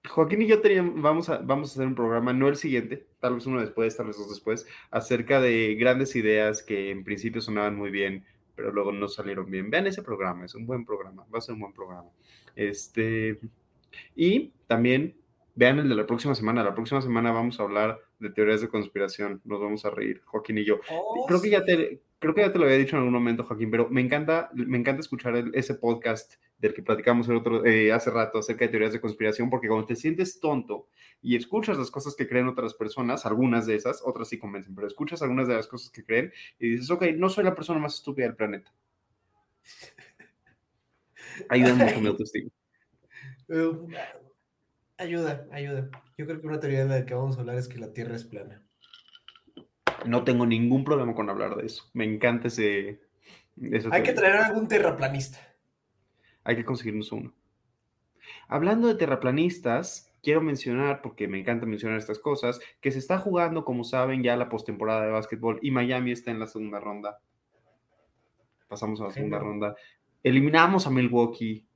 Joaquín 0.09 0.41
y 0.41 0.47
yo 0.47 0.63
teníamos, 0.63 1.03
vamos 1.03 1.29
a, 1.29 1.37
vamos 1.37 1.69
a 1.69 1.73
hacer 1.75 1.87
un 1.87 1.95
programa, 1.95 2.33
no 2.33 2.49
el 2.49 2.57
siguiente, 2.57 3.07
tal 3.21 3.35
vez 3.35 3.45
uno 3.45 3.61
después, 3.61 3.95
tal 3.95 4.07
vez 4.07 4.17
dos 4.17 4.31
después, 4.31 4.67
acerca 4.91 5.39
de 5.39 5.75
grandes 5.75 6.17
ideas 6.17 6.63
que 6.63 6.91
en 6.91 7.05
principio 7.05 7.43
sonaban 7.43 7.77
muy 7.77 7.91
bien, 7.91 8.25
pero 8.57 8.73
luego 8.73 8.91
no 8.91 9.07
salieron 9.07 9.51
bien. 9.51 9.69
Vean 9.69 9.87
ese 9.87 10.03
programa, 10.03 10.47
es 10.47 10.55
un 10.55 10.65
buen 10.65 10.87
programa, 10.87 11.27
va 11.33 11.39
a 11.39 11.43
ser 11.43 11.57
un 11.57 11.61
buen 11.61 11.75
programa. 11.75 12.09
Este, 12.57 13.39
y 14.17 14.55
también 14.67 15.15
vean 15.55 15.79
el 15.79 15.89
de 15.91 15.95
la 15.95 16.07
próxima 16.07 16.35
semana. 16.35 16.65
La 16.65 16.75
próxima 16.75 17.03
semana 17.03 17.33
vamos 17.33 17.61
a 17.61 17.65
hablar 17.65 18.01
de 18.19 18.31
teorías 18.31 18.63
de 18.63 18.69
conspiración. 18.69 19.43
Nos 19.45 19.61
vamos 19.61 19.85
a 19.85 19.91
reír, 19.91 20.23
Joaquín 20.25 20.57
y 20.57 20.65
yo. 20.65 20.81
Oh, 20.91 21.27
creo 21.27 21.43
que 21.43 21.51
ya 21.51 21.63
te, 21.63 22.01
creo 22.25 22.35
que 22.35 22.41
ya 22.41 22.53
te 22.53 22.59
lo 22.59 22.65
había 22.65 22.79
dicho 22.79 22.97
en 22.97 23.01
algún 23.01 23.13
momento, 23.13 23.45
Joaquín, 23.45 23.71
pero 23.71 23.91
me 23.91 24.01
encanta, 24.01 24.49
me 24.55 24.79
encanta 24.79 25.01
escuchar 25.01 25.45
ese 25.53 25.75
podcast 25.75 26.37
del 26.57 26.73
que 26.73 26.83
platicamos 26.83 27.29
el 27.29 27.37
otro, 27.37 27.67
eh, 27.67 27.93
hace 27.93 28.11
rato 28.11 28.39
acerca 28.39 28.65
de 28.65 28.71
teorías 28.71 28.95
de 28.95 29.01
conspiración, 29.03 29.51
porque 29.51 29.69
cuando 29.69 29.87
te 29.87 29.95
sientes 29.95 30.41
tonto 30.41 30.89
y 31.21 31.37
escuchas 31.37 31.77
las 31.77 31.91
cosas 31.91 32.15
que 32.17 32.27
creen 32.27 32.49
otras 32.49 32.73
personas, 32.73 33.27
algunas 33.27 33.67
de 33.67 33.75
esas, 33.75 34.01
otras 34.03 34.29
sí 34.29 34.39
convencen, 34.39 34.75
pero 34.75 34.87
escuchas 34.87 35.21
algunas 35.21 35.49
de 35.49 35.55
las 35.55 35.67
cosas 35.67 35.91
que 35.91 36.03
creen 36.03 36.33
y 36.59 36.71
dices, 36.71 36.91
ok, 36.91 37.05
no 37.15 37.29
soy 37.29 37.45
la 37.45 37.55
persona 37.55 37.79
más 37.79 37.97
estúpida 37.97 38.25
del 38.25 38.37
planeta. 38.37 38.73
Ayuda 41.51 41.75
mucho 41.75 42.01
mi 42.01 42.07
autoestima. 42.07 42.51
Ayuda, 44.97 45.49
ayuda. 45.51 45.91
Yo 46.17 46.25
creo 46.25 46.41
que 46.41 46.47
una 46.47 46.61
teoría 46.61 46.87
de 46.87 47.01
la 47.01 47.05
que 47.05 47.15
vamos 47.15 47.37
a 47.37 47.41
hablar 47.41 47.59
es 47.59 47.67
que 47.67 47.79
la 47.79 47.93
Tierra 47.93 48.15
es 48.15 48.25
plana. 48.25 48.64
No 50.07 50.25
tengo 50.25 50.47
ningún 50.47 50.85
problema 50.85 51.15
con 51.15 51.31
hablar 51.31 51.57
de 51.57 51.67
eso. 51.67 51.91
Me 51.93 52.05
encanta 52.05 52.49
ese. 52.49 53.01
Hay 53.91 54.03
que 54.03 54.13
traer 54.13 54.37
a 54.37 54.47
algún 54.47 54.69
terraplanista. 54.69 55.39
Hay 56.45 56.57
que 56.57 56.65
conseguirnos 56.65 57.13
uno. 57.13 57.33
Hablando 58.49 58.89
de 58.89 58.95
terraplanistas, 58.95 60.13
quiero 60.23 60.41
mencionar, 60.41 61.03
porque 61.03 61.29
me 61.29 61.39
encanta 61.39 61.67
mencionar 61.67 61.99
estas 61.99 62.19
cosas, 62.19 62.61
que 62.81 62.91
se 62.91 62.99
está 62.99 63.19
jugando, 63.19 63.65
como 63.65 63.85
saben, 63.85 64.23
ya 64.23 64.37
la 64.37 64.49
postemporada 64.49 65.05
de 65.05 65.13
básquetbol 65.13 65.59
y 65.63 65.71
Miami 65.71 66.13
está 66.13 66.31
en 66.31 66.41
la 66.41 66.47
segunda 66.47 66.81
ronda. 66.81 67.21
Pasamos 68.69 69.01
a 69.01 69.05
la 69.05 69.11
segunda 69.11 69.39
ronda. 69.39 69.77
Eliminamos 70.23 70.87
a 70.87 70.91
Milwaukee. 70.91 71.67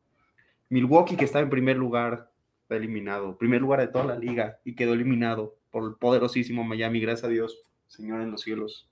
Milwaukee, 0.70 1.16
que 1.16 1.24
estaba 1.24 1.43
en 1.43 1.51
primer 1.51 1.76
lugar, 1.76 2.31
está 2.62 2.76
eliminado. 2.76 3.39
Primer 3.39 3.61
lugar 3.61 3.81
de 3.81 3.89
toda 3.89 4.05
la 4.05 4.18
liga 4.18 4.59
y 4.64 4.74
quedó 4.74 4.95
eliminado 4.95 5.57
por 5.70 5.85
el 5.85 5.95
poderosísimo 5.97 6.64
Miami, 6.64 7.01
gracias 7.01 7.24
a 7.24 7.29
Dios. 7.29 7.62
Señor 7.89 8.20
en 8.20 8.30
los 8.30 8.43
cielos. 8.43 8.89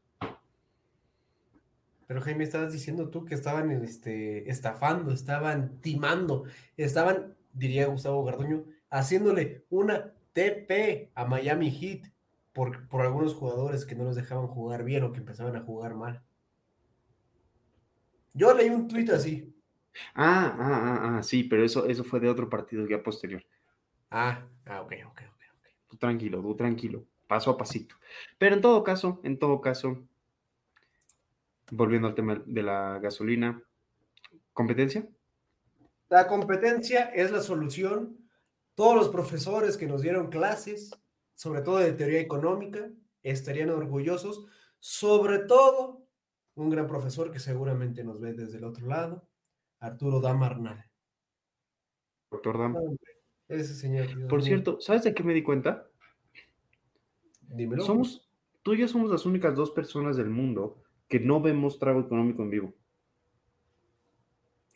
Pero 2.07 2.20
Jaime, 2.20 2.44
estabas 2.44 2.72
diciendo 2.72 3.11
tú 3.11 3.24
que 3.24 3.34
estaban 3.34 3.70
este, 3.70 4.49
estafando, 4.51 5.12
estaban 5.12 5.80
timando, 5.80 6.44
estaban, 6.76 7.36
diría 7.53 7.86
Gustavo 7.86 8.24
Garduño, 8.24 8.64
haciéndole 8.90 9.64
una 9.70 10.12
TP 10.32 11.11
a 11.14 11.24
Miami 11.24 11.70
Heat 11.70 12.12
por, 12.53 12.88
por 12.88 13.03
algunos 13.03 13.34
jugadores 13.34 13.84
que 13.84 13.97
no 13.97 14.05
los 14.05 14.16
dejaban 14.16 14.47
jugar 14.47 14.84
bien 14.84 15.03
o 15.03 15.12
que 15.12 15.18
empezaban 15.18 15.57
a 15.57 15.62
jugar 15.62 15.94
mal. 15.94 16.22
Yo 18.34 18.55
leí 18.55 18.68
un 18.68 18.86
tuit 18.86 19.11
así. 19.11 19.53
Ah, 20.14 20.55
ah, 20.59 20.80
ah, 20.82 21.18
ah, 21.18 21.22
sí, 21.22 21.44
pero 21.44 21.64
eso, 21.64 21.86
eso 21.86 22.05
fue 22.05 22.20
de 22.20 22.28
otro 22.28 22.49
partido 22.49 22.86
ya 22.86 23.03
posterior. 23.03 23.44
Ah, 24.11 24.47
ah, 24.66 24.82
ok, 24.82 24.92
ok, 25.07 25.22
ok. 25.32 25.66
Tú 25.88 25.97
tranquilo, 25.97 26.40
tú 26.40 26.55
tranquilo 26.55 27.07
paso 27.27 27.51
a 27.51 27.57
pasito. 27.57 27.97
Pero 28.39 28.55
en 28.57 28.61
todo 28.61 28.83
caso, 28.85 29.20
en 29.24 29.39
todo 29.39 29.61
caso, 29.61 30.07
volviendo 31.70 32.09
al 32.09 32.14
tema 32.14 32.43
de 32.47 32.62
la 32.62 32.99
gasolina, 32.99 33.62
¿competencia? 34.53 35.09
La 36.09 36.27
competencia 36.27 37.05
es 37.14 37.31
la 37.31 37.41
solución. 37.41 38.16
Todos 38.74 38.95
los 38.95 39.09
profesores 39.09 39.77
que 39.77 39.87
nos 39.87 40.03
dieron 40.03 40.29
clases, 40.29 40.91
sobre 41.35 41.62
todo 41.62 41.79
de 41.79 41.93
teoría 41.93 42.20
económica, 42.20 42.91
estarían 43.22 43.70
orgullosos, 43.70 44.47
sobre 44.79 45.41
todo 45.41 46.07
un 46.55 46.70
gran 46.70 46.87
profesor 46.87 47.31
que 47.31 47.39
seguramente 47.39 48.05
nos 48.05 48.20
ve 48.20 48.33
desde 48.33 48.59
el 48.59 48.64
otro 48.64 48.87
lado, 48.87 49.29
Arturo 49.81 50.20
Damarnal. 50.20 50.85
Doctor 52.31 52.59
Dam. 52.59 52.77
Ese 53.49 53.74
señor. 53.74 54.29
Por 54.29 54.43
cierto, 54.43 54.81
¿sabes 54.81 55.05
de 55.05 55.14
qué 55.14 55.22
me 55.22 55.35
di 55.35 55.43
cuenta? 55.43 55.89
Dímelo. 57.49 57.84
Somos, 57.84 58.28
tú 58.62 58.74
y 58.74 58.78
yo 58.78 58.88
somos 58.88 59.11
las 59.11 59.26
únicas 59.26 59.55
dos 59.55 59.70
personas 59.70 60.16
del 60.16 60.30
mundo 60.30 60.82
que 61.09 61.20
no 61.20 61.40
vemos 61.40 61.78
trago 61.78 62.01
económico 62.01 62.42
en 62.42 62.51
vivo. 62.51 62.74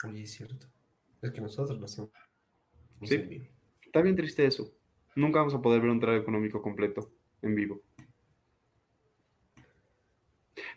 Oye, 0.04 0.22
es 0.22 0.32
cierto. 0.32 0.66
Es 1.20 1.32
que 1.32 1.40
nosotros 1.40 1.78
lo 1.78 1.84
hacemos. 1.84 2.10
Sí. 3.02 3.48
Está 3.82 4.02
bien 4.02 4.16
triste 4.16 4.46
eso. 4.46 4.72
Nunca 5.16 5.40
vamos 5.40 5.54
a 5.54 5.60
poder 5.60 5.80
ver 5.80 5.90
un 5.90 6.00
trago 6.00 6.18
económico 6.18 6.62
completo 6.62 7.12
en 7.42 7.54
vivo. 7.54 7.82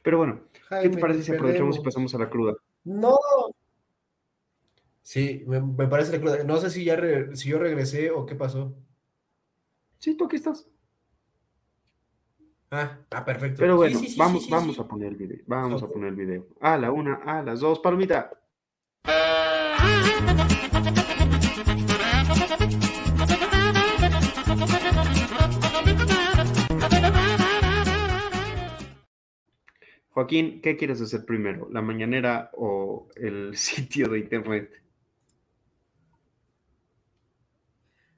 Pero 0.01 0.17
bueno, 0.17 0.41
¿qué 0.81 0.89
te 0.89 0.97
parece 0.97 1.23
si 1.23 1.31
aprovechamos 1.31 1.77
y 1.77 1.81
pasamos 1.81 2.13
a 2.15 2.17
la 2.17 2.29
cruda? 2.29 2.55
No. 2.83 3.17
Sí, 5.01 5.43
me, 5.45 5.87
parece 5.87 6.11
la 6.13 6.19
cruda. 6.19 6.43
No 6.43 6.57
sé 6.57 6.69
si 6.69 6.83
ya 6.83 6.99
si 7.33 7.49
yo 7.49 7.59
regresé 7.59 8.11
o 8.11 8.25
qué 8.25 8.35
pasó. 8.35 8.75
Sí, 9.99 10.15
tú 10.15 10.25
aquí 10.25 10.35
estás. 10.35 10.67
Ah, 12.75 12.97
ah, 13.11 13.23
perfecto. 13.23 13.59
Pero 13.59 13.75
bueno, 13.75 14.01
vamos, 14.17 14.49
vamos 14.49 14.79
a 14.79 14.87
poner 14.87 15.09
el 15.09 15.15
video. 15.15 15.37
Vamos 15.45 15.83
a 15.83 15.87
poner 15.87 16.09
el 16.09 16.15
video. 16.15 16.47
A 16.59 16.75
la 16.75 16.89
una, 16.89 17.17
a 17.23 17.43
las 17.43 17.59
dos, 17.59 17.79
palomita. 17.79 18.31
Joaquín, 30.09 30.59
¿qué 30.63 30.75
quieres 30.75 30.99
hacer 30.99 31.25
primero? 31.25 31.69
¿La 31.71 31.83
mañanera 31.83 32.49
o 32.53 33.07
el 33.15 33.55
sitio 33.55 34.07
de 34.07 34.17
internet? 34.17 34.83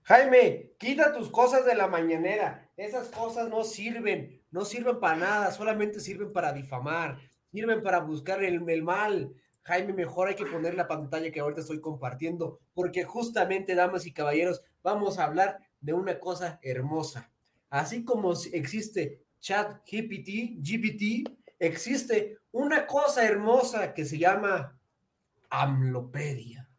Jaime, 0.04 0.76
quita 0.78 1.12
tus 1.14 1.30
cosas 1.30 1.66
de 1.66 1.76
la 1.76 1.88
mañanera. 1.88 2.70
Esas 2.78 3.08
cosas 3.08 3.50
no 3.50 3.64
sirven 3.64 4.45
no 4.56 4.64
sirven 4.64 5.02
para 5.02 5.18
nada, 5.18 5.52
solamente 5.52 6.00
sirven 6.00 6.32
para 6.32 6.54
difamar, 6.54 7.20
sirven 7.52 7.84
para 7.84 8.00
buscar 8.00 8.42
el, 8.42 8.84
mal. 8.84 9.34
Jaime, 9.64 9.92
mejor 9.92 10.30
hay 10.30 10.36
que 10.36 10.46
poner 10.46 10.76
la 10.76 10.88
pantalla 10.88 11.30
que 11.30 11.42
ahorita 11.42 11.60
estoy 11.60 11.82
compartiendo, 11.82 12.62
porque 12.74 13.04
justamente, 13.04 13.76
damas 13.76 14.06
y 14.06 14.14
caballeros, 14.14 14.62
vamos 14.82 15.20
a 15.20 15.26
hablar 15.26 15.58
de 15.82 15.92
una 15.92 16.22
cosa 16.22 16.58
hermosa. 16.64 17.30
Así 17.70 18.06
como 18.06 18.32
existe 18.54 19.26
Chat 19.42 19.82
GPT, 19.92 20.62
GPT, 20.62 21.30
existe 21.60 22.38
una 22.54 22.88
cosa 22.88 23.26
hermosa 23.26 23.94
que 23.94 24.06
se 24.06 24.18
llama 24.18 24.80
Amlopedia. 25.50 26.70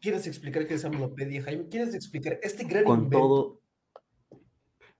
¿Quieres 0.00 0.26
explicar 0.26 0.66
qué 0.66 0.72
es 0.72 0.86
Amlopedia, 0.86 1.42
Jaime? 1.42 1.68
¿Quieres 1.68 1.94
explicar 1.94 2.40
este 2.42 2.64
gran 2.64 2.84
Con 2.84 3.10
todo 3.10 3.65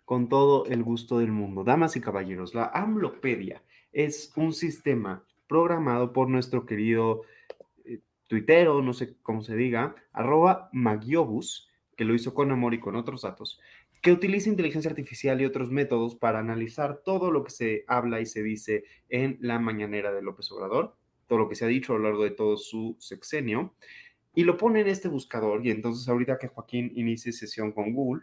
con 0.06 0.28
todo 0.28 0.64
el 0.66 0.82
gusto 0.82 1.18
del 1.18 1.32
mundo. 1.32 1.64
Damas 1.64 1.96
y 1.96 2.00
caballeros, 2.00 2.54
la 2.54 2.70
AMLOpedia 2.72 3.62
es 3.92 4.32
un 4.36 4.52
sistema 4.54 5.26
programado 5.48 6.12
por 6.12 6.28
nuestro 6.30 6.64
querido 6.64 7.22
eh, 7.84 8.00
tuitero, 8.28 8.80
no 8.82 8.94
sé 8.94 9.16
cómo 9.22 9.42
se 9.42 9.56
diga, 9.56 9.96
arroba 10.12 10.70
Magiobus, 10.72 11.68
que 11.96 12.04
lo 12.04 12.14
hizo 12.14 12.34
con 12.34 12.52
amor 12.52 12.72
y 12.72 12.78
con 12.78 12.94
otros 12.94 13.22
datos, 13.22 13.60
que 14.00 14.12
utiliza 14.12 14.48
inteligencia 14.48 14.90
artificial 14.90 15.40
y 15.40 15.44
otros 15.44 15.70
métodos 15.70 16.14
para 16.14 16.38
analizar 16.38 17.02
todo 17.04 17.32
lo 17.32 17.42
que 17.42 17.50
se 17.50 17.84
habla 17.88 18.20
y 18.20 18.26
se 18.26 18.44
dice 18.44 18.84
en 19.08 19.38
la 19.40 19.58
mañanera 19.58 20.12
de 20.12 20.22
López 20.22 20.52
Obrador, 20.52 20.94
todo 21.26 21.40
lo 21.40 21.48
que 21.48 21.56
se 21.56 21.64
ha 21.64 21.68
dicho 21.68 21.92
a 21.92 21.98
lo 21.98 22.04
largo 22.04 22.22
de 22.22 22.30
todo 22.30 22.56
su 22.56 22.94
sexenio, 23.00 23.74
y 24.36 24.44
lo 24.44 24.56
pone 24.56 24.82
en 24.82 24.86
este 24.86 25.08
buscador. 25.08 25.66
Y 25.66 25.70
entonces 25.70 26.08
ahorita 26.08 26.38
que 26.38 26.46
Joaquín 26.46 26.92
inicie 26.94 27.32
sesión 27.32 27.72
con 27.72 27.92
Google, 27.92 28.22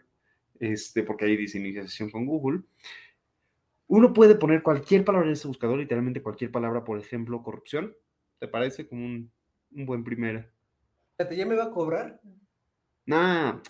este, 0.60 1.02
porque 1.02 1.24
ahí 1.26 1.36
dice 1.36 1.58
iniciación 1.58 2.10
con 2.10 2.26
Google, 2.26 2.62
uno 3.86 4.12
puede 4.12 4.34
poner 4.34 4.62
cualquier 4.62 5.04
palabra 5.04 5.28
en 5.28 5.34
ese 5.34 5.46
buscador, 5.48 5.78
literalmente 5.78 6.22
cualquier 6.22 6.50
palabra, 6.50 6.84
por 6.84 6.98
ejemplo, 6.98 7.42
corrupción. 7.42 7.94
¿Te 8.38 8.48
parece 8.48 8.88
como 8.88 9.04
un, 9.04 9.30
un 9.72 9.86
buen 9.86 10.04
primer? 10.04 10.52
¿Ya 11.30 11.46
me 11.46 11.54
va 11.54 11.64
a 11.64 11.70
cobrar? 11.70 12.20
Nah. 13.06 13.60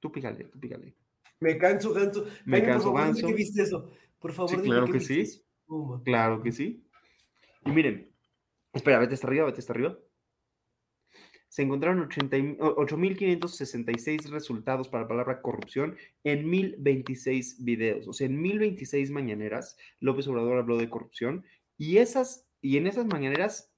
Tú 0.00 0.12
pícale, 0.12 0.44
tú 0.44 0.60
pícale. 0.60 0.94
Me 1.40 1.58
canso, 1.58 1.92
ganso. 1.92 2.26
Me 2.44 2.62
canso, 2.62 2.92
por 2.92 2.98
favor, 3.00 3.00
ganso. 3.00 3.26
¿qué 3.26 3.32
viste 3.34 3.62
eso? 3.62 3.90
Por 4.18 4.32
favor, 4.32 4.50
Sí, 4.50 4.56
dime 4.56 4.68
claro 4.68 4.92
que 4.92 5.00
sí. 5.00 5.20
eso. 5.20 6.02
Claro 6.04 6.42
que 6.42 6.52
sí. 6.52 6.86
Y 7.64 7.70
miren, 7.70 8.12
espera, 8.72 8.98
vete 9.00 9.14
hasta 9.14 9.26
arriba, 9.26 9.46
vete 9.46 9.60
hasta 9.60 9.72
arriba. 9.72 9.98
Se 11.56 11.62
encontraron 11.62 12.00
80 12.02 12.36
y- 12.36 12.56
o- 12.60 12.76
8.566 12.76 14.28
resultados 14.28 14.90
para 14.90 15.04
la 15.04 15.08
palabra 15.08 15.40
corrupción 15.40 15.96
en 16.22 16.50
1.026 16.50 17.64
videos. 17.64 18.06
O 18.06 18.12
sea, 18.12 18.26
en 18.26 18.42
1.026 18.42 19.10
mañaneras, 19.10 19.78
López 19.98 20.28
Obrador 20.28 20.58
habló 20.58 20.76
de 20.76 20.90
corrupción 20.90 21.46
y, 21.78 21.96
esas, 21.96 22.46
y 22.60 22.76
en 22.76 22.86
esas 22.86 23.06
mañaneras 23.06 23.72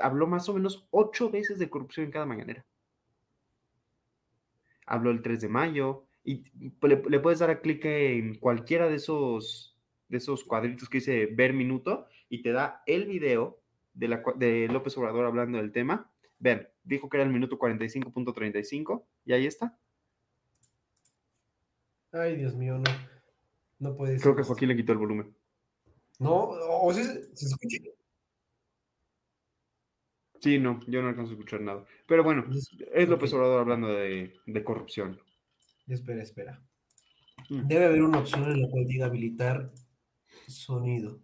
habló 0.00 0.26
más 0.26 0.48
o 0.48 0.54
menos 0.54 0.88
ocho 0.90 1.30
veces 1.30 1.60
de 1.60 1.70
corrupción 1.70 2.06
en 2.06 2.10
cada 2.10 2.26
mañanera. 2.26 2.66
Habló 4.84 5.12
el 5.12 5.22
3 5.22 5.40
de 5.40 5.48
mayo 5.48 6.06
y 6.24 6.42
le, 6.82 7.00
le 7.08 7.20
puedes 7.20 7.38
dar 7.38 7.50
a 7.50 7.60
clic 7.60 7.84
en 7.84 8.38
cualquiera 8.40 8.88
de 8.88 8.96
esos, 8.96 9.78
de 10.08 10.16
esos 10.16 10.42
cuadritos 10.42 10.88
que 10.88 10.98
dice 10.98 11.26
ver 11.26 11.52
minuto 11.52 12.08
y 12.28 12.42
te 12.42 12.50
da 12.50 12.82
el 12.86 13.06
video 13.06 13.60
de, 13.94 14.08
la, 14.08 14.22
de 14.34 14.66
López 14.66 14.98
Obrador 14.98 15.26
hablando 15.26 15.58
del 15.58 15.70
tema. 15.70 16.09
Vean, 16.40 16.66
dijo 16.82 17.08
que 17.08 17.18
era 17.18 17.24
el 17.24 17.32
minuto 17.32 17.58
45.35 17.58 19.04
y 19.26 19.32
ahí 19.32 19.46
está. 19.46 19.78
Ay, 22.12 22.36
Dios 22.36 22.56
mío, 22.56 22.78
no. 22.78 22.90
No 23.78 23.96
puede 23.96 24.14
ser. 24.14 24.22
Creo 24.22 24.36
que. 24.36 24.42
Joaquín 24.42 24.68
le 24.68 24.76
quitó 24.76 24.92
el 24.92 24.98
volumen. 24.98 25.34
No, 26.18 26.48
o 26.48 26.92
sea, 26.92 27.04
se, 27.04 27.46
escucha. 27.46 27.78
Sí, 30.40 30.58
no, 30.58 30.80
yo 30.86 31.02
no 31.02 31.08
alcanzo 31.08 31.30
a 31.30 31.34
escuchar 31.34 31.60
nada. 31.60 31.84
Pero 32.06 32.24
bueno, 32.24 32.46
es 32.94 33.08
López. 33.08 33.32
Obrador 33.32 33.60
hablando 33.60 33.88
de, 33.88 34.34
de 34.46 34.64
corrupción. 34.64 35.20
Espera, 35.86 36.22
espera. 36.22 36.62
Mm. 37.48 37.66
Debe 37.68 37.84
haber 37.86 38.02
una 38.02 38.18
opción 38.18 38.44
en 38.50 38.62
la 38.62 38.68
cual 38.68 38.86
diga 38.86 39.06
habilitar 39.06 39.70
sonido. 40.46 41.20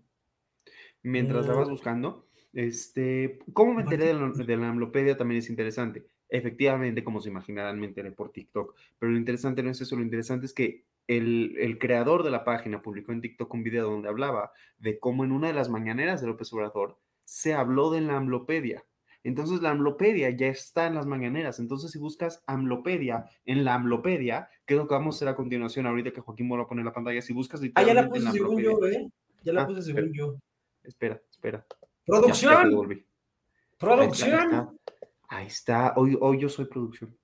Mientras 1.03 1.47
la 1.47 1.55
Mm. 1.55 1.59
vas 1.59 1.69
buscando, 1.71 2.26
este, 2.57 3.38
¿cómo 3.52 3.74
me 3.74 3.82
enteré 3.82 4.07
de 4.07 4.14
la, 4.14 4.30
de 4.30 4.57
la 4.57 4.68
Amlopedia? 4.70 5.16
También 5.16 5.38
es 5.40 5.50
interesante. 5.50 6.07
Efectivamente, 6.28 7.04
como 7.04 7.20
se 7.20 7.28
imaginarán, 7.28 7.78
me 7.78 7.86
enteré 7.86 8.11
por 8.12 8.32
TikTok. 8.32 8.74
Pero 8.98 9.12
lo 9.12 9.18
interesante 9.18 9.62
no 9.62 9.70
es 9.70 9.80
eso, 9.80 9.94
lo 9.96 10.02
interesante 10.02 10.46
es 10.46 10.52
que 10.54 10.84
el, 11.07 11.57
el 11.59 11.78
creador 11.78 12.24
de 12.24 12.30
la 12.30 12.44
página 12.44 12.82
publicó 12.82 13.12
en 13.12 13.20
TikTok 13.20 13.52
un 13.54 13.62
video 13.62 13.90
donde 13.90 14.09
hablaba 14.09 14.50
de 14.78 14.98
cómo 14.98 15.24
en 15.24 15.32
una 15.32 15.48
de 15.48 15.52
las 15.54 15.68
mañaneras 15.68 16.20
de 16.20 16.26
López 16.26 16.52
Obrador 16.52 16.98
se 17.24 17.54
habló 17.54 17.90
de 17.90 18.00
la 18.00 18.16
Amlopedia. 18.16 18.84
Entonces 19.22 19.61
la 19.61 19.70
Amlopedia 19.70 20.30
ya 20.30 20.46
está 20.48 20.86
en 20.86 20.94
las 20.94 21.07
mañaneras. 21.07 21.59
Entonces 21.59 21.90
si 21.90 21.98
buscas 21.98 22.42
Amlopedia 22.46 23.26
en 23.44 23.64
la 23.64 23.74
Amlopedia, 23.74 24.48
que 24.66 24.74
es 24.74 24.78
lo 24.78 24.88
que 24.88 24.94
vamos 24.94 25.14
a 25.14 25.18
hacer 25.18 25.28
a 25.28 25.36
continuación 25.36 25.86
ahorita 25.86 26.12
que 26.12 26.20
Joaquín 26.20 26.50
a 26.59 26.66
poner 26.66 26.84
la 26.84 26.92
pantalla, 26.92 27.20
si 27.22 27.32
buscas 27.32 27.61
Ah, 27.74 27.82
ya 27.82 27.94
la 27.94 28.09
puse 28.09 28.30
según 28.30 28.61
yo, 28.62 28.78
¿eh? 28.86 29.09
Ya 29.44 29.52
la 29.52 29.62
Ah, 29.62 29.66
puse 29.66 29.80
espera. 29.80 30.00
según 30.00 30.12
yo. 30.16 30.36
Espera, 30.82 31.20
espera. 31.30 31.66
Ya, 32.07 32.14
ya 32.14 32.20
te 32.20 32.26
¡Producción! 32.26 32.70
devolví. 32.70 32.94
Ahí 32.94 33.00
está, 33.00 33.78
¡Producción! 33.78 34.80
Ahí 35.28 35.46
está. 35.46 35.92
Hoy, 35.96 36.16
hoy 36.20 36.40
yo 36.40 36.48
soy 36.48 36.66
producción. 36.66 37.16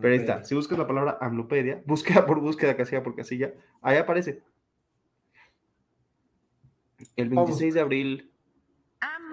Pero 0.00 0.12
ahí 0.12 0.20
está. 0.20 0.44
Si 0.44 0.54
buscas 0.54 0.78
la 0.78 0.86
palabra 0.86 1.18
Amlopedia, 1.20 1.82
búsqueda 1.86 2.24
por 2.26 2.40
búsqueda, 2.40 2.76
casilla 2.76 3.02
por 3.02 3.14
casilla, 3.14 3.52
ahí 3.82 3.96
aparece. 3.96 4.42
El 7.14 7.28
Vamos. 7.28 7.50
26 7.50 7.74
de 7.74 7.80
abril, 7.80 8.32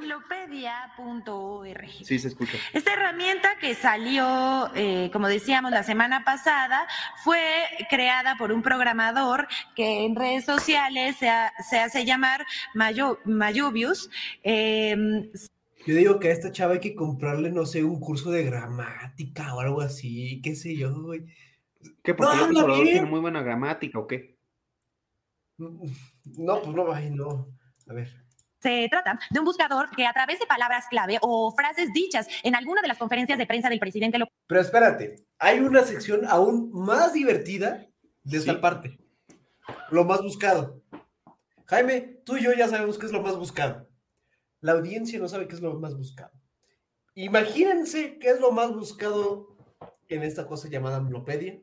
amlopedia.org. 0.04 1.89
sí 2.04 2.20
se 2.20 2.28
escucha. 2.28 2.58
Esta 2.74 2.93
herramienta 2.93 3.58
que 3.60 3.76
salió, 3.76 4.70
eh, 4.76 5.10
como 5.12 5.28
decíamos, 5.28 5.72
la 5.72 5.84
semana 5.84 6.24
pasada, 6.24 6.88
fue 7.24 7.39
creada 7.89 8.36
por 8.38 8.51
un 8.51 8.62
programador 8.62 9.47
que 9.76 10.06
en 10.06 10.16
redes 10.16 10.45
sociales 10.45 11.16
se, 11.18 11.30
ha- 11.30 11.54
se 11.70 11.80
hace 11.80 12.06
llamar 12.06 12.45
Mayo, 12.74 13.20
Mayobius. 13.26 14.10
Eh, 14.43 14.95
Yo 15.86 15.95
digo 15.95 16.20
que 16.20 16.30
a 16.30 16.32
esta 16.32 16.51
chava 16.51 16.74
hay 16.74 16.80
que 16.80 16.95
comprarle, 16.95 17.51
no 17.51 17.66
sé, 17.66 17.84
un 17.84 17.99
curso 17.99 18.32
de 18.32 18.43
gramática 18.43 19.54
o 19.56 19.60
algo 19.60 19.82
así, 19.82 20.41
qué 20.43 20.56
sé 20.56 20.76
yo, 20.76 20.93
güey. 21.01 21.26
¿Qué? 22.04 22.14
Porque 22.14 22.36
No, 22.38 22.47
López 22.47 22.64
Obrador 22.64 22.84
tiene 22.86 23.06
muy 23.06 23.20
buena 23.20 23.41
gramática 23.41 23.99
o 23.99 24.08
qué? 24.08 24.38
No, 25.58 26.62
pues 26.62 26.76
no, 26.76 26.91
ay, 26.93 27.10
no. 27.12 27.47
A 27.89 27.93
ver. 27.93 28.23
Se 28.64 28.88
trata 28.89 29.20
de 29.30 29.39
un 29.39 29.45
buscador 29.45 29.89
que 29.93 30.05
a 30.07 30.14
través 30.14 30.39
de 30.39 30.45
palabras 30.45 30.86
clave 30.89 31.18
o 31.22 31.51
frases 31.53 31.91
dichas 31.91 32.28
en 32.43 32.55
alguna 32.55 32.82
de 32.82 32.88
las 32.88 32.97
conferencias 32.97 33.38
de 33.38 33.45
prensa 33.45 33.68
del 33.70 33.78
presidente 33.78 34.18
López 34.18 34.34
Pero 34.47 34.61
espérate, 34.61 35.18
hay 35.38 35.59
una 35.59 35.84
sección 35.84 36.22
aún 36.26 36.72
más 36.72 37.11
divertida 37.11 37.86
de 38.24 38.38
esta 38.38 38.53
Sí. 38.53 38.59
parte. 38.59 38.97
Lo 39.91 40.05
más 40.05 40.22
buscado. 40.22 40.82
Jaime, 41.66 42.22
tú 42.26 42.38
y 42.38 42.43
yo 42.43 42.53
ya 42.53 42.70
sabemos 42.70 42.97
qué 42.97 43.05
es 43.05 43.11
lo 43.11 43.22
más 43.22 43.36
buscado. 43.36 43.89
La 44.61 44.72
audiencia 44.72 45.20
no 45.20 45.28
sabe 45.28 45.49
qué 45.49 45.55
es 45.55 45.61
lo 45.61 45.78
más 45.78 45.97
buscado. 45.97 46.32
Imagínense 47.16 48.18
qué 48.18 48.30
es 48.30 48.39
lo 48.39 48.53
más 48.53 48.72
buscado 48.72 49.57
en 50.07 50.24
esta 50.24 50.47
cosa 50.47 50.70
llamada 50.70 50.97
Amlopedia 50.97 51.59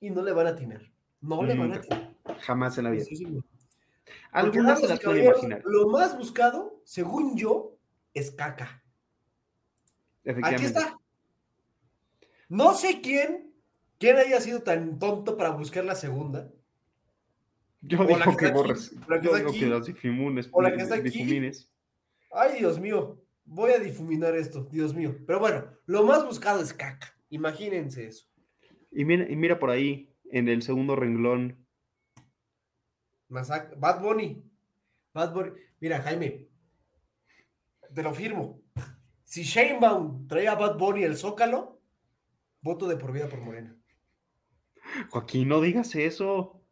y 0.00 0.10
no 0.10 0.22
le 0.22 0.32
van 0.32 0.48
a 0.48 0.50
atinar. 0.50 0.82
No 1.22 1.42
le 1.42 1.56
van 1.56 1.72
a 1.72 1.76
atinar. 1.76 2.14
Jamás 2.40 2.76
en 2.76 2.84
la 2.84 2.90
vida. 2.90 3.02
estoy 3.04 3.16
seguro. 3.16 3.42
Algunas 4.32 4.80
se 4.80 4.88
las 4.88 5.02
imaginar. 5.02 5.62
Lo 5.64 5.88
más 5.88 6.16
buscado, 6.16 6.80
según 6.84 7.36
yo, 7.36 7.76
es 8.14 8.30
caca. 8.30 8.82
Aquí 10.42 10.64
está. 10.64 10.98
No 12.48 12.74
sé 12.74 13.00
quién, 13.00 13.52
quién 13.98 14.16
haya 14.16 14.40
sido 14.40 14.62
tan 14.62 14.98
tonto 14.98 15.36
para 15.36 15.50
buscar 15.50 15.84
la 15.84 15.94
segunda. 15.94 16.50
Yo 17.82 18.00
O 18.00 18.04
la 18.04 18.16
digo 18.16 18.36
que 18.36 18.50
borres. 18.50 18.92
o 18.92 19.10
la 19.10 19.20
que 19.20 19.26
Yo 19.26 19.34
digo 19.36 19.48
aquí, 19.50 19.60
que 19.60 19.66
las 19.66 20.48
o 20.52 20.62
la 20.62 20.74
que 20.74 20.82
está 20.82 20.96
aquí. 20.96 21.50
Ay, 22.32 22.58
Dios 22.58 22.80
mío, 22.80 23.22
voy 23.44 23.72
a 23.72 23.78
difuminar 23.78 24.34
esto, 24.34 24.68
Dios 24.70 24.94
mío. 24.94 25.16
Pero 25.26 25.40
bueno, 25.40 25.66
lo 25.86 26.04
más 26.04 26.24
buscado 26.24 26.60
es 26.60 26.72
caca. 26.72 27.16
Imagínense 27.30 28.06
eso. 28.06 28.26
Y 28.90 29.04
mira, 29.04 29.30
y 29.30 29.36
mira 29.36 29.58
por 29.58 29.70
ahí, 29.70 30.12
en 30.30 30.48
el 30.48 30.62
segundo 30.62 30.96
renglón, 30.96 31.65
Masac- 33.28 33.74
Bad 33.78 34.00
Bunny. 34.00 34.42
Bad 35.12 35.32
Bunny. 35.34 35.50
Mira, 35.80 36.00
Jaime, 36.02 36.48
te 37.94 38.02
lo 38.02 38.14
firmo. 38.14 38.62
Si 39.24 39.42
Sheinbaum 39.42 40.26
trae 40.28 40.48
a 40.48 40.54
Bad 40.54 40.78
Bunny 40.78 41.02
el 41.02 41.16
Zócalo, 41.16 41.80
voto 42.60 42.86
de 42.86 42.96
por 42.96 43.12
vida 43.12 43.28
por 43.28 43.40
Morena. 43.40 43.76
Joaquín, 45.10 45.48
no 45.48 45.60
digas 45.60 45.94
eso. 45.94 46.62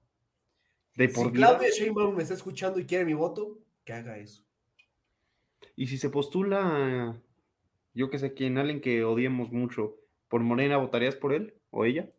De 0.94 1.08
por 1.08 1.26
Si 1.26 1.32
vida. 1.32 1.48
Claudia 1.48 1.70
Sheinbaum 1.70 2.14
me 2.14 2.22
está 2.22 2.34
escuchando 2.34 2.78
y 2.78 2.86
quiere 2.86 3.04
mi 3.04 3.14
voto, 3.14 3.58
que 3.84 3.92
haga 3.92 4.16
eso. 4.18 4.44
Y 5.74 5.88
si 5.88 5.98
se 5.98 6.08
postula, 6.10 7.20
yo 7.94 8.10
que 8.10 8.18
sé 8.20 8.32
quién, 8.34 8.58
alguien 8.58 8.80
que 8.80 9.02
odiemos 9.02 9.50
mucho, 9.50 9.96
por 10.28 10.40
Morena, 10.40 10.76
¿votarías 10.76 11.16
por 11.16 11.32
él 11.32 11.54
o 11.70 11.84
ella? 11.84 12.13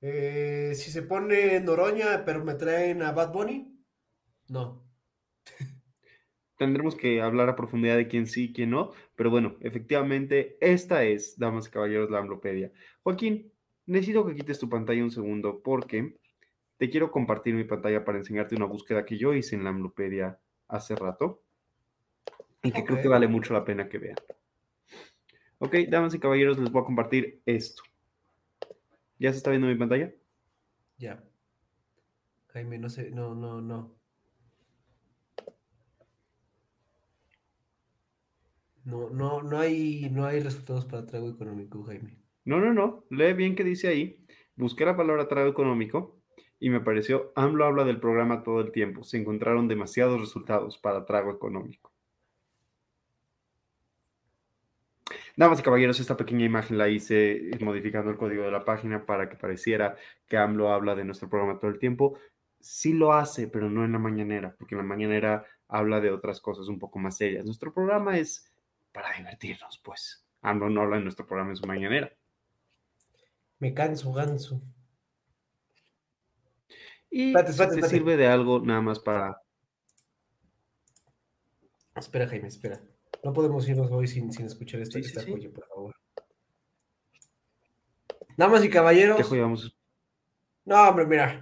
Eh, 0.00 0.72
si 0.74 0.90
se 0.90 1.02
pone 1.02 1.60
Noroña, 1.60 2.24
pero 2.24 2.44
me 2.44 2.54
traen 2.54 3.02
a 3.02 3.12
Bad 3.12 3.32
Bunny, 3.32 3.78
no. 4.48 4.84
Tendremos 6.56 6.96
que 6.96 7.20
hablar 7.20 7.48
a 7.48 7.56
profundidad 7.56 7.96
de 7.96 8.08
quién 8.08 8.26
sí 8.26 8.44
y 8.44 8.52
quién 8.52 8.70
no, 8.70 8.92
pero 9.14 9.30
bueno, 9.30 9.56
efectivamente, 9.60 10.56
esta 10.60 11.04
es, 11.04 11.38
damas 11.38 11.68
y 11.68 11.70
caballeros, 11.70 12.10
la 12.10 12.18
Amblopedia. 12.18 12.72
Joaquín, 13.02 13.52
necesito 13.86 14.26
que 14.26 14.34
quites 14.34 14.58
tu 14.58 14.68
pantalla 14.68 15.04
un 15.04 15.10
segundo 15.10 15.62
porque 15.62 16.16
te 16.76 16.90
quiero 16.90 17.10
compartir 17.10 17.54
mi 17.54 17.64
pantalla 17.64 18.04
para 18.04 18.18
enseñarte 18.18 18.56
una 18.56 18.66
búsqueda 18.66 19.04
que 19.04 19.18
yo 19.18 19.34
hice 19.34 19.54
en 19.54 19.64
la 19.64 19.70
Amblopedia 19.70 20.40
hace 20.66 20.96
rato 20.96 21.42
y 22.62 22.72
que 22.72 22.84
creo 22.84 23.00
que 23.00 23.08
vale 23.08 23.28
mucho 23.28 23.52
la 23.52 23.64
pena 23.64 23.88
que 23.88 23.98
vean. 23.98 24.16
Ok, 25.58 25.74
damas 25.88 26.14
y 26.14 26.20
caballeros, 26.20 26.58
les 26.58 26.70
voy 26.70 26.82
a 26.82 26.86
compartir 26.86 27.40
esto. 27.46 27.82
¿Ya 29.18 29.32
se 29.32 29.38
está 29.38 29.50
viendo 29.50 29.66
mi 29.68 29.74
pantalla? 29.74 30.12
Ya. 30.98 31.24
Jaime, 32.48 32.78
no 32.78 32.88
sé, 32.88 33.10
no, 33.10 33.34
no, 33.34 33.60
no. 33.60 33.98
No, 38.84 39.10
no, 39.10 39.42
no 39.42 39.58
hay, 39.58 40.08
no 40.10 40.24
hay 40.24 40.40
resultados 40.40 40.86
para 40.86 41.04
trago 41.04 41.28
económico, 41.28 41.82
Jaime. 41.84 42.18
No, 42.44 42.58
no, 42.58 42.72
no. 42.72 43.04
Lee 43.10 43.34
bien 43.34 43.54
qué 43.54 43.64
dice 43.64 43.88
ahí. 43.88 44.24
Busqué 44.56 44.84
la 44.86 44.96
palabra 44.96 45.28
trago 45.28 45.50
económico 45.50 46.22
y 46.58 46.70
me 46.70 46.80
pareció, 46.80 47.32
AMLO 47.36 47.64
habla 47.64 47.84
del 47.84 48.00
programa 48.00 48.42
todo 48.42 48.60
el 48.60 48.72
tiempo. 48.72 49.04
Se 49.04 49.18
encontraron 49.18 49.68
demasiados 49.68 50.18
resultados 50.20 50.78
para 50.78 51.04
trago 51.04 51.30
económico. 51.30 51.87
Damas 55.38 55.60
y 55.60 55.62
caballeros, 55.62 56.00
esta 56.00 56.16
pequeña 56.16 56.46
imagen 56.46 56.78
la 56.78 56.88
hice 56.88 57.52
modificando 57.60 58.10
el 58.10 58.16
código 58.16 58.42
de 58.42 58.50
la 58.50 58.64
página 58.64 59.06
para 59.06 59.28
que 59.28 59.36
pareciera 59.36 59.94
que 60.26 60.36
AMLO 60.36 60.72
habla 60.72 60.96
de 60.96 61.04
nuestro 61.04 61.30
programa 61.30 61.60
todo 61.60 61.70
el 61.70 61.78
tiempo. 61.78 62.18
Sí 62.58 62.92
lo 62.92 63.12
hace, 63.12 63.46
pero 63.46 63.70
no 63.70 63.84
en 63.84 63.92
la 63.92 64.00
mañanera, 64.00 64.56
porque 64.58 64.74
en 64.74 64.80
la 64.80 64.84
mañanera 64.84 65.46
habla 65.68 66.00
de 66.00 66.10
otras 66.10 66.40
cosas 66.40 66.66
un 66.66 66.80
poco 66.80 66.98
más 66.98 67.18
serias. 67.18 67.44
Nuestro 67.44 67.72
programa 67.72 68.18
es 68.18 68.52
para 68.90 69.16
divertirnos, 69.16 69.80
pues. 69.84 70.26
AMLO 70.42 70.70
no 70.70 70.80
habla 70.80 70.96
en 70.96 71.04
nuestro 71.04 71.24
programa 71.24 71.50
en 71.50 71.56
su 71.56 71.68
mañanera. 71.68 72.12
Me 73.60 73.72
canso, 73.72 74.12
ganso. 74.12 74.60
Y 77.12 77.32
espérate. 77.32 77.82
sirve 77.88 78.16
de 78.16 78.26
algo 78.26 78.58
nada 78.58 78.80
más 78.80 78.98
para... 78.98 79.40
Espera, 81.94 82.26
Jaime, 82.26 82.48
espera. 82.48 82.80
No 83.24 83.32
podemos 83.32 83.68
irnos 83.68 83.90
hoy 83.90 84.06
sin, 84.06 84.32
sin 84.32 84.46
escuchar 84.46 84.80
esta, 84.80 84.98
Sí, 84.98 85.02
sí, 85.04 85.08
esta 85.08 85.22
sí. 85.22 85.32
joya, 85.32 85.50
por 85.50 85.66
favor. 85.68 85.94
Damas 88.36 88.64
y 88.64 88.70
caballeros. 88.70 89.16
¿Qué 89.16 89.24
joya 89.24 89.42
vamos 89.42 89.76
No, 90.64 90.88
hombre, 90.88 91.06
mira. 91.06 91.40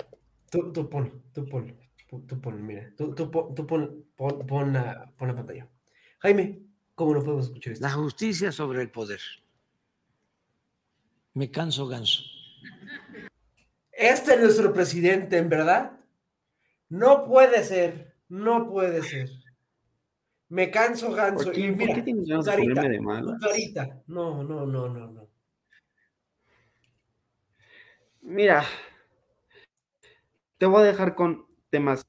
Tú, 0.50 0.72
tú 0.72 0.88
pon, 0.88 1.22
tú 1.32 1.46
pon, 1.46 1.76
tú, 2.08 2.20
tú 2.26 2.40
pon, 2.40 2.64
mira. 2.66 2.90
Tú, 2.96 3.14
tú 3.14 3.30
pon, 3.30 3.54
tú 3.54 3.66
pon, 3.66 4.04
pon, 4.16 4.46
pon 4.46 4.72
la, 4.72 5.12
pon 5.16 5.28
la 5.28 5.34
pantalla. 5.34 5.68
Jaime, 6.20 6.62
¿cómo 6.94 7.12
no 7.14 7.22
podemos 7.22 7.46
escuchar 7.46 7.74
esto? 7.74 7.84
La 7.84 7.92
justicia 7.92 8.50
sobre 8.52 8.80
el 8.80 8.90
poder. 8.90 9.20
Me 11.34 11.50
canso 11.50 11.86
ganso. 11.86 12.22
Este 13.92 14.34
es 14.34 14.40
nuestro 14.40 14.72
presidente, 14.72 15.36
en 15.36 15.48
verdad. 15.50 15.92
No 16.88 17.26
puede 17.26 17.62
ser, 17.64 18.14
no 18.28 18.70
puede 18.70 19.02
ser. 19.02 19.28
Me 20.48 20.70
canso, 20.70 21.12
ganso. 21.12 21.44
¿Por 21.44 21.54
qué- 21.54 21.60
y 21.60 21.68
por 21.70 21.78
mira, 21.78 21.94
qué 21.94 22.02
tienes 22.02 22.28
ganas 22.28 22.44
de 22.44 22.50
carita. 22.52 24.02
No, 24.06 24.44
no, 24.44 24.66
no, 24.66 24.88
no, 24.88 25.06
no. 25.08 25.28
Mira, 28.22 28.64
te 30.58 30.66
voy 30.66 30.82
a 30.82 30.86
dejar 30.86 31.14
con 31.14 31.46
temas 31.70 32.06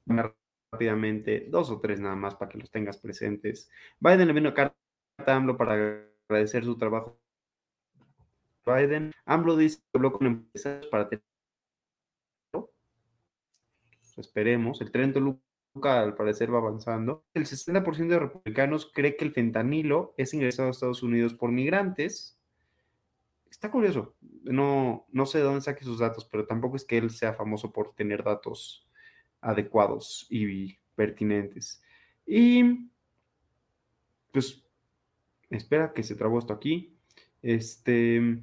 rápidamente, 0.72 1.46
dos 1.48 1.70
o 1.70 1.80
tres 1.80 2.00
nada 2.00 2.16
más 2.16 2.34
para 2.34 2.50
que 2.50 2.58
los 2.58 2.70
tengas 2.70 2.98
presentes. 2.98 3.70
Biden 4.00 4.26
le 4.26 4.32
vino 4.32 4.54
carta 4.54 4.76
a 5.18 5.34
AMLO 5.34 5.56
para 5.56 6.04
agradecer 6.28 6.64
su 6.64 6.76
trabajo. 6.76 7.18
Biden, 8.66 9.12
AMLO 9.24 9.56
dice 9.56 9.78
que 9.78 9.98
habló 9.98 10.12
con 10.12 10.26
empresarios 10.26 10.86
para 10.88 11.08
tener. 11.08 11.24
Esperemos, 14.16 14.80
el 14.80 14.90
tren 14.90 15.12
Toluca 15.12 15.40
al 15.82 16.14
parecer 16.14 16.52
va 16.52 16.58
avanzando. 16.58 17.24
El 17.34 17.46
60% 17.46 18.08
de 18.08 18.18
republicanos 18.18 18.90
cree 18.92 19.16
que 19.16 19.24
el 19.24 19.32
fentanilo 19.32 20.14
es 20.16 20.34
ingresado 20.34 20.68
a 20.68 20.70
Estados 20.72 21.02
Unidos 21.02 21.34
por 21.34 21.52
migrantes. 21.52 22.38
Está 23.50 23.70
curioso. 23.70 24.14
No, 24.42 25.06
no 25.10 25.26
sé 25.26 25.38
de 25.38 25.44
dónde 25.44 25.60
saque 25.60 25.84
sus 25.84 25.98
datos, 25.98 26.24
pero 26.24 26.46
tampoco 26.46 26.76
es 26.76 26.84
que 26.84 26.98
él 26.98 27.10
sea 27.10 27.34
famoso 27.34 27.72
por 27.72 27.94
tener 27.94 28.24
datos 28.24 28.88
adecuados 29.40 30.26
y 30.30 30.78
pertinentes. 30.94 31.82
Y 32.26 32.90
pues 34.32 34.62
espera 35.50 35.92
que 35.92 36.02
se 36.02 36.14
trabó 36.14 36.38
esto 36.38 36.52
aquí. 36.52 36.94
Este 37.40 38.42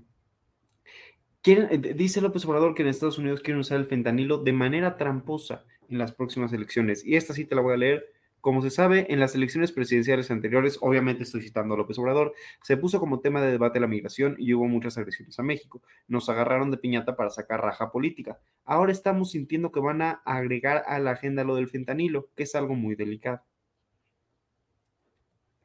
eh, 1.48 1.94
dice 1.96 2.22
López 2.22 2.44
Obrador 2.46 2.74
que 2.74 2.82
en 2.82 2.88
Estados 2.88 3.20
Unidos 3.20 3.42
quieren 3.42 3.60
usar 3.60 3.78
el 3.80 3.86
fentanilo 3.86 4.40
de 4.40 4.54
manera 4.54 4.98
tramposa 4.98 5.66
en 5.90 5.98
las 5.98 6.14
próximas 6.14 6.54
elecciones. 6.54 7.06
Y 7.06 7.16
esta 7.16 7.34
sí 7.34 7.46
te 7.46 7.56
la 7.56 7.62
voy 7.62 7.74
a 7.74 7.78
leer. 7.78 8.06
Como 8.42 8.62
se 8.62 8.70
sabe, 8.70 9.08
en 9.12 9.20
las 9.20 9.34
elecciones 9.34 9.72
presidenciales 9.72 10.30
anteriores, 10.30 10.78
obviamente 10.82 11.24
estoy 11.24 11.42
citando 11.42 11.74
a 11.74 11.78
López 11.78 11.98
Obrador, 11.98 12.36
se 12.62 12.78
puso 12.78 13.00
como 13.00 13.20
tema 13.20 13.42
de 13.42 13.52
debate 13.52 13.80
la 13.80 13.88
migración 13.88 14.36
y 14.38 14.54
hubo 14.54 14.68
muchas 14.68 15.00
agresiones 15.00 15.40
a 15.40 15.44
México. 15.44 15.82
Nos 16.08 16.30
agarraron 16.30 16.70
de 16.70 16.78
piñata 16.78 17.16
para 17.16 17.32
sacar 17.32 17.62
raja 17.62 17.92
política. 17.92 18.40
Ahora 18.64 18.92
estamos 18.92 19.32
sintiendo 19.32 19.72
que 19.72 19.80
van 19.80 20.04
a 20.04 20.22
agregar 20.26 20.84
a 20.86 21.00
la 21.00 21.12
agenda 21.12 21.44
lo 21.44 21.56
del 21.56 21.70
fentanilo, 21.70 22.30
que 22.36 22.44
es 22.44 22.54
algo 22.54 22.76
muy 22.76 22.94
delicado. 22.94 23.42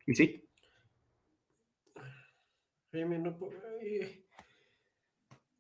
Y 0.07 0.15
sí, 0.15 0.49
ay. 2.93 4.25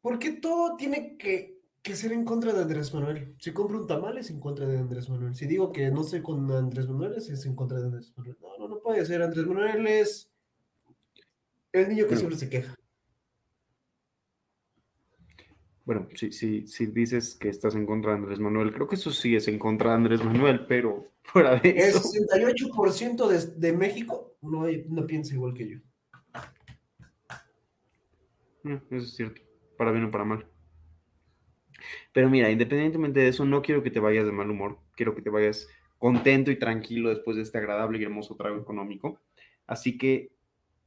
¿Por 0.01 0.19
qué 0.19 0.33
todo 0.33 0.77
tiene 0.77 1.17
que, 1.17 1.60
que 1.83 1.97
ser 1.97 2.13
en 2.13 2.25
contra 2.25 2.53
de 2.53 2.63
Andrés 2.63 2.93
Manuel? 2.93 3.35
Si 3.39 3.53
compro 3.53 3.79
un 3.81 3.87
tamal 3.87 4.19
es 4.19 4.31
en 4.31 4.39
contra 4.41 4.67
de 4.67 4.79
Andrés 4.79 5.09
Manuel. 5.09 5.35
Si 5.35 5.47
digo 5.47 5.73
que 5.73 5.91
no 5.91 6.05
sé 6.05 6.23
con 6.23 6.51
Andrés 6.53 6.89
Manuel 6.89 7.15
es, 7.15 7.47
en 7.47 7.55
contra 7.55 7.79
de 7.79 7.87
Andrés 7.87 8.13
Manuel. 8.17 8.37
No, 8.41 8.59
no, 8.59 8.69
no 8.69 8.81
puede 8.81 9.05
ser. 9.07 9.23
Andrés 9.23 9.47
Manuel 9.47 9.87
es 9.87 10.31
el 11.73 11.89
niño 11.89 12.05
que 12.05 12.15
Bueno. 12.15 12.19
siempre 12.19 12.39
se 12.39 12.49
queja. 12.51 12.75
bueno, 15.85 16.07
si, 16.15 16.31
si, 16.31 16.67
si 16.69 16.87
dices 16.87 17.35
que 17.35 17.49
estás 17.49 17.75
en 17.75 17.85
contra 17.85 18.13
de 18.13 18.19
Andrés 18.19 18.39
Manuel, 18.39 18.73
creo 18.73 18.87
que 18.87 18.95
eso 18.95 19.11
sí 19.11 19.35
es 19.35 19.49
en 19.49 19.59
contra 19.59 19.91
de 19.91 19.97
Andrés 19.97 20.23
Manuel, 20.25 20.67
pero 20.67 21.09
fuera 21.25 21.57
de 21.57 21.71
El 21.71 21.79
eso. 21.79 22.01
68% 22.01 23.27
de, 23.27 23.47
de 23.69 23.77
México 23.77 24.37
no, 24.43 24.67
no 24.89 25.07
piensa 25.07 25.35
igual 25.35 25.55
que 25.55 25.69
yo. 25.69 25.79
Mm, 28.63 28.75
Eso 28.91 29.05
es 29.07 29.15
cierto, 29.17 29.41
para 29.77 29.91
bien 29.91 30.05
o 30.05 30.11
para 30.11 30.25
mal. 30.25 30.47
Pero 32.13 32.29
mira, 32.29 32.51
independientemente 32.51 33.21
de 33.21 33.29
eso, 33.29 33.45
no 33.45 33.63
quiero 33.63 33.83
que 33.83 33.91
te 33.91 34.01
vayas 34.01 34.27
de 34.27 34.33
mal 34.33 34.51
humor, 34.51 34.79
quiero 34.97 35.15
que 35.15 35.23
te 35.23 35.31
vayas 35.31 35.69
contento 35.99 36.51
y 36.51 36.59
tranquilo 36.59 37.11
después 37.11 37.37
de 37.37 37.43
este 37.43 37.59
agradable 37.59 37.99
y 37.99 38.05
hermoso 38.05 38.37
trago 38.37 38.59
económico. 38.59 39.21
Así 39.67 39.99
que 39.99 40.31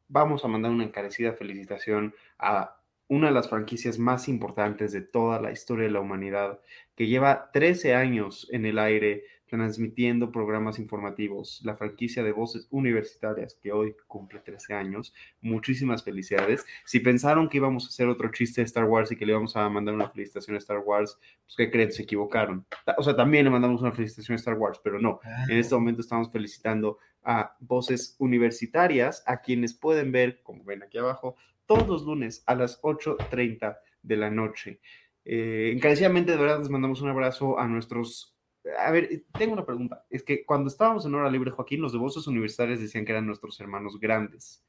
vamos 0.07 0.43
a 0.43 0.47
mandar 0.47 0.71
una 0.71 0.83
encarecida 0.83 1.33
felicitación 1.33 2.13
a 2.37 2.77
una 3.07 3.27
de 3.27 3.33
las 3.33 3.49
franquicias 3.49 3.99
más 3.99 4.27
importantes 4.27 4.91
de 4.91 5.01
toda 5.01 5.39
la 5.39 5.51
historia 5.51 5.85
de 5.85 5.91
la 5.91 5.99
humanidad, 5.99 6.59
que 6.95 7.07
lleva 7.07 7.51
13 7.51 7.95
años 7.95 8.47
en 8.51 8.65
el 8.65 8.79
aire 8.79 9.23
transmitiendo 9.53 10.31
programas 10.31 10.79
informativos, 10.79 11.61
la 11.63 11.75
franquicia 11.75 12.23
de 12.23 12.31
voces 12.31 12.67
universitarias, 12.71 13.53
que 13.61 13.71
hoy 13.71 13.95
cumple 14.07 14.39
13 14.39 14.73
años. 14.73 15.13
Muchísimas 15.41 16.03
felicidades. 16.03 16.65
Si 16.85 16.99
pensaron 17.01 17.47
que 17.47 17.57
íbamos 17.57 17.85
a 17.85 17.89
hacer 17.89 18.07
otro 18.07 18.31
chiste 18.31 18.61
de 18.61 18.65
Star 18.65 18.85
Wars 18.85 19.11
y 19.11 19.15
que 19.15 19.27
le 19.27 19.33
íbamos 19.33 19.55
a 19.55 19.69
mandar 19.69 19.93
una 19.93 20.09
felicitación 20.09 20.55
a 20.55 20.57
Star 20.57 20.79
Wars, 20.79 21.19
pues 21.45 21.55
¿qué 21.55 21.69
creen? 21.69 21.91
Se 21.91 22.01
equivocaron. 22.01 22.65
O 22.97 23.03
sea, 23.03 23.15
también 23.15 23.45
le 23.45 23.51
mandamos 23.51 23.79
una 23.79 23.91
felicitación 23.91 24.33
a 24.33 24.39
Star 24.39 24.57
Wars, 24.57 24.81
pero 24.83 24.99
no. 24.99 25.19
En 25.47 25.59
este 25.59 25.75
momento 25.75 26.01
estamos 26.01 26.31
felicitando 26.31 26.97
a 27.21 27.55
voces 27.59 28.15
universitarias, 28.17 29.23
a 29.27 29.41
quienes 29.41 29.75
pueden 29.75 30.11
ver, 30.11 30.41
como 30.41 30.63
ven 30.63 30.81
aquí 30.81 30.97
abajo, 30.97 31.35
todos 31.67 31.87
los 31.87 32.01
lunes 32.05 32.41
a 32.47 32.55
las 32.55 32.81
8.30 32.81 33.77
de 34.01 34.17
la 34.17 34.31
noche. 34.31 34.79
Eh, 35.25 35.73
encarecidamente, 35.75 36.31
de 36.31 36.39
verdad, 36.39 36.57
les 36.57 36.69
mandamos 36.69 37.03
un 37.03 37.09
abrazo 37.09 37.59
a 37.59 37.67
nuestros... 37.67 38.32
A 38.79 38.91
ver, 38.91 39.23
tengo 39.37 39.53
una 39.53 39.65
pregunta. 39.65 40.05
Es 40.09 40.23
que 40.23 40.45
cuando 40.45 40.69
estábamos 40.69 41.05
en 41.05 41.13
Hora 41.15 41.29
Libre, 41.29 41.51
Joaquín, 41.51 41.81
los 41.81 41.91
de 41.91 41.97
voces 41.99 42.27
universitarias 42.27 42.79
decían 42.79 43.03
que 43.05 43.11
eran 43.11 43.25
nuestros 43.27 43.59
hermanos 43.59 43.99
grandes. 43.99 44.63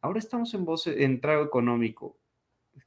Ahora 0.00 0.18
estamos 0.18 0.52
en, 0.54 0.64
voce, 0.66 1.02
en 1.04 1.20
trago 1.20 1.44
económico. 1.44 2.18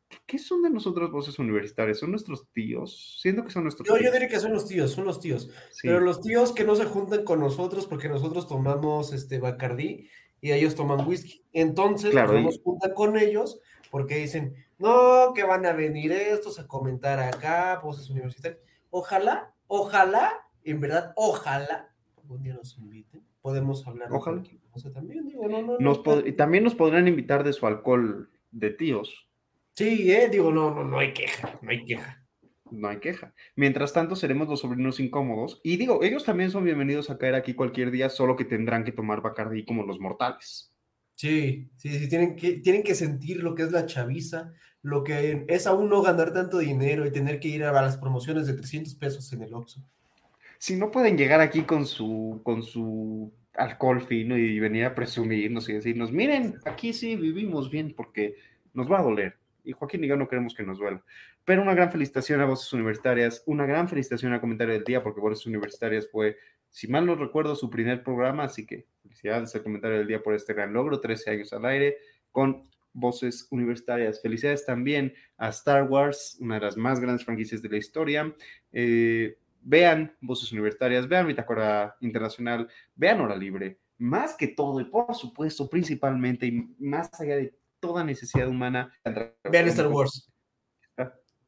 ¿Qué- 0.08 0.18
¿Qué 0.26 0.38
son 0.40 0.62
de 0.62 0.70
nosotros 0.70 1.12
voces 1.12 1.40
universitarias? 1.40 1.98
¿Son 2.00 2.12
nuestros 2.12 2.48
tíos? 2.52 3.18
Siento 3.22 3.44
que 3.44 3.50
son 3.50 3.64
nuestros 3.64 3.88
Yo, 3.88 3.96
yo 3.96 4.02
tíos. 4.02 4.14
diría 4.14 4.28
que 4.30 4.40
son 4.40 4.54
los 4.54 4.68
tíos, 4.68 4.92
son 4.92 5.06
los 5.06 5.20
tíos. 5.20 5.50
Sí. 5.72 5.88
Pero 5.88 6.00
los 6.02 6.22
tíos 6.22 6.52
que 6.54 6.64
no 6.66 6.76
se 6.76 6.86
juntan 6.86 7.24
con 7.24 7.40
nosotros 7.40 7.88
porque 7.88 8.08
nosotros 8.10 8.48
tomamos 8.48 9.14
este 9.14 9.40
Bacardí 9.40 10.10
y 10.40 10.52
ellos 10.52 10.76
toman 10.76 11.08
whisky. 11.08 11.44
Entonces 11.54 12.12
Claro, 12.12 12.28
pues, 12.28 12.40
y- 12.40 12.44
no 12.44 12.50
nos 12.52 12.62
juntan 12.62 12.94
con 12.94 13.18
ellos 13.18 13.60
porque 13.90 14.18
dicen, 14.18 14.54
no, 14.78 15.34
que 15.34 15.44
van 15.44 15.66
a 15.66 15.74
venir 15.74 16.12
estos 16.12 16.60
a 16.60 16.68
comentar 16.68 17.20
acá, 17.20 17.80
voces 17.84 18.10
universitarias. 18.12 18.62
Ojalá, 18.92 19.56
ojalá, 19.68 20.34
en 20.64 20.80
verdad, 20.80 21.14
ojalá 21.16 21.94
algún 22.18 22.44
día 22.44 22.54
nos 22.54 22.78
inviten. 22.78 23.24
Podemos 23.42 23.88
hablar 23.88 24.10
de 24.10 24.16
Ojalá. 24.16 24.38
cualquier 24.38 24.62
cosa 24.70 24.92
también, 24.92 25.26
digo, 25.26 25.48
no, 25.48 25.62
no, 25.62 25.78
Nos 25.80 26.06
no, 26.06 26.36
también 26.36 26.66
nos 26.66 26.76
podrán 26.76 27.08
invitar 27.08 27.44
de 27.46 27.54
su 27.54 27.66
alcohol 27.66 28.30
de 28.52 28.72
tíos. 28.72 29.30
Sí, 29.74 30.12
eh, 30.12 30.28
digo, 30.30 30.52
no, 30.52 30.74
no, 30.74 30.84
no 30.84 31.00
hay 31.00 31.14
queja, 31.14 31.58
no 31.62 31.70
hay 31.70 31.86
queja. 31.86 32.24
No 32.72 32.90
hay 32.90 32.98
queja. 33.00 33.34
Mientras 33.56 33.94
tanto, 33.94 34.18
seremos 34.18 34.50
los 34.50 34.60
sobrinos 34.60 35.00
incómodos. 35.00 35.62
Y 35.64 35.78
digo, 35.78 36.04
ellos 36.04 36.26
también 36.26 36.52
son 36.52 36.66
bienvenidos 36.66 37.10
a 37.10 37.18
caer 37.18 37.36
aquí 37.36 37.54
cualquier 37.54 37.92
día, 37.92 38.10
solo 38.10 38.36
que 38.36 38.44
tendrán 38.44 38.84
que 38.84 38.92
tomar 38.92 39.22
Bacardí 39.22 39.64
como 39.64 39.86
los 39.86 40.00
mortales. 40.00 40.74
Sí, 41.18 41.68
sí, 41.78 41.98
sí, 41.98 42.08
tienen 42.08 42.36
que, 42.36 42.60
tienen 42.60 42.84
que 42.84 42.94
sentir 42.94 43.42
lo 43.42 43.56
que 43.56 43.64
es 43.64 43.72
la 43.72 43.88
chaviza, 43.88 44.54
lo 44.84 45.04
que 45.04 45.46
es 45.48 45.66
aún 45.66 45.90
no 45.90 46.04
ganar 46.04 46.32
tanto 46.32 46.60
dinero 46.60 47.08
y 47.08 47.12
tener 47.12 47.40
que 47.40 47.48
ir 47.48 47.64
a 47.64 47.72
las 47.72 47.98
promociones 47.98 48.46
de 48.46 48.54
300 48.54 48.94
pesos 48.94 49.34
en 49.34 49.42
el 49.42 49.52
Oxxo. 49.56 49.82
Si 50.60 50.76
no 50.76 50.92
pueden 50.92 51.18
llegar 51.18 51.42
aquí 51.42 51.64
con 51.64 51.88
su, 51.88 52.40
con 52.44 52.62
su 52.62 53.34
alcohol 53.56 54.06
fino 54.06 54.38
y 54.38 54.60
venir 54.60 54.86
a 54.86 54.94
presumirnos 54.94 55.68
y 55.70 55.74
decirnos, 55.74 56.12
miren, 56.12 56.60
aquí 56.66 56.94
sí 56.94 57.16
vivimos 57.16 57.72
bien 57.72 57.96
porque 57.98 58.36
nos 58.76 58.90
va 58.90 59.00
a 59.00 59.04
doler. 59.04 59.38
Y 59.64 59.72
Joaquín 59.72 60.04
y 60.04 60.08
yo 60.08 60.18
no 60.18 60.28
queremos 60.28 60.54
que 60.54 60.62
nos 60.62 60.78
duela. 60.78 61.02
Pero 61.46 61.64
una 61.64 61.74
gran 61.74 61.92
felicitación 61.92 62.42
a 62.42 62.46
Voces 62.46 62.72
Universitarias, 62.74 63.42
una 63.48 63.66
gran 63.66 63.90
felicitación 63.90 64.34
a 64.34 64.40
Comentario 64.40 64.76
del 64.76 64.84
Día, 64.84 65.02
porque 65.02 65.20
Voces 65.20 65.48
Universitarias 65.48 66.08
fue, 66.12 66.38
si 66.70 66.88
mal 66.88 67.06
no 67.06 67.16
recuerdo, 67.16 67.56
su 67.56 67.70
primer 67.70 68.04
programa, 68.04 68.44
así 68.44 68.66
que 68.66 68.88
felicidades 69.02 69.56
al 69.56 69.64
Comentario 69.64 69.98
del 69.98 70.08
Día 70.08 70.22
por 70.22 70.34
este 70.34 70.54
gran 70.54 70.74
logro, 70.74 71.00
13 71.00 71.32
años 71.32 71.54
al 71.54 71.66
aire, 71.66 71.98
con 72.32 72.62
Voces 72.94 73.48
Universitarias. 73.52 74.22
Felicidades 74.22 74.66
también 74.66 75.14
a 75.38 75.50
Star 75.50 75.84
Wars, 75.84 76.38
una 76.40 76.56
de 76.56 76.62
las 76.62 76.78
más 76.78 77.00
grandes 77.00 77.24
franquicias 77.24 77.62
de 77.62 77.70
la 77.70 77.78
historia. 77.78 78.36
Eh, 78.72 79.38
vean 79.62 80.16
Voces 80.22 80.52
Universitarias, 80.52 81.08
vean 81.08 81.28
Bitácora 81.28 81.96
Internacional, 82.02 82.68
vean 82.96 83.22
Hora 83.22 83.36
Libre. 83.36 83.80
Más 84.00 84.36
que 84.36 84.48
todo, 84.48 84.80
y 84.80 84.86
por 84.86 85.14
supuesto, 85.16 85.70
principalmente, 85.70 86.48
y 86.48 86.76
más 86.80 87.10
allá 87.20 87.36
de 87.36 87.54
toda 87.80 88.04
necesidad 88.04 88.48
humana. 88.48 88.92
Vean 89.44 89.68
Star 89.68 89.88
Wars. 89.88 90.32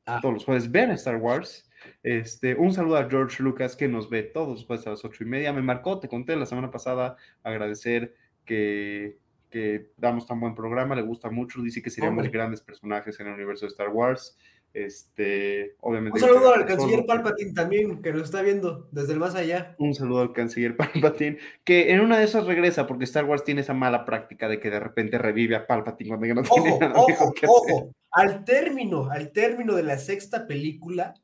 Ah. 0.05 0.19
Todos 0.21 0.33
los 0.33 0.45
jueves, 0.45 0.71
vean 0.71 0.91
Star 0.91 1.17
Wars. 1.17 1.68
Este, 2.03 2.55
un 2.55 2.73
saludo 2.73 2.97
a 2.97 3.09
George 3.09 3.43
Lucas 3.43 3.75
que 3.75 3.87
nos 3.87 4.09
ve 4.09 4.23
todos 4.23 4.65
jueves 4.65 4.87
a 4.87 4.91
las 4.91 5.05
ocho 5.05 5.23
y 5.23 5.27
media. 5.27 5.53
Me 5.53 5.61
marcó, 5.61 5.99
te 5.99 6.07
conté 6.07 6.35
la 6.35 6.45
semana 6.45 6.71
pasada, 6.71 7.17
agradecer 7.43 8.15
que, 8.45 9.17
que 9.49 9.91
damos 9.97 10.25
tan 10.25 10.39
buen 10.39 10.55
programa, 10.55 10.95
le 10.95 11.01
gusta 11.01 11.29
mucho, 11.29 11.61
dice 11.61 11.81
que 11.81 11.89
seríamos 11.89 12.19
Hombre. 12.19 12.31
grandes 12.31 12.61
personajes 12.61 13.19
en 13.19 13.27
el 13.27 13.33
universo 13.33 13.65
de 13.65 13.71
Star 13.71 13.89
Wars. 13.89 14.37
Este, 14.73 15.75
obviamente. 15.79 16.19
Un 16.19 16.29
saludo 16.29 16.53
al 16.53 16.65
canciller 16.65 17.05
Palpatine 17.05 17.53
también, 17.53 18.01
que 18.01 18.13
nos 18.13 18.23
está 18.23 18.43
viendo 18.43 18.87
desde 18.91 19.13
el 19.13 19.19
más 19.19 19.33
allá. 19.33 19.75
Un 19.79 19.95
saludo 19.95 20.21
al 20.21 20.33
canciller 20.33 20.77
Palpatine, 20.77 21.39
que 21.63 21.91
en 21.91 22.01
una 22.01 22.19
de 22.19 22.25
esas 22.25 22.45
regresa, 22.45 22.85
porque 22.85 23.05
Star 23.05 23.25
Wars 23.25 23.43
tiene 23.43 23.61
esa 23.61 23.73
mala 23.73 24.05
práctica 24.05 24.47
de 24.47 24.59
que 24.59 24.69
de 24.69 24.79
repente 24.79 25.17
revive 25.17 25.55
a 25.55 25.65
Palpatine 25.65 26.09
cuando 26.09 26.27
ya 26.27 26.33
no 26.35 26.43
tiene 26.43 26.77
nada 26.79 26.93
ojo, 26.95 27.33
hacer. 27.35 27.49
ojo. 27.49 27.95
Al 28.11 28.43
término, 28.45 29.09
al 29.09 29.31
término 29.31 29.75
de 29.75 29.83
la 29.83 29.97
sexta 29.97 30.45
película, 30.45 31.15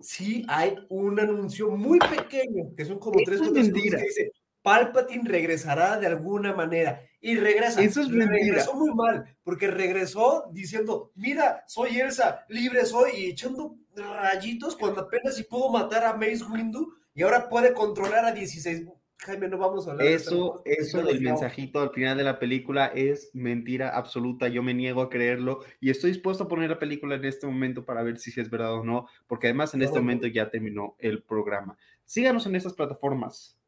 sí 0.00 0.44
hay 0.48 0.76
un 0.88 1.18
anuncio 1.18 1.70
muy 1.70 1.98
pequeño, 1.98 2.74
que 2.76 2.84
son 2.84 2.98
como 2.98 3.20
tres 3.24 3.40
es 3.40 3.48
o 3.48 3.52
mentira. 3.52 3.98
que 3.98 4.04
dice, 4.04 4.32
Palpatine 4.62 5.28
regresará 5.28 5.98
de 5.98 6.08
alguna 6.08 6.52
manera. 6.52 7.00
Y 7.20 7.36
regresa. 7.36 7.82
Eso 7.82 8.00
es 8.00 8.08
mentira. 8.08 8.30
regresó 8.32 8.74
muy 8.74 8.92
mal, 8.94 9.36
porque 9.42 9.68
regresó 9.68 10.50
diciendo, 10.52 11.12
mira, 11.14 11.64
soy 11.66 12.00
Elsa, 12.00 12.44
libre 12.48 12.84
soy, 12.84 13.12
y 13.16 13.26
echando 13.30 13.76
rayitos 13.94 14.76
cuando 14.76 15.02
apenas 15.02 15.36
si 15.36 15.44
pudo 15.44 15.70
matar 15.70 16.04
a 16.04 16.14
Mace 16.14 16.44
Windu, 16.44 16.92
y 17.14 17.22
ahora 17.22 17.48
puede 17.48 17.72
controlar 17.72 18.24
a 18.24 18.32
16. 18.32 18.86
Jaime, 19.18 19.48
no 19.48 19.56
vamos 19.58 19.88
a 19.88 19.92
hablar 19.92 20.06
de 20.06 20.14
Eso, 20.14 20.52
Wars, 20.52 20.62
eso 20.66 21.00
no 21.00 21.06
del 21.08 21.20
mensajito 21.22 21.80
al 21.80 21.90
final 21.90 22.18
de 22.18 22.24
la 22.24 22.38
película 22.38 22.86
es 22.94 23.30
mentira 23.32 23.96
absoluta. 23.96 24.48
Yo 24.48 24.62
me 24.62 24.74
niego 24.74 25.00
a 25.02 25.08
creerlo 25.10 25.60
y 25.80 25.90
estoy 25.90 26.10
dispuesto 26.12 26.44
a 26.44 26.48
poner 26.48 26.70
la 26.70 26.78
película 26.78 27.14
en 27.16 27.24
este 27.24 27.46
momento 27.46 27.84
para 27.84 28.02
ver 28.02 28.18
si 28.18 28.38
es 28.38 28.50
verdad 28.50 28.74
o 28.74 28.84
no, 28.84 29.08
porque 29.26 29.46
además 29.48 29.72
en 29.74 29.80
No, 29.80 29.84
este 29.84 29.92
bueno. 29.98 30.04
momento 30.04 30.26
ya 30.26 30.50
terminó 30.50 30.96
el 30.98 31.22
programa. 31.22 31.76
Síganos 32.04 32.46
en 32.46 32.56
estas 32.56 32.74
plataformas 32.74 33.58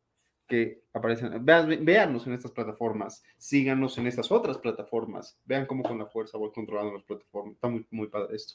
que 0.47 0.83
aparecen. 0.93 1.45
Vean, 1.45 1.85
véanos 1.85 2.27
en 2.27 2.35
estas 2.35 2.53
plataformas. 2.53 3.23
Síganos 3.39 3.99
en 3.99 4.07
estas 4.07 4.31
otras 4.31 4.59
plataformas. 4.59 5.39
Vean 5.45 5.67
cómo 5.67 5.83
con 5.83 5.99
la 5.99 6.07
fuerza 6.07 6.39
voy 6.39 6.53
controlando 6.53 6.95
las 6.95 7.05
plataformas. 7.05 7.55
Está 7.55 7.69
muy, 7.69 7.87
muy 7.91 8.09
padre 8.09 8.37
esto. 8.37 8.55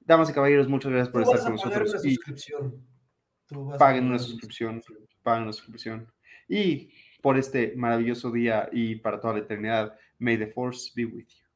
Damas 0.00 0.28
y 0.28 0.32
caballeros, 0.32 0.68
muchas 0.68 0.90
gracias 0.90 1.12
por 1.12 1.22
estar 1.22 1.40
con 1.40 1.52
nosotros. 1.52 1.94
una 2.04 2.10
y- 2.10 3.78
paguen 3.78 4.06
una 4.06 4.18
suscripción, 4.18 4.82
paguen 5.22 5.44
una 5.44 5.52
suscripción. 5.52 6.12
Y 6.52 6.90
por 7.22 7.38
este 7.38 7.72
maravilloso 7.76 8.30
día 8.30 8.68
y 8.70 8.96
para 8.96 9.18
toda 9.20 9.32
la 9.34 9.40
eternidad, 9.40 9.94
may 10.18 10.36
the 10.36 10.48
force 10.48 10.92
be 10.94 11.06
with 11.06 11.26
you. 11.26 11.46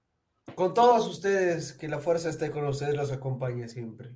Con 0.54 0.72
todos 0.72 1.06
ustedes, 1.06 1.74
que 1.74 1.88
la 1.88 1.98
fuerza 1.98 2.30
esté 2.30 2.50
con 2.50 2.66
ustedes, 2.66 2.94
los 2.94 3.12
acompañe 3.12 3.68
siempre. 3.68 4.12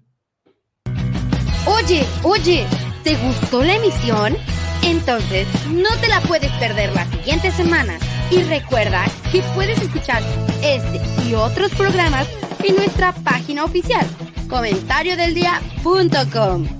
Oye, 1.66 2.06
oye, 2.22 2.64
¿te 3.04 3.14
gustó 3.16 3.62
la 3.62 3.76
emisión? 3.76 4.34
Entonces, 4.82 5.46
no 5.68 5.90
te 6.00 6.08
la 6.08 6.22
puedes 6.22 6.50
perder 6.52 6.94
la 6.94 7.04
siguiente 7.10 7.50
semana. 7.50 7.98
Y 8.30 8.42
recuerda 8.44 9.04
que 9.30 9.42
puedes 9.54 9.82
escuchar 9.82 10.22
este 10.62 10.98
y 11.28 11.34
otros 11.34 11.74
programas 11.74 12.26
en 12.64 12.76
nuestra 12.76 13.12
página 13.12 13.64
oficial, 13.64 14.06
comentariodeldia.com 14.48 16.79